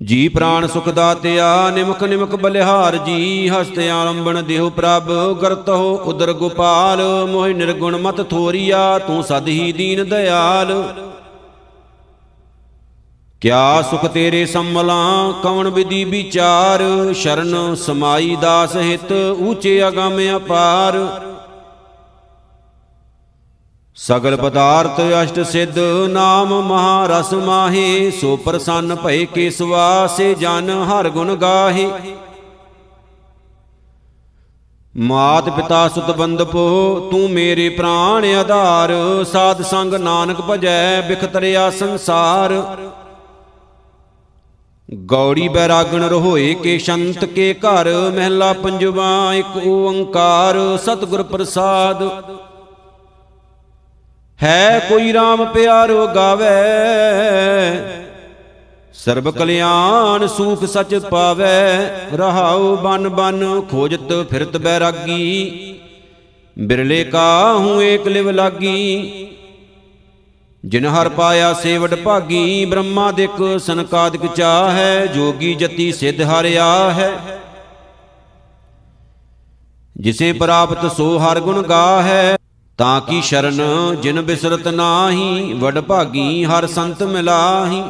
ਜੀ 0.00 0.28
ਪ੍ਰਾਨ 0.28 0.66
ਸੁਖ 0.66 0.88
ਦਾਤਿਆ, 0.88 1.70
ਨਿਮਕ 1.70 2.02
ਨਿਮਕ 2.04 2.34
ਬਲਿਹਾਰ 2.36 2.96
ਜੀ, 2.96 3.48
ਹਸਤ 3.48 3.78
ਆਲੰਬਣ 3.78 4.42
ਦੇਹੁ 4.42 4.68
ਪ੍ਰਭ 4.70 5.10
ਕਰਤਹੁ 5.40 5.94
ਉਦਰ 6.04 6.32
ਗੋਪਾਲ, 6.32 7.00
ਮੋਹਿ 7.26 7.54
ਨਿਰਗੁਣ 7.54 7.96
ਮਤ 7.96 8.20
ਥੋਰੀਆ, 8.20 8.98
ਤੂੰ 8.98 9.22
ਸਦ 9.22 9.48
ਹੀ 9.48 9.72
ਦੀਨ 9.72 10.04
ਦਿਆਲ 10.08 10.72
ਕਿਆ 13.42 13.82
ਸੁਖ 13.90 14.06
ਤੇਰੇ 14.06 14.44
ਸੰਮਲਾਂ, 14.46 15.32
ਕਵਣ 15.42 15.68
ਵਿਧੀ 15.68 16.04
ਵਿਚਾਰ, 16.04 16.82
ਸ਼ਰਨ 17.14 17.74
ਸਮਾਈ 17.74 18.36
ਦਾਸ 18.40 18.76
ਹਿਤ, 18.76 19.12
ਊਚੇ 19.40 19.88
ਅਗੰਮ 19.88 20.20
ਅਪਾਰ। 20.36 20.98
ਸਗਲ 24.00 24.36
ਪਦਾਰਥ 24.36 25.00
ਅਸ਼ਟ 25.22 25.40
ਸਿੱਧ 25.46 25.78
ਨਾਮ 26.10 26.52
ਮਹਾ 26.60 27.06
ਰਸ 27.06 27.32
ਮਾਹੇ, 27.34 28.10
ਸੋ 28.10 28.36
ਪ੍ਰਸੰਨ 28.36 28.94
ਭਏ 28.94 29.24
ਕੇਸਵਾ, 29.24 30.06
ਸੇ 30.06 30.34
ਜਨ 30.34 30.70
ਹਰ 30.84 31.08
ਗੁਣ 31.08 31.34
ਗਾਹੇ। 31.36 31.90
ਮਾਤ 34.94 35.48
ਪਿਤਾ 35.50 35.86
ਸੁਤ 35.88 36.10
ਬੰਦਪੋ 36.10 36.64
ਤੂੰ 37.10 37.30
ਮੇਰੇ 37.30 37.68
ਪ੍ਰਾਣ 37.68 38.24
ਆਧਾਰ, 38.34 38.94
ਸਾਧ 39.32 39.62
ਸੰਗ 39.62 39.94
ਨਾਨਕ 39.94 40.40
ਭਜੈ 40.40 41.00
ਬਿਖਤਰਿਆ 41.00 41.70
ਸੰਸਾਰ। 41.70 42.54
ਗੌੜੀ 45.06 45.48
ਬੈਰਾਗਣ 45.48 46.04
ਰੋਏ 46.04 46.52
ਕੇ 46.54 46.78
ਸ਼ੰਤ 46.78 47.24
ਕੇ 47.24 47.54
ਘਰ, 47.54 47.88
ਮਹਿਲਾ 48.16 48.52
ਪੰਜਵਾ, 48.52 49.34
ਇੱਕ 49.34 49.56
ਓੰਕਾਰ, 49.66 50.58
ਸਤਿਗੁਰ 50.84 51.22
ਪ੍ਰਸਾਦ। 51.22 52.08
ਹੈ 54.40 54.78
ਕੋਈ 54.88 55.12
RAM 55.12 55.44
ਪਿਆਰੋ 55.54 56.06
ਗਾਵੇ, 56.06 56.46
ਸਰਬ 58.94 59.30
ਕਲਿਆਣ 59.30 60.26
ਸੂਖ 60.26 60.64
ਸਚ 60.66 60.94
ਪਾਵੇ, 61.10 61.46
ਰਹਾਉ 62.14 62.76
ਬਨ 62.76 63.08
ਬਨ 63.10 63.60
ਖੋਜਤ 63.70 64.12
ਫਿਰਤ 64.30 64.56
ਬੈਰਾਗੀ, 64.56 65.76
ਬਿਰਲੇ 66.56 67.02
ਕਾਹੂ 67.04 67.80
ਏਕ 67.82 68.08
ਲਿਵ 68.08 68.30
ਲਾਗੀ, 68.30 69.26
ਜਿਨ 70.64 70.86
ਹਰ 70.86 71.08
ਪਾਇਆ 71.10 71.52
ਸੇਵਡ 71.52 71.94
ਭਾਗੀ, 71.94 72.64
ਬ੍ਰਹਮਾ 72.64 73.10
ਦਿਕ 73.12 73.42
ਸੰਕਾਦਿਕ 73.60 74.26
ਚਾਹੈ, 74.26 75.06
ਜੋਗੀ 75.06 75.54
ਜਤੀ 75.54 75.92
ਸਿਧ 75.92 76.22
ਹਰਿਆ 76.22 76.68
ਹੈ 76.92 77.12
ਜਿਸੇ 79.96 80.32
ਪ੍ਰਾਪਤ 80.32 80.92
ਸੋ 80.92 81.16
ਹਰ 81.18 81.40
ਗੁਣ 81.40 81.62
ਗਾਹੈ। 81.62 82.36
ਤਾਂ 82.80 83.00
ਕੀ 83.00 83.20
ਸ਼ਰਨ 83.22 83.60
ਜਿਨ 84.02 84.20
ਬਿਸਰਤ 84.22 84.68
ਨਾਹੀ 84.68 85.52
ਵਡ 85.52 85.78
ਭਾਗੀ 85.80 86.44
ਹਰ 86.44 86.66
ਸੰਤ 86.66 87.02
ਮਿਲਾਹੀ। 87.02 87.82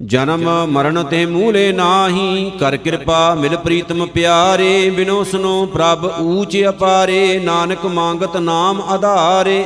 ਜਨਮ 0.00 0.48
ਮਰਨ 0.66 1.02
ਤੇ 1.04 1.24
ਮੂਲੇ 1.26 1.72
ਨਾਹੀ 1.72 2.50
ਕਰ 2.60 2.76
ਕਿਰਪਾ 2.76 3.18
ਮਿਲ 3.34 3.56
ਪ੍ਰੀਤਮ 3.56 4.06
ਪਿਆਰੇ 4.06 4.88
ਬਿਨੋ 4.90 5.22
ਸੁਨੋ 5.24 5.66
ਪ੍ਰਭ 5.66 6.04
ਊਚ 6.20 6.56
ਅਪਾਰੇ 6.68 7.38
ਨਾਨਕ 7.38 7.84
ਮੰਗਤ 7.88 8.36
ਨਾਮ 8.36 8.80
ਆਧਾਰੇ। 8.82 9.64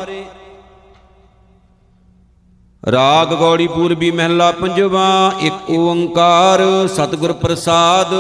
ਰਾਗ 2.83 3.35
ਗੌੜੀ 3.35 3.67
ਪੂਰਬੀ 3.67 4.11
ਮਹਿਲਾ 4.11 4.51
ਪੰਜਵਾ 4.53 5.33
ਇੱਕ 5.41 5.71
ਓੰਕਾਰ 5.71 6.63
ਸਤਿਗੁਰ 6.95 7.33
ਪ੍ਰਸਾਦ। 7.33 8.15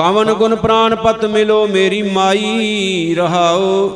ਕਵਨ 0.00 0.32
ਗੁਣ 0.32 0.54
ਪ੍ਰਾਨ 0.56 0.94
ਪਤ 0.94 1.24
ਮਿਲੋ, 1.24 1.66
ਮੇਰੀ 1.66 2.02
ਮਾਈ 2.02 3.14
ਰਹਾਓ। 3.14 3.90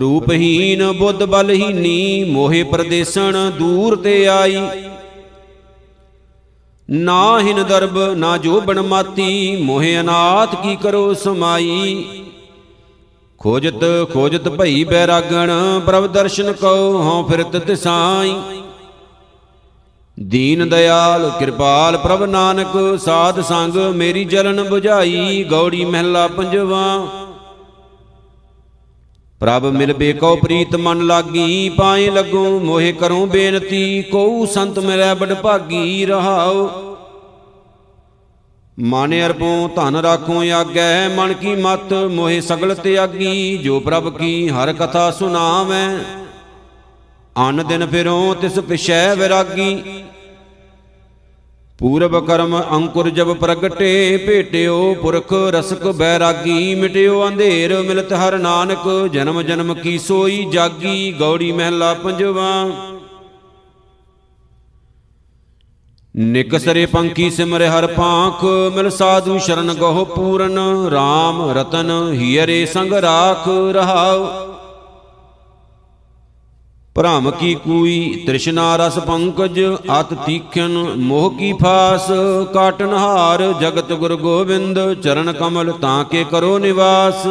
ਰੂਪਹੀਨ 0.00 0.92
ਬੁੱਧ 0.92 1.24
ਬਲਹੀਨੀ, 1.24 2.24
ਮੋਹਿ 2.24 2.62
ਪ੍ਰਦੇਸਣ 2.62 3.50
ਦੂਰ 3.50 3.96
ਤੇ 3.96 4.28
ਆਈ। 4.28 4.56
ਨਾ 6.90 7.40
ਹਿਨ 7.40 7.62
ਦਰਬ, 7.62 7.98
ਨਾ 7.98 8.36
ਜੋਬਣ 8.36 8.82
ਮਾਤੀ, 8.82 9.56
ਮੋਹਿ 9.62 10.00
ਅਨਾਥ 10.00 10.62
ਕੀ 10.62 10.76
ਕਰੋ 10.76 11.14
ਸਮਾਈ। 11.14 12.04
ਖੋਜਤ 13.38 13.84
ਖੋਜਤ 14.12 14.48
ਭਈ 14.48 14.84
ਬੈਰਾਗਣ, 14.84 15.50
ਪ੍ਰਭ 15.86 16.06
ਦਰਸ਼ਨ 16.06 16.52
ਕਉ, 16.52 16.92
ਹਉ 17.02 17.28
ਫਿਰਤ 17.28 17.56
ਤਿਸਾਈ। 17.56 18.34
ਦੀਨ 20.22 20.68
ਦਿਆਲ 20.68 21.30
ਕਿਰਪਾਲ 21.38 21.96
ਪ੍ਰਭ 21.96 22.22
ਨਾਨਕ, 22.22 22.76
ਸਾਧ 22.98 23.40
ਸੰਗ 23.40 23.76
ਮੇਰੀ 23.94 24.24
ਜਲਨ 24.24 24.60
부ਝਾਈ 24.60 25.44
ਗੌੜੀ 25.50 25.84
ਮਹਿਲਾ 25.84 26.26
ਪੰਜਵਾ। 26.28 26.82
ਪ੍ਰਭ 29.40 29.64
ਮਿਲਬੇ 29.66 30.12
ਕਉ 30.12 30.36
ਪ੍ਰੀਤ 30.36 30.76
ਮਨ 30.76 31.06
ਲਾਗੀ, 31.06 31.68
ਪਾਏ 31.68 32.10
ਲੱਗੋ 32.10 32.60
ਮੋਹਿ 32.60 32.92
ਕਰੂੰ 32.92 33.28
ਬੇਨਤੀ, 33.28 34.02
ਕਉ 34.02 34.46
ਸੰਤ 34.46 34.78
ਮਿਲੈ 34.78 35.14
ਬੜ 35.14 35.32
ਭਾਗੀ, 35.34 36.04
ਰਹਾਉ। 36.06 36.68
ਮਨ 38.78 39.14
ਅਰਪੋ 39.26 39.68
ਧਨ 39.76 39.96
ਰਾਖੋ 39.96 40.40
ਆਗੈ, 40.52 41.08
ਮਨ 41.08 41.32
ਕੀ 41.32 41.54
ਮਤ 41.54 41.92
ਮੋਹਿ 42.10 42.40
ਸਗਲ 42.40 42.74
ਤਿਆਗੀ, 42.74 43.56
ਜੋ 43.56 43.80
ਪ੍ਰਭ 43.80 44.16
ਕੀ 44.18 44.48
ਹਰ 44.48 44.72
ਕਥਾ 44.72 45.10
ਸੁਨਾਵੈ 45.10 45.86
ਅਨ 47.48 47.64
ਦਿਨ 47.68 47.86
ਫਿਰੋ 47.86 48.34
ਤਿਸ 48.34 48.58
ਪਿਛੈ 48.60 49.14
ਵਿਰਾਗੀ 49.14 49.82
ਪੂਰਬ 51.82 52.18
ਕਰਮ 52.26 52.52
ਅੰਕੁਰ 52.72 53.08
ਜਬ 53.10 53.32
ਪ੍ਰਗਟੇ, 53.32 54.16
ਭੇਟਿਓ 54.16 54.94
ਪੁਰਖ 54.94 55.32
ਰਸਕ 55.52 55.86
ਬੈਰਾਗੀ, 55.88 56.74
ਮਿਟਿਓ 56.74 57.26
ਅੰਧੇਰ 57.28 57.74
ਮਿਲਤ 57.82 58.12
ਹਰ 58.12 58.36
ਨਾਨਕ, 58.38 58.86
ਜਨਮ 59.12 59.40
ਜਨਮ 59.42 59.74
ਕੀ 59.74 59.98
ਸੋਈ 59.98 60.44
ਜਾਗੀ, 60.52 61.12
ਗੌੜੀ 61.20 61.50
ਮਹਿਲਾ 61.52 61.92
ਪੰਜਵਾ। 61.94 62.50
ਨਿਕਸਰੇ 66.14 66.86
ਪੰਖੀ 66.86 67.30
ਸਿਮਰੇ 67.30 67.68
ਹਰ 67.68 67.86
ਪਾਖ 67.86 68.44
ਮਿਲ 68.74 68.90
ਸਾਧੂ 68.90 69.38
ਸ਼ਰਨ 69.38 69.74
ਗਹੁ 69.74 70.04
ਪੂਰਨ 70.04 70.58
RAM 70.88 71.42
ਰਤਨ 71.52 71.90
ਹੀਰੇ 72.12 72.64
ਸੰਗ 72.66 72.92
ਰਾਖ 72.94 73.48
ਰਹਾਉ। 73.72 74.51
ਭ੍ਰਮ 76.96 77.30
ਕੀ 77.30 77.54
ਕੂਈ, 77.54 78.24
ਤ੍ਰਿਸ਼ਨਾ 78.26 78.64
ਰਸ 78.76 78.98
ਪੰਕਜ 78.98 79.60
ਅਤ 80.00 80.12
ਤੀਖਨ 80.26 80.72
ਮੋਹ 80.98 81.30
ਕੀ 81.30 81.52
ਫਾਸ, 81.52 82.08
ਕਾਟਨ 82.54 82.92
ਹਾਰ, 82.92 83.42
ਜਗਤ 83.60 83.92
ਗੁਰ 83.92 84.14
ਗੋਬਿੰਦ, 84.16 84.78
ਚਰਨ 84.94 85.32
ਕਮਲ 85.32 85.72
ਤਾਂ 85.72 86.02
ਕੇ 86.04 86.24
ਕਰੋ 86.30 86.58
ਨਿਵਾਸ। 86.58 87.26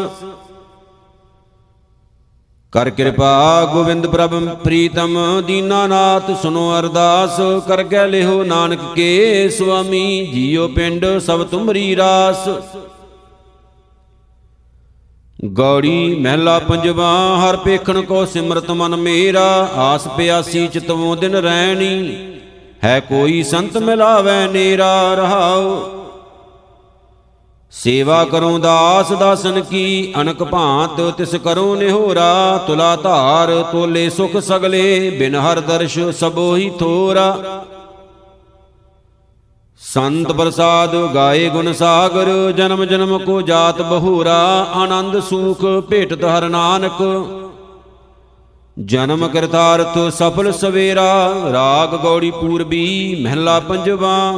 ਕਰ 2.73 2.89
ਕਿਰਪਾ 2.89 3.69
ਗੋਬਿੰਦ 3.73 4.07
ਪ੍ਰਭ, 4.07 4.33
ਪ੍ਰੀਤਮ 4.63 5.17
ਦੀਨਾਨਾਥ 5.47 6.31
ਸੁਨੋ 6.41 6.69
ਅਰਦਾਸ, 6.79 7.39
ਕਰ 7.67 7.83
ਗੈ 7.83 8.07
ਲਿਓ 8.07 8.43
ਨਾਨਕ 8.43 8.93
ਕੇ 8.95 9.49
ਸੁਆਮੀ 9.49 10.25
ਜੀਉ 10.25 10.67
ਪਿੰਡ 10.67 11.05
ਸਭ 11.19 11.43
ਤੁਮਰੀ 11.43 11.95
ਰਾਸ। 11.95 12.47
ਗੌੜੀ 15.45 16.15
ਮਹਿਲਾ 16.15 16.59
ਪੰਜਵਾ, 16.59 17.37
ਹਰ 17.39 17.57
ਪੇਖਣ 17.57 18.01
ਕੋ 18.01 18.25
ਸਿਮਰਤ 18.25 18.71
ਮਨ 18.71 18.95
ਮੇਰਾ, 18.95 19.69
ਆਸ 19.75 20.07
ਪਿਆਸੀ 20.07 20.67
ਚਿਤਵੋਂ 20.67 21.17
ਦਿਨ 21.17 21.35
ਰਹਿਣੀ 21.35 22.15
ਹੈ 22.83 22.99
ਕੋਈ 22.99 23.43
ਸੰਤ 23.43 23.77
ਮਿਲਾਵੇ 23.77 24.47
ਨੇਰਾ, 24.47 25.13
ਰਹਾਉ। 25.13 25.81
ਸੇਵਾ 27.71 28.25
ਕਰੋ 28.25 28.57
ਦਾਸ, 28.57 29.11
ਦਾਸਨ 29.11 29.61
ਕੀ, 29.61 30.13
ਅਨਕ 30.21 30.43
ਭਾਂਤ 30.43 31.13
ਤਿਸ 31.17 31.35
ਕਰੋ 31.35 31.75
ਨਿਹੋਰਾ। 31.75 32.63
ਤੁਲਾ 32.67 32.95
ਧਾਰ 32.95 33.63
ਤੋਲੇ 33.71 34.09
ਸੁਖ 34.09 34.37
ਸਗਲੇ, 34.37 35.09
ਬਿਨ 35.09 35.35
ਹਰ 35.35 35.59
ਦਰਸ਼ 35.59 35.99
ਸਬੋ 35.99 36.55
ਹੀ 36.55 36.71
ਥੋਰਾ। 36.79 37.65
ਸੰਤ 39.81 40.31
ਪ੍ਰਸਾਦ 40.31 40.95
ਗਾਏ 41.15 41.49
ਗੁਣ 41.49 41.73
ਸਾਗਰ, 41.73 42.51
ਜਨਮ 42.51 42.85
ਜਨਮ 42.85 43.17
ਕੋ 43.17 43.41
ਜਾਤ 43.41 43.81
ਬਹੂਰਾ, 43.81 44.67
ਆਨੰਦ 44.73 45.19
ਸੂਖ 45.19 45.65
ਭੇਟਤ 45.89 46.25
ਹਰ 46.25 46.49
ਨਾਨਕ। 46.49 47.01
ਜਨਮ 48.79 49.27
ਕਰਤਾਰਥ 49.27 49.97
ਸਫਲ 50.13 50.51
ਸਵੇਰਾ, 50.51 51.33
ਰਾਗ 51.53 51.95
ਗੌੜੀ 51.95 52.31
ਪੂਰਬੀ 52.31 53.17
ਮਹਿਲਾ 53.23 53.59
ਪੰਜਵਾ। 53.59 54.33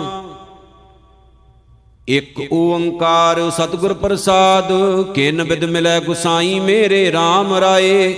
ਇਕ 2.08 2.54
ਓੰਕਾਰ 2.54 3.50
ਸਤਿਗੁਰ 3.50 3.94
ਪ੍ਰਸਾਦ, 3.94 4.72
ਕਿਨ 5.14 5.44
ਬਿਦ 5.44 5.64
ਮਿਲੈ 5.64 6.00
ਗੁਸਾਈ 6.00 6.60
ਮੇਰੇ 6.60 7.12
RAM 7.12 7.60
ਰਾਏ। 7.60 8.14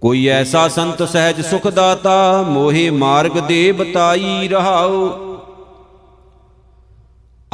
ਕੋਈ 0.00 0.26
ਐਸਾ 0.28 0.68
ਸੰਤ 0.68 1.02
ਸਹਿਜ 1.02 1.40
ਸੁਖ 1.40 1.66
ਦਾਤਾ, 1.66 2.42
ਮੋਹਿ 2.42 2.90
ਮਾਰਗ 2.90 3.38
ਦੇ 3.38 3.72
ਬਤਾਈ 3.72 4.48
ਰਹਾਉ। 4.48 5.33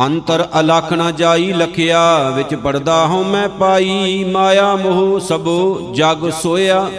ਅੰਤਰ 0.07 0.49
ਅਲਖ 0.61 0.93
ਨ 0.93 1.13
ਜਾਈ 1.17 1.53
ਲਖਿਆ, 1.53 2.31
ਵਿੱਚ 2.31 2.55
ਪੜਦਾ 2.55 3.07
ਹਉ 3.07 3.23
ਮੈਂ 3.23 3.49
ਪਾਈ। 3.49 4.25
ਮਾਇਆ 4.25 4.77
ਮੋਹ 4.77 5.21
ਸਭੋ 5.21 5.93
ਜਗ 5.95 6.31
ਸੋਇਆ। 6.31 6.91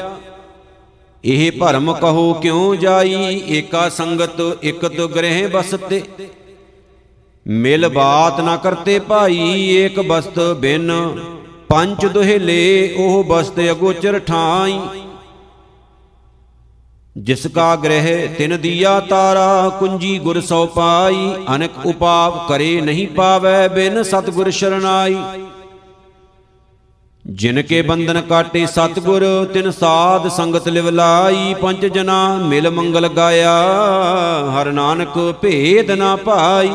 ਇਹ 1.26 1.52
ਭਰਮ 1.52 1.94
ਕਹੋ 1.94 2.34
ਕਿਉ 2.34 2.76
ਜਾਈ? 2.76 3.42
ਏਕਾ 3.48 3.90
ਸੰਗਤ 3.90 4.58
ਇਕਤ 4.64 5.02
ਗ੍ਰਹਿ 5.02 5.48
ਬਸਤੇ। 5.48 6.04
ਮਿਲ 7.48 7.90
ਬਾਤ 7.90 8.42
ਨਾ 8.42 8.56
ਕਰਤੇ 8.58 9.00
ਭਾਈ, 9.00 9.68
ਏਕ 9.76 10.00
ਬਸਤ 10.00 10.40
ਬਿਨ। 10.40 10.92
ਪੰਜ 11.70 12.06
ਦੁਹਲੇ, 12.06 12.94
ਉਹ 12.98 13.24
ਬਸਤ 13.24 13.60
ਅਗੋਚਰ 13.60 14.20
ਠਾਈ। 14.20 14.80
ਜਿਸ 17.16 17.46
ਕਾ 17.48 17.76
ਗ੍ਰਹਿ 17.76 18.28
ਤਿਨ 18.38 18.58
ਦੀਆ 18.62 19.00
ਤਾਰਾ, 19.00 19.70
ਕੁੰਜੀ 19.70 20.18
ਗੁਰ 20.20 20.40
ਸੋ 20.42 20.66
ਪਾਈ, 20.66 21.34
ਅਨਕ 21.56 21.86
ਉਪਾਵ 21.86 22.38
ਕਰੇ 22.50 22.80
ਨਹੀਂ 22.82 23.08
ਪਾਵੈ 23.08 23.68
ਬਿਨ 23.68 24.02
ਸਤਗੁਰ 24.04 24.50
ਸ਼ਰਨਾਈ। 24.50 25.18
ਜਿਨ 27.26 27.62
ਕੇ 27.62 27.82
ਬੰਧਨ 27.82 28.22
ਕਾਟੇ 28.22 28.66
ਸਤਗੁਰ, 28.66 29.24
ਤਿਨ 29.54 29.72
ਸਾਧ 29.72 30.28
ਸੰਗਤ 30.28 30.68
ਲਿਵ 30.68 30.90
ਲਾਈ, 30.90 31.54
ਪੰਜ 31.54 31.86
ਜਨਾ 31.86 32.38
ਮਿਲ 32.38 32.70
ਮੰਗਲ 32.70 33.08
ਗਾਇਆ, 33.08 33.54
ਹਰ 34.56 34.72
ਨਾਨਕ 34.72 35.18
ਭੇਦ 35.42 35.92
ਨਾ 35.92 36.16
ਭਾਈ 36.16 36.72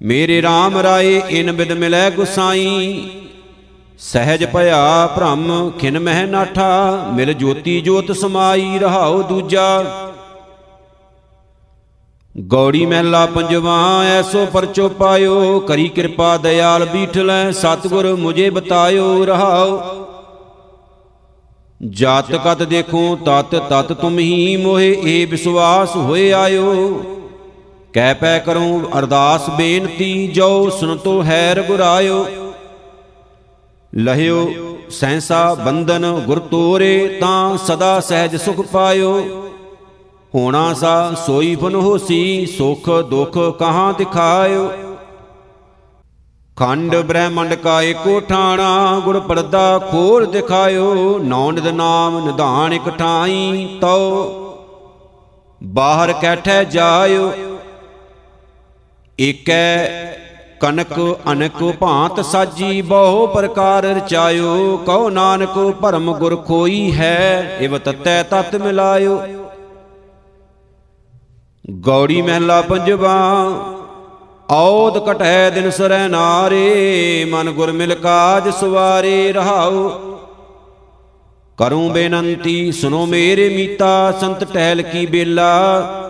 ਮੇਰੇ 0.00 0.40
RAM 0.42 0.82
ਰਾਏ, 0.82 1.20
ਇਨ 1.30 1.52
ਬਿਦ 1.52 1.72
ਮਿਲੈ 1.72 2.08
ਗੁਸਾਈ 2.10 3.25
ਸਹਿਜ 3.98 4.44
ਭਇਆ 4.44 5.06
ਭ੍ਰਮ 5.06 5.70
ਖਿਨ 5.70 5.98
ਮਹਿ 5.98 6.26
ਨਾਠਾ, 6.26 7.10
ਮਿਲ 7.14 7.32
ਜੋਤੀ 7.32 7.80
ਜੋਤ 7.80 8.12
ਸਮਾਈ 8.12 8.78
ਰਹਾਉ 8.78 9.22
ਦੂਜਾ। 9.22 9.84
ਗੌੜੀ 12.40 12.86
ਮਹਿਲਾ 12.86 13.26
ਪੰਜਵਾ, 13.26 14.04
ਐਸੋ 14.04 14.46
ਪਰਚੋ 14.46 14.88
ਪਾਇਓ, 14.88 15.60
ਕਰੀ 15.60 15.88
ਕਿਰਪਾ 15.88 16.36
ਦਇਆਲ 16.36 16.84
ਬੀਠਲੈ, 16.84 17.50
ਸਤਗੁਰ 17.50 18.14
ਮੁਝੇ 18.16 18.50
ਬਤਾਇਓ, 18.50 19.24
ਰਹਾਉ। 19.24 19.80
ਜਾਤ 21.90 22.32
ਕਤ 22.32 22.62
ਦੇਖੋ, 22.62 23.18
ਤਤ 23.26 23.56
ਤਤ 23.56 23.92
ਤੁਮ 23.92 24.18
ਹੀ 24.18 24.56
ਮੋਹਿ, 24.56 24.96
ਏ 25.04 25.24
ਵਿਸ਼ਵਾਸ 25.24 25.96
ਹੋਏ 25.96 26.32
ਆਇਓ। 26.32 27.02
ਕਹਿ 27.92 28.14
ਪੈ 28.14 28.38
ਕਰੂੰ 28.38 28.98
ਅਰਦਾਸ 28.98 29.50
ਬੇਨਤੀ, 29.50 30.28
ਜੋ 30.28 30.70
ਸੁਨਤੋ 30.70 31.22
ਹੈ 31.22 31.54
ਰਗੁਰਾਇਓ। 31.54 32.26
ਲਹਿਓ 33.96 34.48
ਸੈਂਸਾ 34.90 35.54
ਬੰਧਨ 35.54 36.22
ਗੁਰ 36.26 36.38
ਤੋਰੇ 36.38 37.18
ਤਾਂ 37.20 37.58
ਸਦਾ 37.58 38.00
ਸਹਿਜ 38.00 38.36
ਸੁਖ 38.36 38.60
ਪਾਇਓ। 38.60 39.12
ਹੋਣਾ 40.34 40.74
ਸਾ 40.74 41.14
ਸੋਈ 41.26 41.56
ਫਨ 41.56 41.74
ਹੋਸੀ 41.74 42.46
ਸੁਖ 42.46 42.90
ਦੁਖ 42.90 43.38
ਕਹਾਂ 43.58 43.92
ਦਿਖਾਇਓ। 43.94 44.72
ਖੰਡ 46.56 46.96
ਬ੍ਰਹਮੰਡ 46.96 47.54
ਕਾ 47.54 47.82
ਏਕੋ 47.82 48.20
ਠਾਣਾ, 48.20 49.00
ਗੁਰ 49.04 49.20
ਪਰਦਾ 49.20 49.78
ਖੋਲ 49.78 50.26
ਦਿਖਾਇਓ। 50.26 51.18
ਨੌ 51.18 51.50
ਨਿਦ 51.50 51.66
ਨਾਮ 51.66 52.26
ਨਿਧਾਨ 52.26 52.72
ਇਕ 52.72 52.88
ਠਾਈ 52.88 53.78
ਤਉ। 53.80 54.32
ਬਾਹਰ 55.62 56.12
ਕੈਠੈ 56.12 56.64
ਜਾਇਓ। 56.64 57.32
ਏਕੈ 59.20 59.86
ਕਨਕ 60.60 60.92
ਅਨਕ 61.32 61.62
ਭਾਂਤ 61.80 62.20
ਸਾਜੀ, 62.24 62.82
ਬਹੁ 62.82 63.26
ਪ੍ਰਕਾਰ 63.26 63.84
ਰਚਾਇਓ, 63.84 64.76
ਕਉ 64.76 65.10
ਨਾਨਕ 65.10 65.58
ਭਰਮ 65.82 66.12
ਗੁਰ 66.12 66.36
ਕੋਈ 66.36 66.92
ਹੈ, 66.92 67.58
ਇਵ 67.60 67.78
ਤਤੈ 67.78 68.22
ਤਤ 68.22 68.56
ਮਿਲਾਇਓ। 68.56 69.20
ਗੌੜੀ 71.80 72.22
ਮਹਿਲਾ 72.22 72.60
ਪੰਜਵਾ 72.62 73.16
ਔਦ 74.50 74.98
ਕਟੈ 74.98 75.50
ਦਿਨ 75.50 75.70
ਸਰੈ 75.70 76.08
ਨਾਰੇ, 76.08 77.24
ਮਨ 77.24 77.50
ਗੁਰ 77.50 77.72
ਮਿਲ 77.72 77.94
ਕਾਜ 77.94 78.48
ਸਵਾਰੇ 78.50 79.32
ਰਹਾਉ। 79.32 79.88
ਕਰੂੰ 81.58 81.92
ਬੇਨੰਤੀ 81.92 82.72
ਸੁਨੋ 82.72 83.06
ਮੇਰੇ 83.06 83.48
ਮੀਤਾ, 83.48 84.12
ਸੰਤ 84.20 84.44
ਟਹਿਲ 84.44 84.82
ਕੀ 84.82 85.06
ਬੇਲਾ 85.06 86.05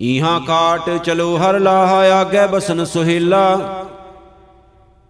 ਈਹਾਂ 0.00 0.40
ਕਾਟ 0.40 0.90
ਚਲੋ 1.04 1.36
ਹਰ 1.36 1.58
ਲਾਹਾ, 1.60 2.20
ਆਗੇ 2.20 2.46
ਬਸਨ 2.46 2.84
ਸੁਹੇਲਾ। 2.84 3.86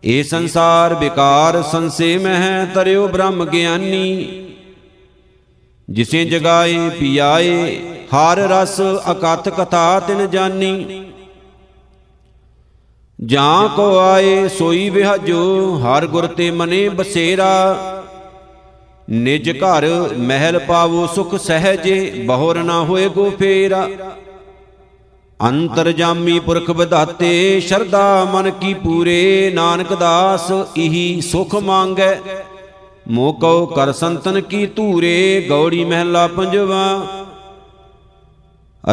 ਏ 0.05 0.22
ਸੰਸਾਰ 0.22 0.95
ਵਿਕਾਰ 0.95 1.62
ਸੰਸੇ 1.62 2.18
ਮਹਿ, 2.18 2.66
ਤਰਿਓ 2.74 3.09
ਬ੍ਰਹਮ 3.09 3.45
ਗਿਆਨੀ। 3.45 4.28
ਜਿਸੇ 5.91 6.24
ਜਗਾਏ 6.24 6.89
ਪਿਆਏ, 6.91 7.78
ਹਰ 8.14 8.39
ਰਸ 8.39 8.80
ਅਕਥ 9.11 9.49
ਕਥਾ 9.49 10.01
ਤਿਨ 10.01 10.30
ਜਾਨੀ। 10.30 11.05
ਜਾਂ 13.24 13.68
ਕੋ 13.68 13.99
ਆਏ 13.99 14.49
ਸੋਈ 14.49 14.91
ਵਿਹਜੋ, 14.91 15.76
ਹਰ 15.76 16.07
ਗੁਰ 16.07 16.26
ਤੇ 16.26 16.51
ਮਨੇ 16.51 16.89
ਬਸੇਰਾ। 16.89 17.76
ਨਿਜ 19.11 19.51
ਘਰ 19.51 19.87
ਮਹਿਲ 20.18 20.59
ਪਾਵੋ 20.59 21.07
ਸੁਖ 21.07 21.34
ਸਹਜੇ, 21.34 22.24
ਬਹੁਰ 22.26 22.62
ਨਾ 22.62 22.80
ਹੋਏ 22.80 23.09
ਗੋ 23.09 23.30
ਫੇਰਾ। 23.30 23.89
ਅੰਤਰ 25.41 25.93
ਜਾਮੀ 25.93 26.39
ਪੁਰਖ 26.39 26.70
ਵਿਧਾਤੇ 26.70 27.61
ਸ਼ਰਦਾ 27.61 28.24
ਮਨ 28.24 28.51
ਕੀ 28.51 28.74
ਪੂਰੇ, 28.74 29.51
ਨਾਨਕ 29.55 29.93
ਦਾਸ 29.95 30.53
ਇਹੀ 30.76 31.20
ਸੁਖ 31.20 31.55
ਮੰਗੈ। 31.55 32.20
ਮੋਕਉ 33.09 33.66
ਕਰ 33.66 33.93
ਸੰਤਨ 33.93 34.41
ਕੀ 34.41 34.66
ਧੂਰੇ, 34.66 35.47
ਗੌੜੀ 35.49 35.84
ਮਹਿਲਾ 35.84 36.26
ਪੰਜਵਾ। 36.26 37.07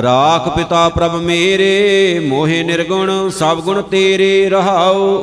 ਰਾਖ 0.01 0.49
ਪਿਤਾ 0.49 0.89
ਪ੍ਰਭ 0.89 1.15
ਮੇਰੇ, 1.15 2.19
ਮੋਹਿ 2.19 2.63
ਨਿਰਗੁਣ 2.63 3.29
ਸਭ 3.29 3.59
ਗੁਣ 3.59 3.81
ਤੇਰੇ 3.81 4.49
ਰਹਾਉ। 4.49 5.21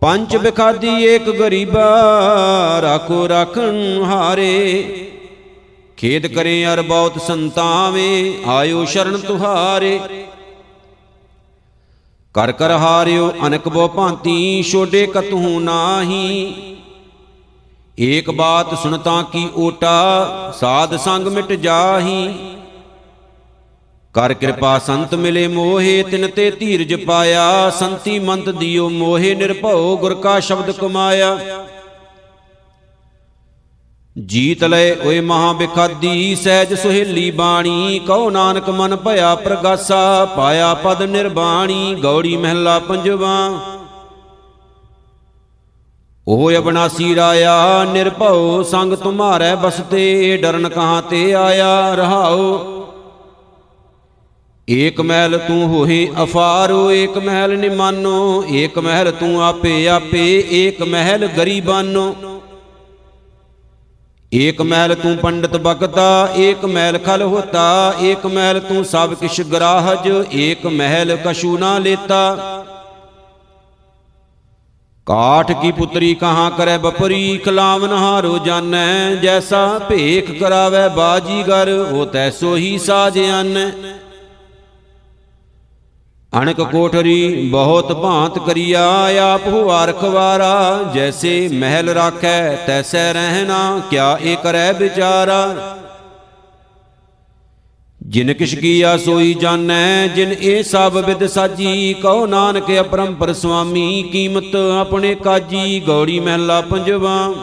ਪੰਜ 0.00 0.36
ਬਿਖਾਦੀ 0.36 1.04
ਏਕ 1.04 1.30
ਗਰੀਬਾ, 1.30 1.88
ਰਾਖੋ 2.82 3.28
ਰਾਖਣ 3.28 4.02
ਹਾਰੇ। 4.02 4.84
ਖੇਦ 5.98 6.26
ਕਰੇ 6.26 6.66
ਅਰ 6.66 6.82
ਬਹੁਤ 6.82 7.22
ਸੰਤਾਵੇਂ, 7.22 8.34
ਆਇਓ 8.48 8.84
ਸ਼ਰਨ 8.84 9.18
ਤੁਹਾਰੇ। 9.18 10.00
ਕਰ 12.34 12.52
ਕਰ 12.52 12.70
ਹਾਰਿਓ, 12.70 13.32
ਅਨਕ 13.46 13.68
ਬੋ 13.68 13.88
ਭਾਂਤੀ, 13.88 14.62
ਛੋਡੇ 14.62 15.06
ਕਤਹੂ 15.06 15.60
ਨਾਹੀ। 15.60 16.54
ਏਕ 17.98 18.30
ਬਾਤ 18.30 18.74
ਸੁਣਤਾ 18.78 19.22
ਕੀ 19.22 19.48
ਓਟਾ, 19.56 20.52
ਸਾਧ 20.60 20.96
ਸੰਗ 20.96 21.26
ਮਿਟ 21.26 21.52
ਜਾਹੀ। 21.52 22.28
ਕਰ 24.14 24.34
ਕਿਰਪਾ 24.34 24.78
ਸੰਤ 24.78 25.14
ਮਿਲੇ 25.14 25.46
ਮੋਹੇ, 25.48 26.02
ਤਿਨ 26.02 26.28
ਤੇ 26.28 26.50
ਧੀਰਜ 26.50 26.94
ਪਾਇਆ, 26.94 27.70
ਸੰਤੀ 27.70 28.18
ਮੰਤ 28.18 28.48
ਦਿਓ 28.48 28.88
ਮੋਹੇ, 28.88 29.34
ਨਿਰਭਉ 29.34 29.96
ਗੁਰ 29.96 30.14
ਕਾ 30.14 30.40
ਸ਼ਬਦ 30.40 30.70
ਕਮਾਇਆ। 30.70 31.38
ਜੀਤ 34.26 34.64
ਲੈ 34.64 34.94
ਓਏ 35.06 35.20
ਮਹਾ 35.20 35.52
ਬਿਖਾਦੀ 35.52 36.34
ਸਹਿਜ 36.34 36.74
ਸੁਹੇਲੀ 36.74 37.30
ਬਾਣੀ, 37.30 38.00
ਕਉ 38.06 38.30
ਨਾਨਕ 38.30 38.70
ਮਨ 38.70 38.96
ਭਇਆ 38.96 39.34
ਪ੍ਰਗਾਸਾ, 39.34 40.24
ਪਾਇਆ 40.24 40.74
ਪਦ 40.74 41.02
ਨਿਰਬਾਣੀ, 41.02 41.94
ਗੌੜੀ 41.94 42.36
ਮਹਿਲਾ 42.36 42.78
ਪੰਜਵਾ। 42.78 43.60
ਉਹ 46.28 46.50
ਅਬਨਾਸੀ 46.52 47.14
ਰਾਇਆ, 47.14 47.84
ਨਿਰਭਉ 47.84 48.62
ਸੰਗ 48.62 48.92
ਤੁਮਾਰੈ 48.92 49.54
ਬਸਤੇ, 49.54 50.36
ਡਰਨ 50.36 50.68
ਕਹਾਂ 50.68 51.02
ਤੇ 51.02 51.34
ਆਇਆ 51.34 51.94
ਰਹਾਉ। 51.94 52.58
ਏਕ 54.70 55.00
ਮਹਿਲ 55.00 55.38
ਤੂੰ 55.38 55.68
ਹੋਏ 55.68 56.08
ਅਫਾਰੋ, 56.22 56.90
ਏਕ 56.90 57.18
ਮਹਿਲ 57.18 57.58
ਨਿਮਾਨੋ, 57.58 58.44
ਏਕ 58.50 58.78
ਮਹਿਲ 58.78 59.10
ਤੂੰ 59.10 59.44
ਆਪੇ 59.44 59.88
ਆਪੇ, 59.88 60.44
ਏਕ 60.50 60.82
ਮਹਿਲ 60.82 61.26
ਗਰੀਬਾਨੋ। 61.26 62.14
ਏਕ 64.32 64.60
ਮਹਿਲ 64.62 64.94
ਤੂੰ 64.94 65.16
ਪੰਡਤ 65.16 65.56
ਬਗਤਾ 65.56 66.28
ਏਕ 66.36 66.64
ਮਹਿਲ 66.64 66.98
ਖਲ 66.98 67.22
ਹੋਤਾ, 67.22 67.94
ਏਕ 68.00 68.26
ਮਹਿਲ 68.26 68.60
ਤੂੰ 68.60 68.84
ਸਭ 68.84 69.14
ਕਿਛ 69.14 69.40
ਗਰਾਹਜ, 69.42 70.08
ਏਕ 70.34 70.66
ਮਹਿਲ 70.66 71.16
ਕਛੂ 71.16 71.56
ਨਾ 71.58 71.78
ਲੇਤਾ। 71.78 72.64
ਕਾਠ 75.06 75.52
ਕੀ 75.62 75.70
ਪੁੱਤਰੀ 75.72 76.12
ਕਹਾਂ 76.14 76.50
ਕਰੈ 76.50 76.76
ਬਪਰੀ 76.78 77.38
ਖਲਾਵਨ 77.38 77.92
ਹਾਰੋ 77.92 78.38
ਜਾਣੈ, 78.38 79.14
ਜੈਸਾ 79.14 79.78
ਭੇਖ 79.78 80.30
ਕਰਾਵੇ 80.40 80.88
ਬਾਜੀਗਰ 80.96 81.68
ਉਹ 81.92 82.04
ਤੈਸੋ 82.06 82.54
ਹੀ 82.56 82.78
ਸਾਜ 82.78 83.18
ਆਨੈ। 83.20 83.70
ਅਣਕ 86.42 86.60
ਕੋਠਰੀ 86.60 87.48
ਬਹੁਤ 87.50 87.92
ਭਾਂਤ 87.92 88.38
ਕਰੀਆ, 88.38 88.84
ਆਪ 89.34 89.46
ਹੁਆ 89.46 89.84
ਰਖਵਾਰਾ 89.84 90.82
ਜੈਸੇ 90.94 91.48
ਮਹਿਲ 91.52 91.88
ਰਾਖੈ, 91.88 92.56
ਤੈਸੈ 92.56 93.12
ਰਹਿਣਾ, 93.12 93.80
ਕਿਆ 93.90 94.18
ਏ 94.22 94.36
ਕਰੈ 94.42 94.72
ਵਿਚਾਰਾ। 94.72 95.78
ਜਿਨ 98.02 98.32
ਕਿਛ 98.32 98.54
ਕੀਆ 98.54 98.96
ਸੋਈ 98.96 99.34
ਜਾਣੈ, 99.34 100.06
ਜਿਨ 100.06 100.32
ਇਹ 100.32 100.62
ਸਭ 100.62 101.02
ਵਿਦ 101.06 101.26
ਸਾਜੀ। 101.26 101.94
ਕਉ 101.94 102.26
ਨਾਨਕ 102.26 102.80
ਅਪਰੰਪਰ 102.80 103.32
ਸੁਆਮੀ, 103.32 104.02
ਕੀਮਤ 104.02 104.56
ਆਪਣੇ 104.80 105.14
ਕਾਜੀ। 105.14 105.80
ਗੌੜੀ 105.80 106.20
ਮਹਿਲਾ 106.20 106.60
ਪੰਜਵਾ। 106.60 107.34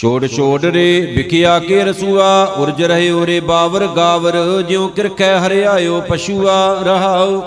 ਛੋੜ 0.00 0.26
ਛੋੜ 0.26 0.64
ਰੇ, 0.64 1.12
ਵਿਖਿਆ 1.16 1.58
ਕੇ 1.58 1.84
ਰਸੂਆ, 1.84 2.44
ਉਰਜ 2.44 2.82
ਰਹੇ 2.82 3.10
ਉਰੇ 3.10 3.40
ਬਾਵਰ 3.40 3.86
ਗਾਵਰ, 3.86 4.62
ਜਿਉ 4.68 4.88
ਕਿਰਖੈ 4.88 5.38
ਹਰਿਆਇਓ 5.38 6.00
ਪਸ਼ੂਆ 6.00 6.82
ਰਹਾਉ। 6.82 7.42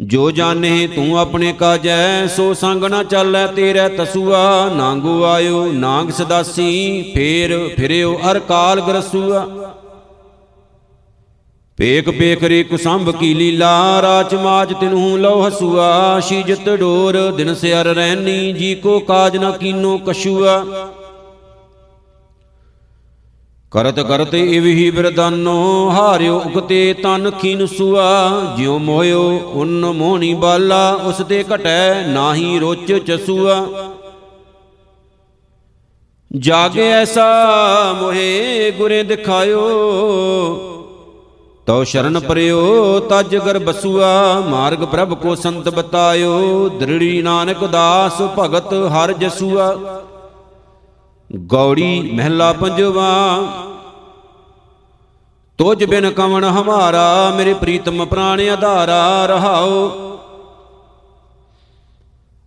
ਜੋ 0.00 0.30
ਜਾਣੇ 0.30 0.86
ਤੂੰ 0.86 1.18
ਆਪਣੇ 1.18 1.52
ਕਾਜੈ, 1.52 2.26
ਸੋ 2.26 2.54
ਸੰਗ 2.54 2.84
ਨਾ 2.84 3.02
ਚੱਲੈ 3.02 3.46
ਤੇਰੇ 3.46 3.88
ਤਸੂਆ। 3.88 4.70
ਨਾਂਗੂ 4.76 5.24
ਆਇਓ, 5.24 5.72
ਨਾਂਗ 5.72 6.08
ਸਦਾਸੀ, 6.08 7.12
ਫੇਰ 7.14 7.70
ਫਿਰਿਓ 7.76 8.20
ਅਰ 8.30 8.38
ਕਾਲ 8.38 8.80
ਗਰਸੂਆ। 8.80 9.63
ਪੇਕ 11.78 12.08
ਪੇਕ 12.10 12.42
ਰੇ 12.44 12.62
ਕੁਸੰਭ 12.62 13.10
ਕੀ 13.10 13.32
ਲੀਲਾ 13.34 14.00
ਰਾਚ 14.02 14.34
ਮਾਜ 14.34 14.72
ਤਿਨਹੂ 14.72 15.16
ਲਉ 15.16 15.46
ਹਸੂਆ, 15.46 16.20
ਸ਼ੀਜਤ 16.20 16.68
ਡੋਰ 16.70 17.16
ਦਿਨ 17.30 17.54
ਸਿਰ 17.54 17.86
ਰਹਿਨੀ 17.86 18.52
ਜੀ 18.52 18.74
ਕੋ 18.74 18.98
ਕਾਜ 19.00 19.36
ਨ 19.36 19.50
ਕੀਨੋ 19.52 19.96
ਕਸ਼ੂਆ 19.98 20.64
ਕਰਤ 23.72 23.98
ਕਰਤ 24.00 24.34
ਇਵਹੀ 24.34 24.90
ਬਿਰਦਾਨੋ 24.90 25.90
ਹਾਰਿਓ 25.90 26.38
ਉਗਤੇ 26.40 26.94
ਤਨ 27.02 27.30
ਖੀਨ 27.30 27.66
ਸੁਆ। 27.66 28.04
ਜਿਉ 28.56 28.78
ਮੋਇਓ 28.78 29.22
ਉਨ 29.54 29.84
ਮੋਹਣੀ 29.86 30.32
ਬਾਲਾ, 30.34 30.90
ਉਸ 31.04 31.22
ਤੇ 31.28 31.44
ਘਟੈ 31.54 32.06
ਨਾਹੀ 32.08 32.58
ਰੋਚ 32.58 32.92
ਚਸੂਆ। 33.06 33.66
ਜਾਗੇ 36.30 36.90
ਐਸਾ 36.92 37.26
ਮੋਹੇ 38.00 38.70
ਗੁਰੇ 38.78 39.02
ਦਿਖਾਇਓ 39.02 39.60
ਤਉ 41.66 41.84
ਸ਼ਰਨ 41.84 42.18
ਪਰਿਓ, 42.20 43.00
ਤਜ 43.00 43.36
ਗਰ 43.36 43.58
ਬਸੂਆ, 43.58 44.40
ਮਾਰਗ 44.40 44.82
ਪ੍ਰਭ 44.84 45.14
ਕੋ 45.14 45.34
ਸੰਤ 45.34 45.68
ਬਤਾਇਓ, 45.68 46.68
ਦ੍ਰਿੜੀ 46.68 47.22
ਨਾਨਕ 47.22 47.64
ਦਾਸ 47.64 48.20
ਭਗਤ 48.38 48.72
ਹਰ 48.94 49.12
ਜਸੂਆ। 49.12 49.74
ਗੌੜੀ 51.30 52.10
ਮਹਿਲਾ 52.14 52.52
ਪੰਜਵਾ, 52.52 53.10
ਤੁਝ 55.58 55.84
ਬਿਨ 55.84 56.10
ਕਵਣ 56.10 56.44
ਹਮਾਰਾ, 56.44 57.30
ਮੇਰੇ 57.36 57.54
ਪ੍ਰੀਤਮ 57.54 58.04
ਪ੍ਰਾਣ 58.04 58.40
ਆਧਾਰਾ, 58.48 59.26
ਰਹਾਓ। 59.26 59.90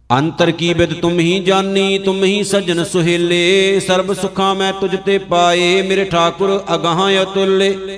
ਅੰਤਰ 0.09 0.51
ਕੀ 0.51 0.74
ਬਿਦ 0.74 0.93
ਤੁਮ 0.93 1.20
ਹੀ 1.20 1.39
ਜਾਨੀ, 1.39 1.97
ਤੁਮ 1.97 2.24
ਹੀ 2.24 2.43
ਸਜਣ 2.43 2.84
ਸੁਹੇਲੇ, 2.84 3.80
ਸਰਬ 3.80 4.13
ਸੁਖਾਂ 4.13 4.53
ਮੈਂ 4.55 4.72
ਤੁਝ 4.74 4.95
ਤੇ 5.05 5.18
ਪਾਏ, 5.18 5.82
ਮੇਰੇ 5.82 6.05
ਠਾਕੁਰ 6.05 6.61
ਅਗਾਹਾਂ 6.76 7.11
ਅਤੁੱਲੇ। 7.22 7.97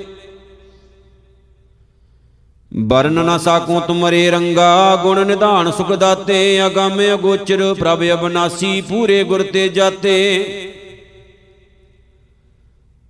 ਬਰਨ 2.79 3.19
ਨ 3.25 3.37
ਸਾਕੂ 3.37 3.79
ਤੁਮਰੇ 3.79 4.29
ਰੰਗਾ, 4.31 4.95
ਗੁਣ 4.95 5.25
ਨਿਧਾਨ 5.25 5.71
ਸੁਖ 5.71 5.91
ਦਾਤੇ, 5.91 6.65
ਅਗੰਮ 6.65 7.01
ਅਗੋਚਰ 7.13 7.73
ਪ੍ਰਭ 7.73 8.03
ਅਬਨਾਸੀ 8.13 8.81
ਪੂਰੇ 8.81 9.23
ਗੁਰ 9.23 9.43
ਤੇ 9.43 9.67
ਜਾਤੇ। 9.69 10.15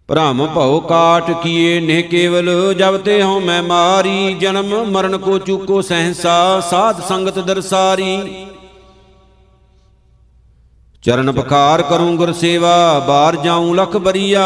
ਭ੍ਰਮ 0.09 0.45
ਭਉ 0.47 0.79
ਕਾਟ 0.79 1.31
ਕੀਏ 1.43 1.79
ਨੇ 1.79 2.01
ਕੇਵਲ, 2.01 2.73
ਜਬ 2.73 2.97
ਤੇ 2.97 3.21
ਹਉ 3.21 3.39
ਮੈਂ 3.39 3.63
ਮਾਰੀ, 3.63 4.33
ਜਨਮ 4.33 4.73
ਮਰਨ 4.91 5.17
ਕੋ 5.17 5.37
ਚੂਕੋ 5.37 5.81
ਸਹਸਾ, 5.81 6.59
ਸਾਧ 6.59 7.01
ਸੰਗਤ 7.01 7.39
ਦਰਸਾਰੀ। 7.39 8.21
ਚਰਨ 11.03 11.31
ਪਖਾਰ 11.31 11.81
ਕਰੂੰ 11.81 12.15
ਗੁਰ 12.17 12.31
ਸੇਵਾ 12.33 12.99
ਬਾਰ 12.99 13.35
ਜਾਉ 13.35 13.73
ਲਖ 13.73 13.95
ਬਰੀਆ। 13.97 14.45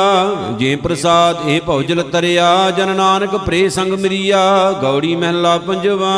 ਜੇ 0.58 0.76
ਪ੍ਰਸਾਦ 0.76 1.48
ਇਹ 1.48 1.62
ਭਉਜਲ 1.62 2.02
ਤਰਿਆ 2.04 2.72
ਜਨ 2.72 2.96
ਨਾਨਕ 2.96 3.36
ਪ੍ਰੇ 3.36 3.70
ਸੰਗ 3.70 3.94
ਮਰੀਆ। 3.94 4.42
ਗੌੜੀ 4.82 5.16
ਮਹਿਲਾ 5.16 5.58
ਪੰਜਵਾ। 5.58 6.14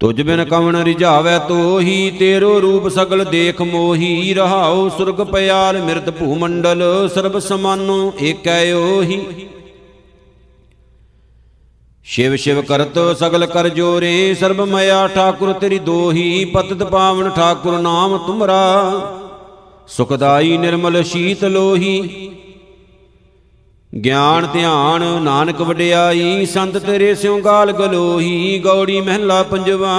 ਤੁਝ 0.00 0.20
ਬਿਨ 0.22 0.44
ਕਵਣ 0.44 0.76
ਰਿਝਾਵੈ 0.76 1.38
ਤੋਹੀ 1.38 2.10
ਤੇਰੋ 2.10 2.60
ਰੂਪ 2.60 2.88
ਸਗਲ 2.88 3.24
ਦੇਖ 3.24 3.60
ਮੋਹੀ। 3.62 4.34
ਰਹਾਉ 4.34 4.88
ਸੁਰਗ 4.88 5.24
ਪਿਆਲ 5.26 5.78
ਮਿਰਤ 5.82 6.10
ਭੂ 6.10 6.34
ਮੰਡਲ 6.34 6.82
ਸਰਬ 7.14 7.38
ਸਮਾਨੋ 7.38 8.12
ਏਕੈ 8.20 8.72
ਓਹੀ। 8.72 9.20
ਸ਼ਿਵ 12.06 12.34
ਸ਼ਿਵ 12.36 12.60
ਕਰਤ 12.62 12.98
ਸਗਲ 13.18 13.46
ਕਰ 13.46 13.68
ਜੋਰੇ 13.68 14.34
ਸਰਬ 14.34 14.60
ਮਇਆ 14.60 15.06
ਠਾਕੁਰ 15.08 15.52
ਤੇਰੀ 15.52 15.78
ਦੋਹੀ, 15.78 16.44
ਪਤਤ 16.44 16.82
ਪਾਵਨ 16.82 17.28
ਠਾਕੁਰ 17.30 17.78
ਨਾਮ 17.78 18.16
ਤੁਮਰਾ। 18.18 18.58
ਸੁਖਦਾਈ 19.88 20.56
ਨਿਰਮਲ 20.56 21.02
ਸ਼ੀਤ 21.02 21.44
ਲੋਹੀ, 21.44 22.30
ਗਿਆਨ 23.92 24.46
ਧਿਆਨ 24.52 25.02
ਨਾਨਕ 25.22 25.60
ਵਡਿਆਈ, 25.60 26.46
ਸੰਤ 26.46 26.76
ਤੇਰੇ 26.76 27.14
ਸਿਉ 27.14 27.40
ਗਾਲ 27.40 27.72
ਗਲੋਹੀ, 27.72 28.58
ਗੌੜੀ 28.64 29.00
ਮਹਿਲਾ 29.00 29.42
ਪੰਜਵਾ। 29.42 29.96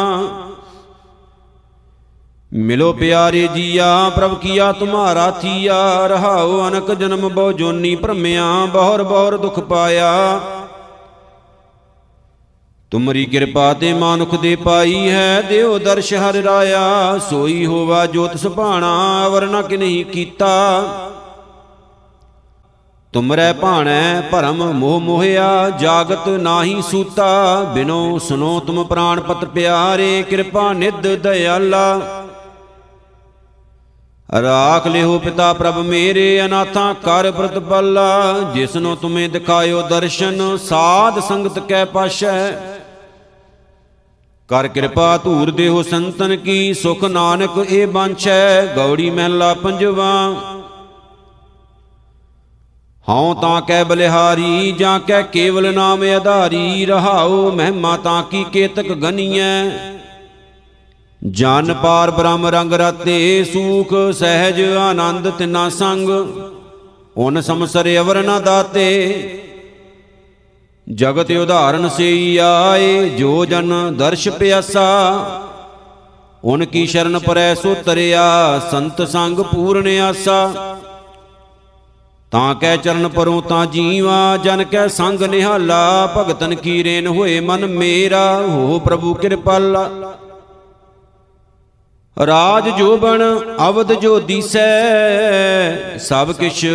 ਮਿਲੋ 2.51 2.91
ਪਿਆਰੇ 2.93 3.47
ਜੀਆ, 3.55 4.09
ਪ੍ਰਭ 4.09 4.37
ਕੀਆ 4.39 4.71
ਤੁਮਾਰਾ 4.71 5.29
ਥੀਆ, 5.31 6.07
ਰਹਾਉ 6.07 6.67
ਅਨਕ 6.67 6.91
ਜਨਮ 6.91 7.27
ਬਹੁ 7.29 7.51
ਜੋਨੀ 7.51 7.95
ਭਰਮਿਆ, 7.95 8.43
ਬਹੁਰ 8.65 9.03
ਬਹੁਰ 9.03 9.37
ਦੁਖ 9.37 9.59
ਪਾਇਆ। 9.59 10.39
ਤੁਮਰੀ 12.93 13.25
ਕਿਰਪਾ 13.25 13.73
ਤੇ 13.73 13.93
ਮਾਨੁਖ 13.93 14.35
ਦੇ 14.35 14.55
ਪਾਈ 14.55 15.09
ਹੈ 15.09 15.41
ਦਿਓ 15.41 15.77
ਦਰਸ਼ 15.77 16.13
ਹਰਿ 16.13 16.43
ਰਾਇਆ, 16.43 17.17
ਸੋਈ 17.29 17.65
ਹੋਵਾ 17.65 18.05
ਜੋਤ 18.05 18.35
ਸੁਭਾਣਾ, 18.37 19.27
ਵਰਨਾ 19.27 19.61
ਕਿ 19.61 19.77
ਨਹੀਂ 19.77 20.05
ਕੀਤਾ। 20.05 20.81
ਤੁਮਰੈ 23.13 23.53
ਭਾਣੈ 23.53 24.21
ਭਰਮ 24.21 24.71
ਮੋਹ 24.71 24.99
ਮੋਹਿਆ, 24.99 25.69
ਜਾਗਤ 25.69 26.27
ਨਾਹੀ 26.27 26.81
ਸੂਤਾ, 26.81 27.63
ਬਿਨੋ 27.73 28.19
ਸੁਨੋ 28.19 28.59
ਤੁਮ 28.59 28.83
ਪ੍ਰਾਨ 28.83 29.19
ਪਤ 29.19 29.45
ਪਿਆਰੇ, 29.45 30.23
ਕਿਰਪਾ 30.29 30.73
ਨਿਧ 30.73 31.07
ਦਇਆਲਾ। 31.07 32.01
ਰਾਖ 34.41 34.87
ਲਿਓ 34.87 35.17
ਪਿਤਾ 35.19 35.53
ਪ੍ਰਭ 35.53 35.77
ਮੇਰੇ, 35.77 36.45
ਅਨਾਥਾਂ 36.45 36.93
ਕਰ 36.93 37.31
ਪ੍ਰਤਪਾਲਾ 37.31 38.39
ਜਿਸਨੋ 38.53 38.95
ਤੁਮੇ 38.95 39.27
ਦਿਖਾਇਓ 39.27 39.81
ਦਰਸ਼ਨ, 39.81 40.57
ਸਾਧ 40.57 41.19
ਸੰਗਤ 41.19 41.59
ਕੈ 41.59 41.85
ਪਾਸ਼ੈ। 41.85 42.53
ਕਰ 44.49 44.67
ਕਿਰਪਾ 44.67 45.17
ਧੂਰ 45.17 45.51
ਦੇਹੋ 45.51 45.83
ਸੰਤਨ 45.83 46.35
ਕੀ, 46.35 46.73
ਸੁਖ 46.73 47.03
ਨਾਨਕ 47.03 47.57
ਇਹ 47.69 47.87
ਬਾਂਛੈ, 47.87 48.65
ਗੌੜੀ 48.75 49.09
ਮਹਿਲਾ 49.09 49.53
ਪੰਜਵਾ। 49.53 50.11
ਹਉ 53.07 53.33
ਤਾਂ 53.33 53.61
ਕੈ 53.61 53.83
ਬਲਿਹਾਰੀ, 53.83 54.71
ਜਾਂ 54.71 54.99
ਕੈ 54.99 55.21
ਕੇਵਲ 55.21 55.73
ਨਾਮ 55.73 56.03
ਆਧਾਰੀ, 56.03 56.85
ਰਹਾਉ 56.85 57.51
ਮਹਿਮਾ 57.51 57.95
ਤਾਂ 57.97 58.23
ਕੀ 58.23 58.43
ਕੇਤਕ 58.43 58.91
ਗਨੀਐ। 58.93 59.63
ਜਨ 61.21 61.73
ਪਾਰ 61.73 62.11
ਬ੍ਰਹਮ 62.11 62.45
ਰੰਗ 62.47 62.73
ਰਾਤੇ, 62.73 63.43
ਸੂਖ 63.43 63.93
ਸਹਿਜ 64.13 64.61
ਆਨੰਦ 64.61 65.29
ਤਿਨਾ 65.29 65.69
ਸੰਗ 65.69 66.09
ਓਨ 67.17 67.41
ਸਮਸਰ 67.41 67.87
ਅਵਰ 67.97 68.23
ਨ 68.23 68.41
ਦਾਤੇ। 68.43 68.89
ਜਗਤ 70.88 71.31
ਉਦਾਹਰਨ 71.31 71.89
ਸੇਈ 71.89 72.38
ਆਏ, 72.38 73.09
ਜੋ 73.09 73.45
ਜਨ 73.45 73.73
ਦਰਸ਼ 73.97 74.27
ਪਿਆਸਾ 74.29 74.86
ਓਨ 76.45 76.65
ਕੀ 76.65 76.86
ਸ਼ਰਨ 76.88 77.19
ਪਰੈ 77.19 77.53
ਸੋ 77.55 77.73
ਤਰਿਆ, 77.86 78.59
ਸੰਤ 78.71 79.01
ਸੰਗ 79.01 79.39
ਪੂਰਨ 79.39 79.88
ਆਸਾ। 79.99 80.53
ਤਾਂ 82.31 82.53
ਕੈ 82.55 82.75
ਚਰਨ 82.77 83.07
ਪਰੋਂ 83.07 83.41
ਤਾਂ 83.41 83.65
ਜੀਵਾ, 83.65 84.38
ਜਨ 84.38 84.63
ਕੈ 84.63 84.88
ਸੰਗ 84.88 85.23
ਨਿਹਾਲਾ, 85.23 86.07
ਭਗਤਨ 86.17 86.55
ਕੀ 86.55 86.84
ਰੇਨ 86.84 87.07
ਹੋਏ 87.07 87.39
ਮਨ 87.39 87.65
ਮੇਰਾ, 87.65 88.25
ਹੋ 88.41 88.79
ਪ੍ਰਭੂ 88.79 89.13
ਕਿਰਪਾਲਾ। 89.13 89.89
ਰਾਜ 92.17 92.69
ਜੋਬਨ 92.69 93.23
ਅਵਦ 93.69 93.93
ਜੋ 93.93 94.19
ਦੀਸੈ, 94.19 95.97
ਸਭ 95.99 96.31
ਕਿਛ 96.31 96.65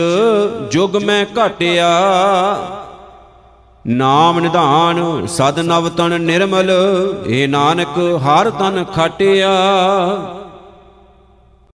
ਜੁਗ 0.70 0.96
ਮੈਂ 0.96 1.24
ਘਟਿਆ। 1.36 1.90
ਨਾਮ 3.88 4.38
ਨਿਧਾਨ 4.40 5.26
ਸਦ 5.26 5.58
ਨਵ 5.58 5.88
ਤਨ 5.88 6.20
ਨਿਰਮਲ 6.20 6.70
ਏ 7.26 7.46
ਨਾਨਕ 7.46 7.98
ਹਰ 8.24 8.50
ਤਨ 8.50 8.84
ਖਟਿਆ। 8.84 9.52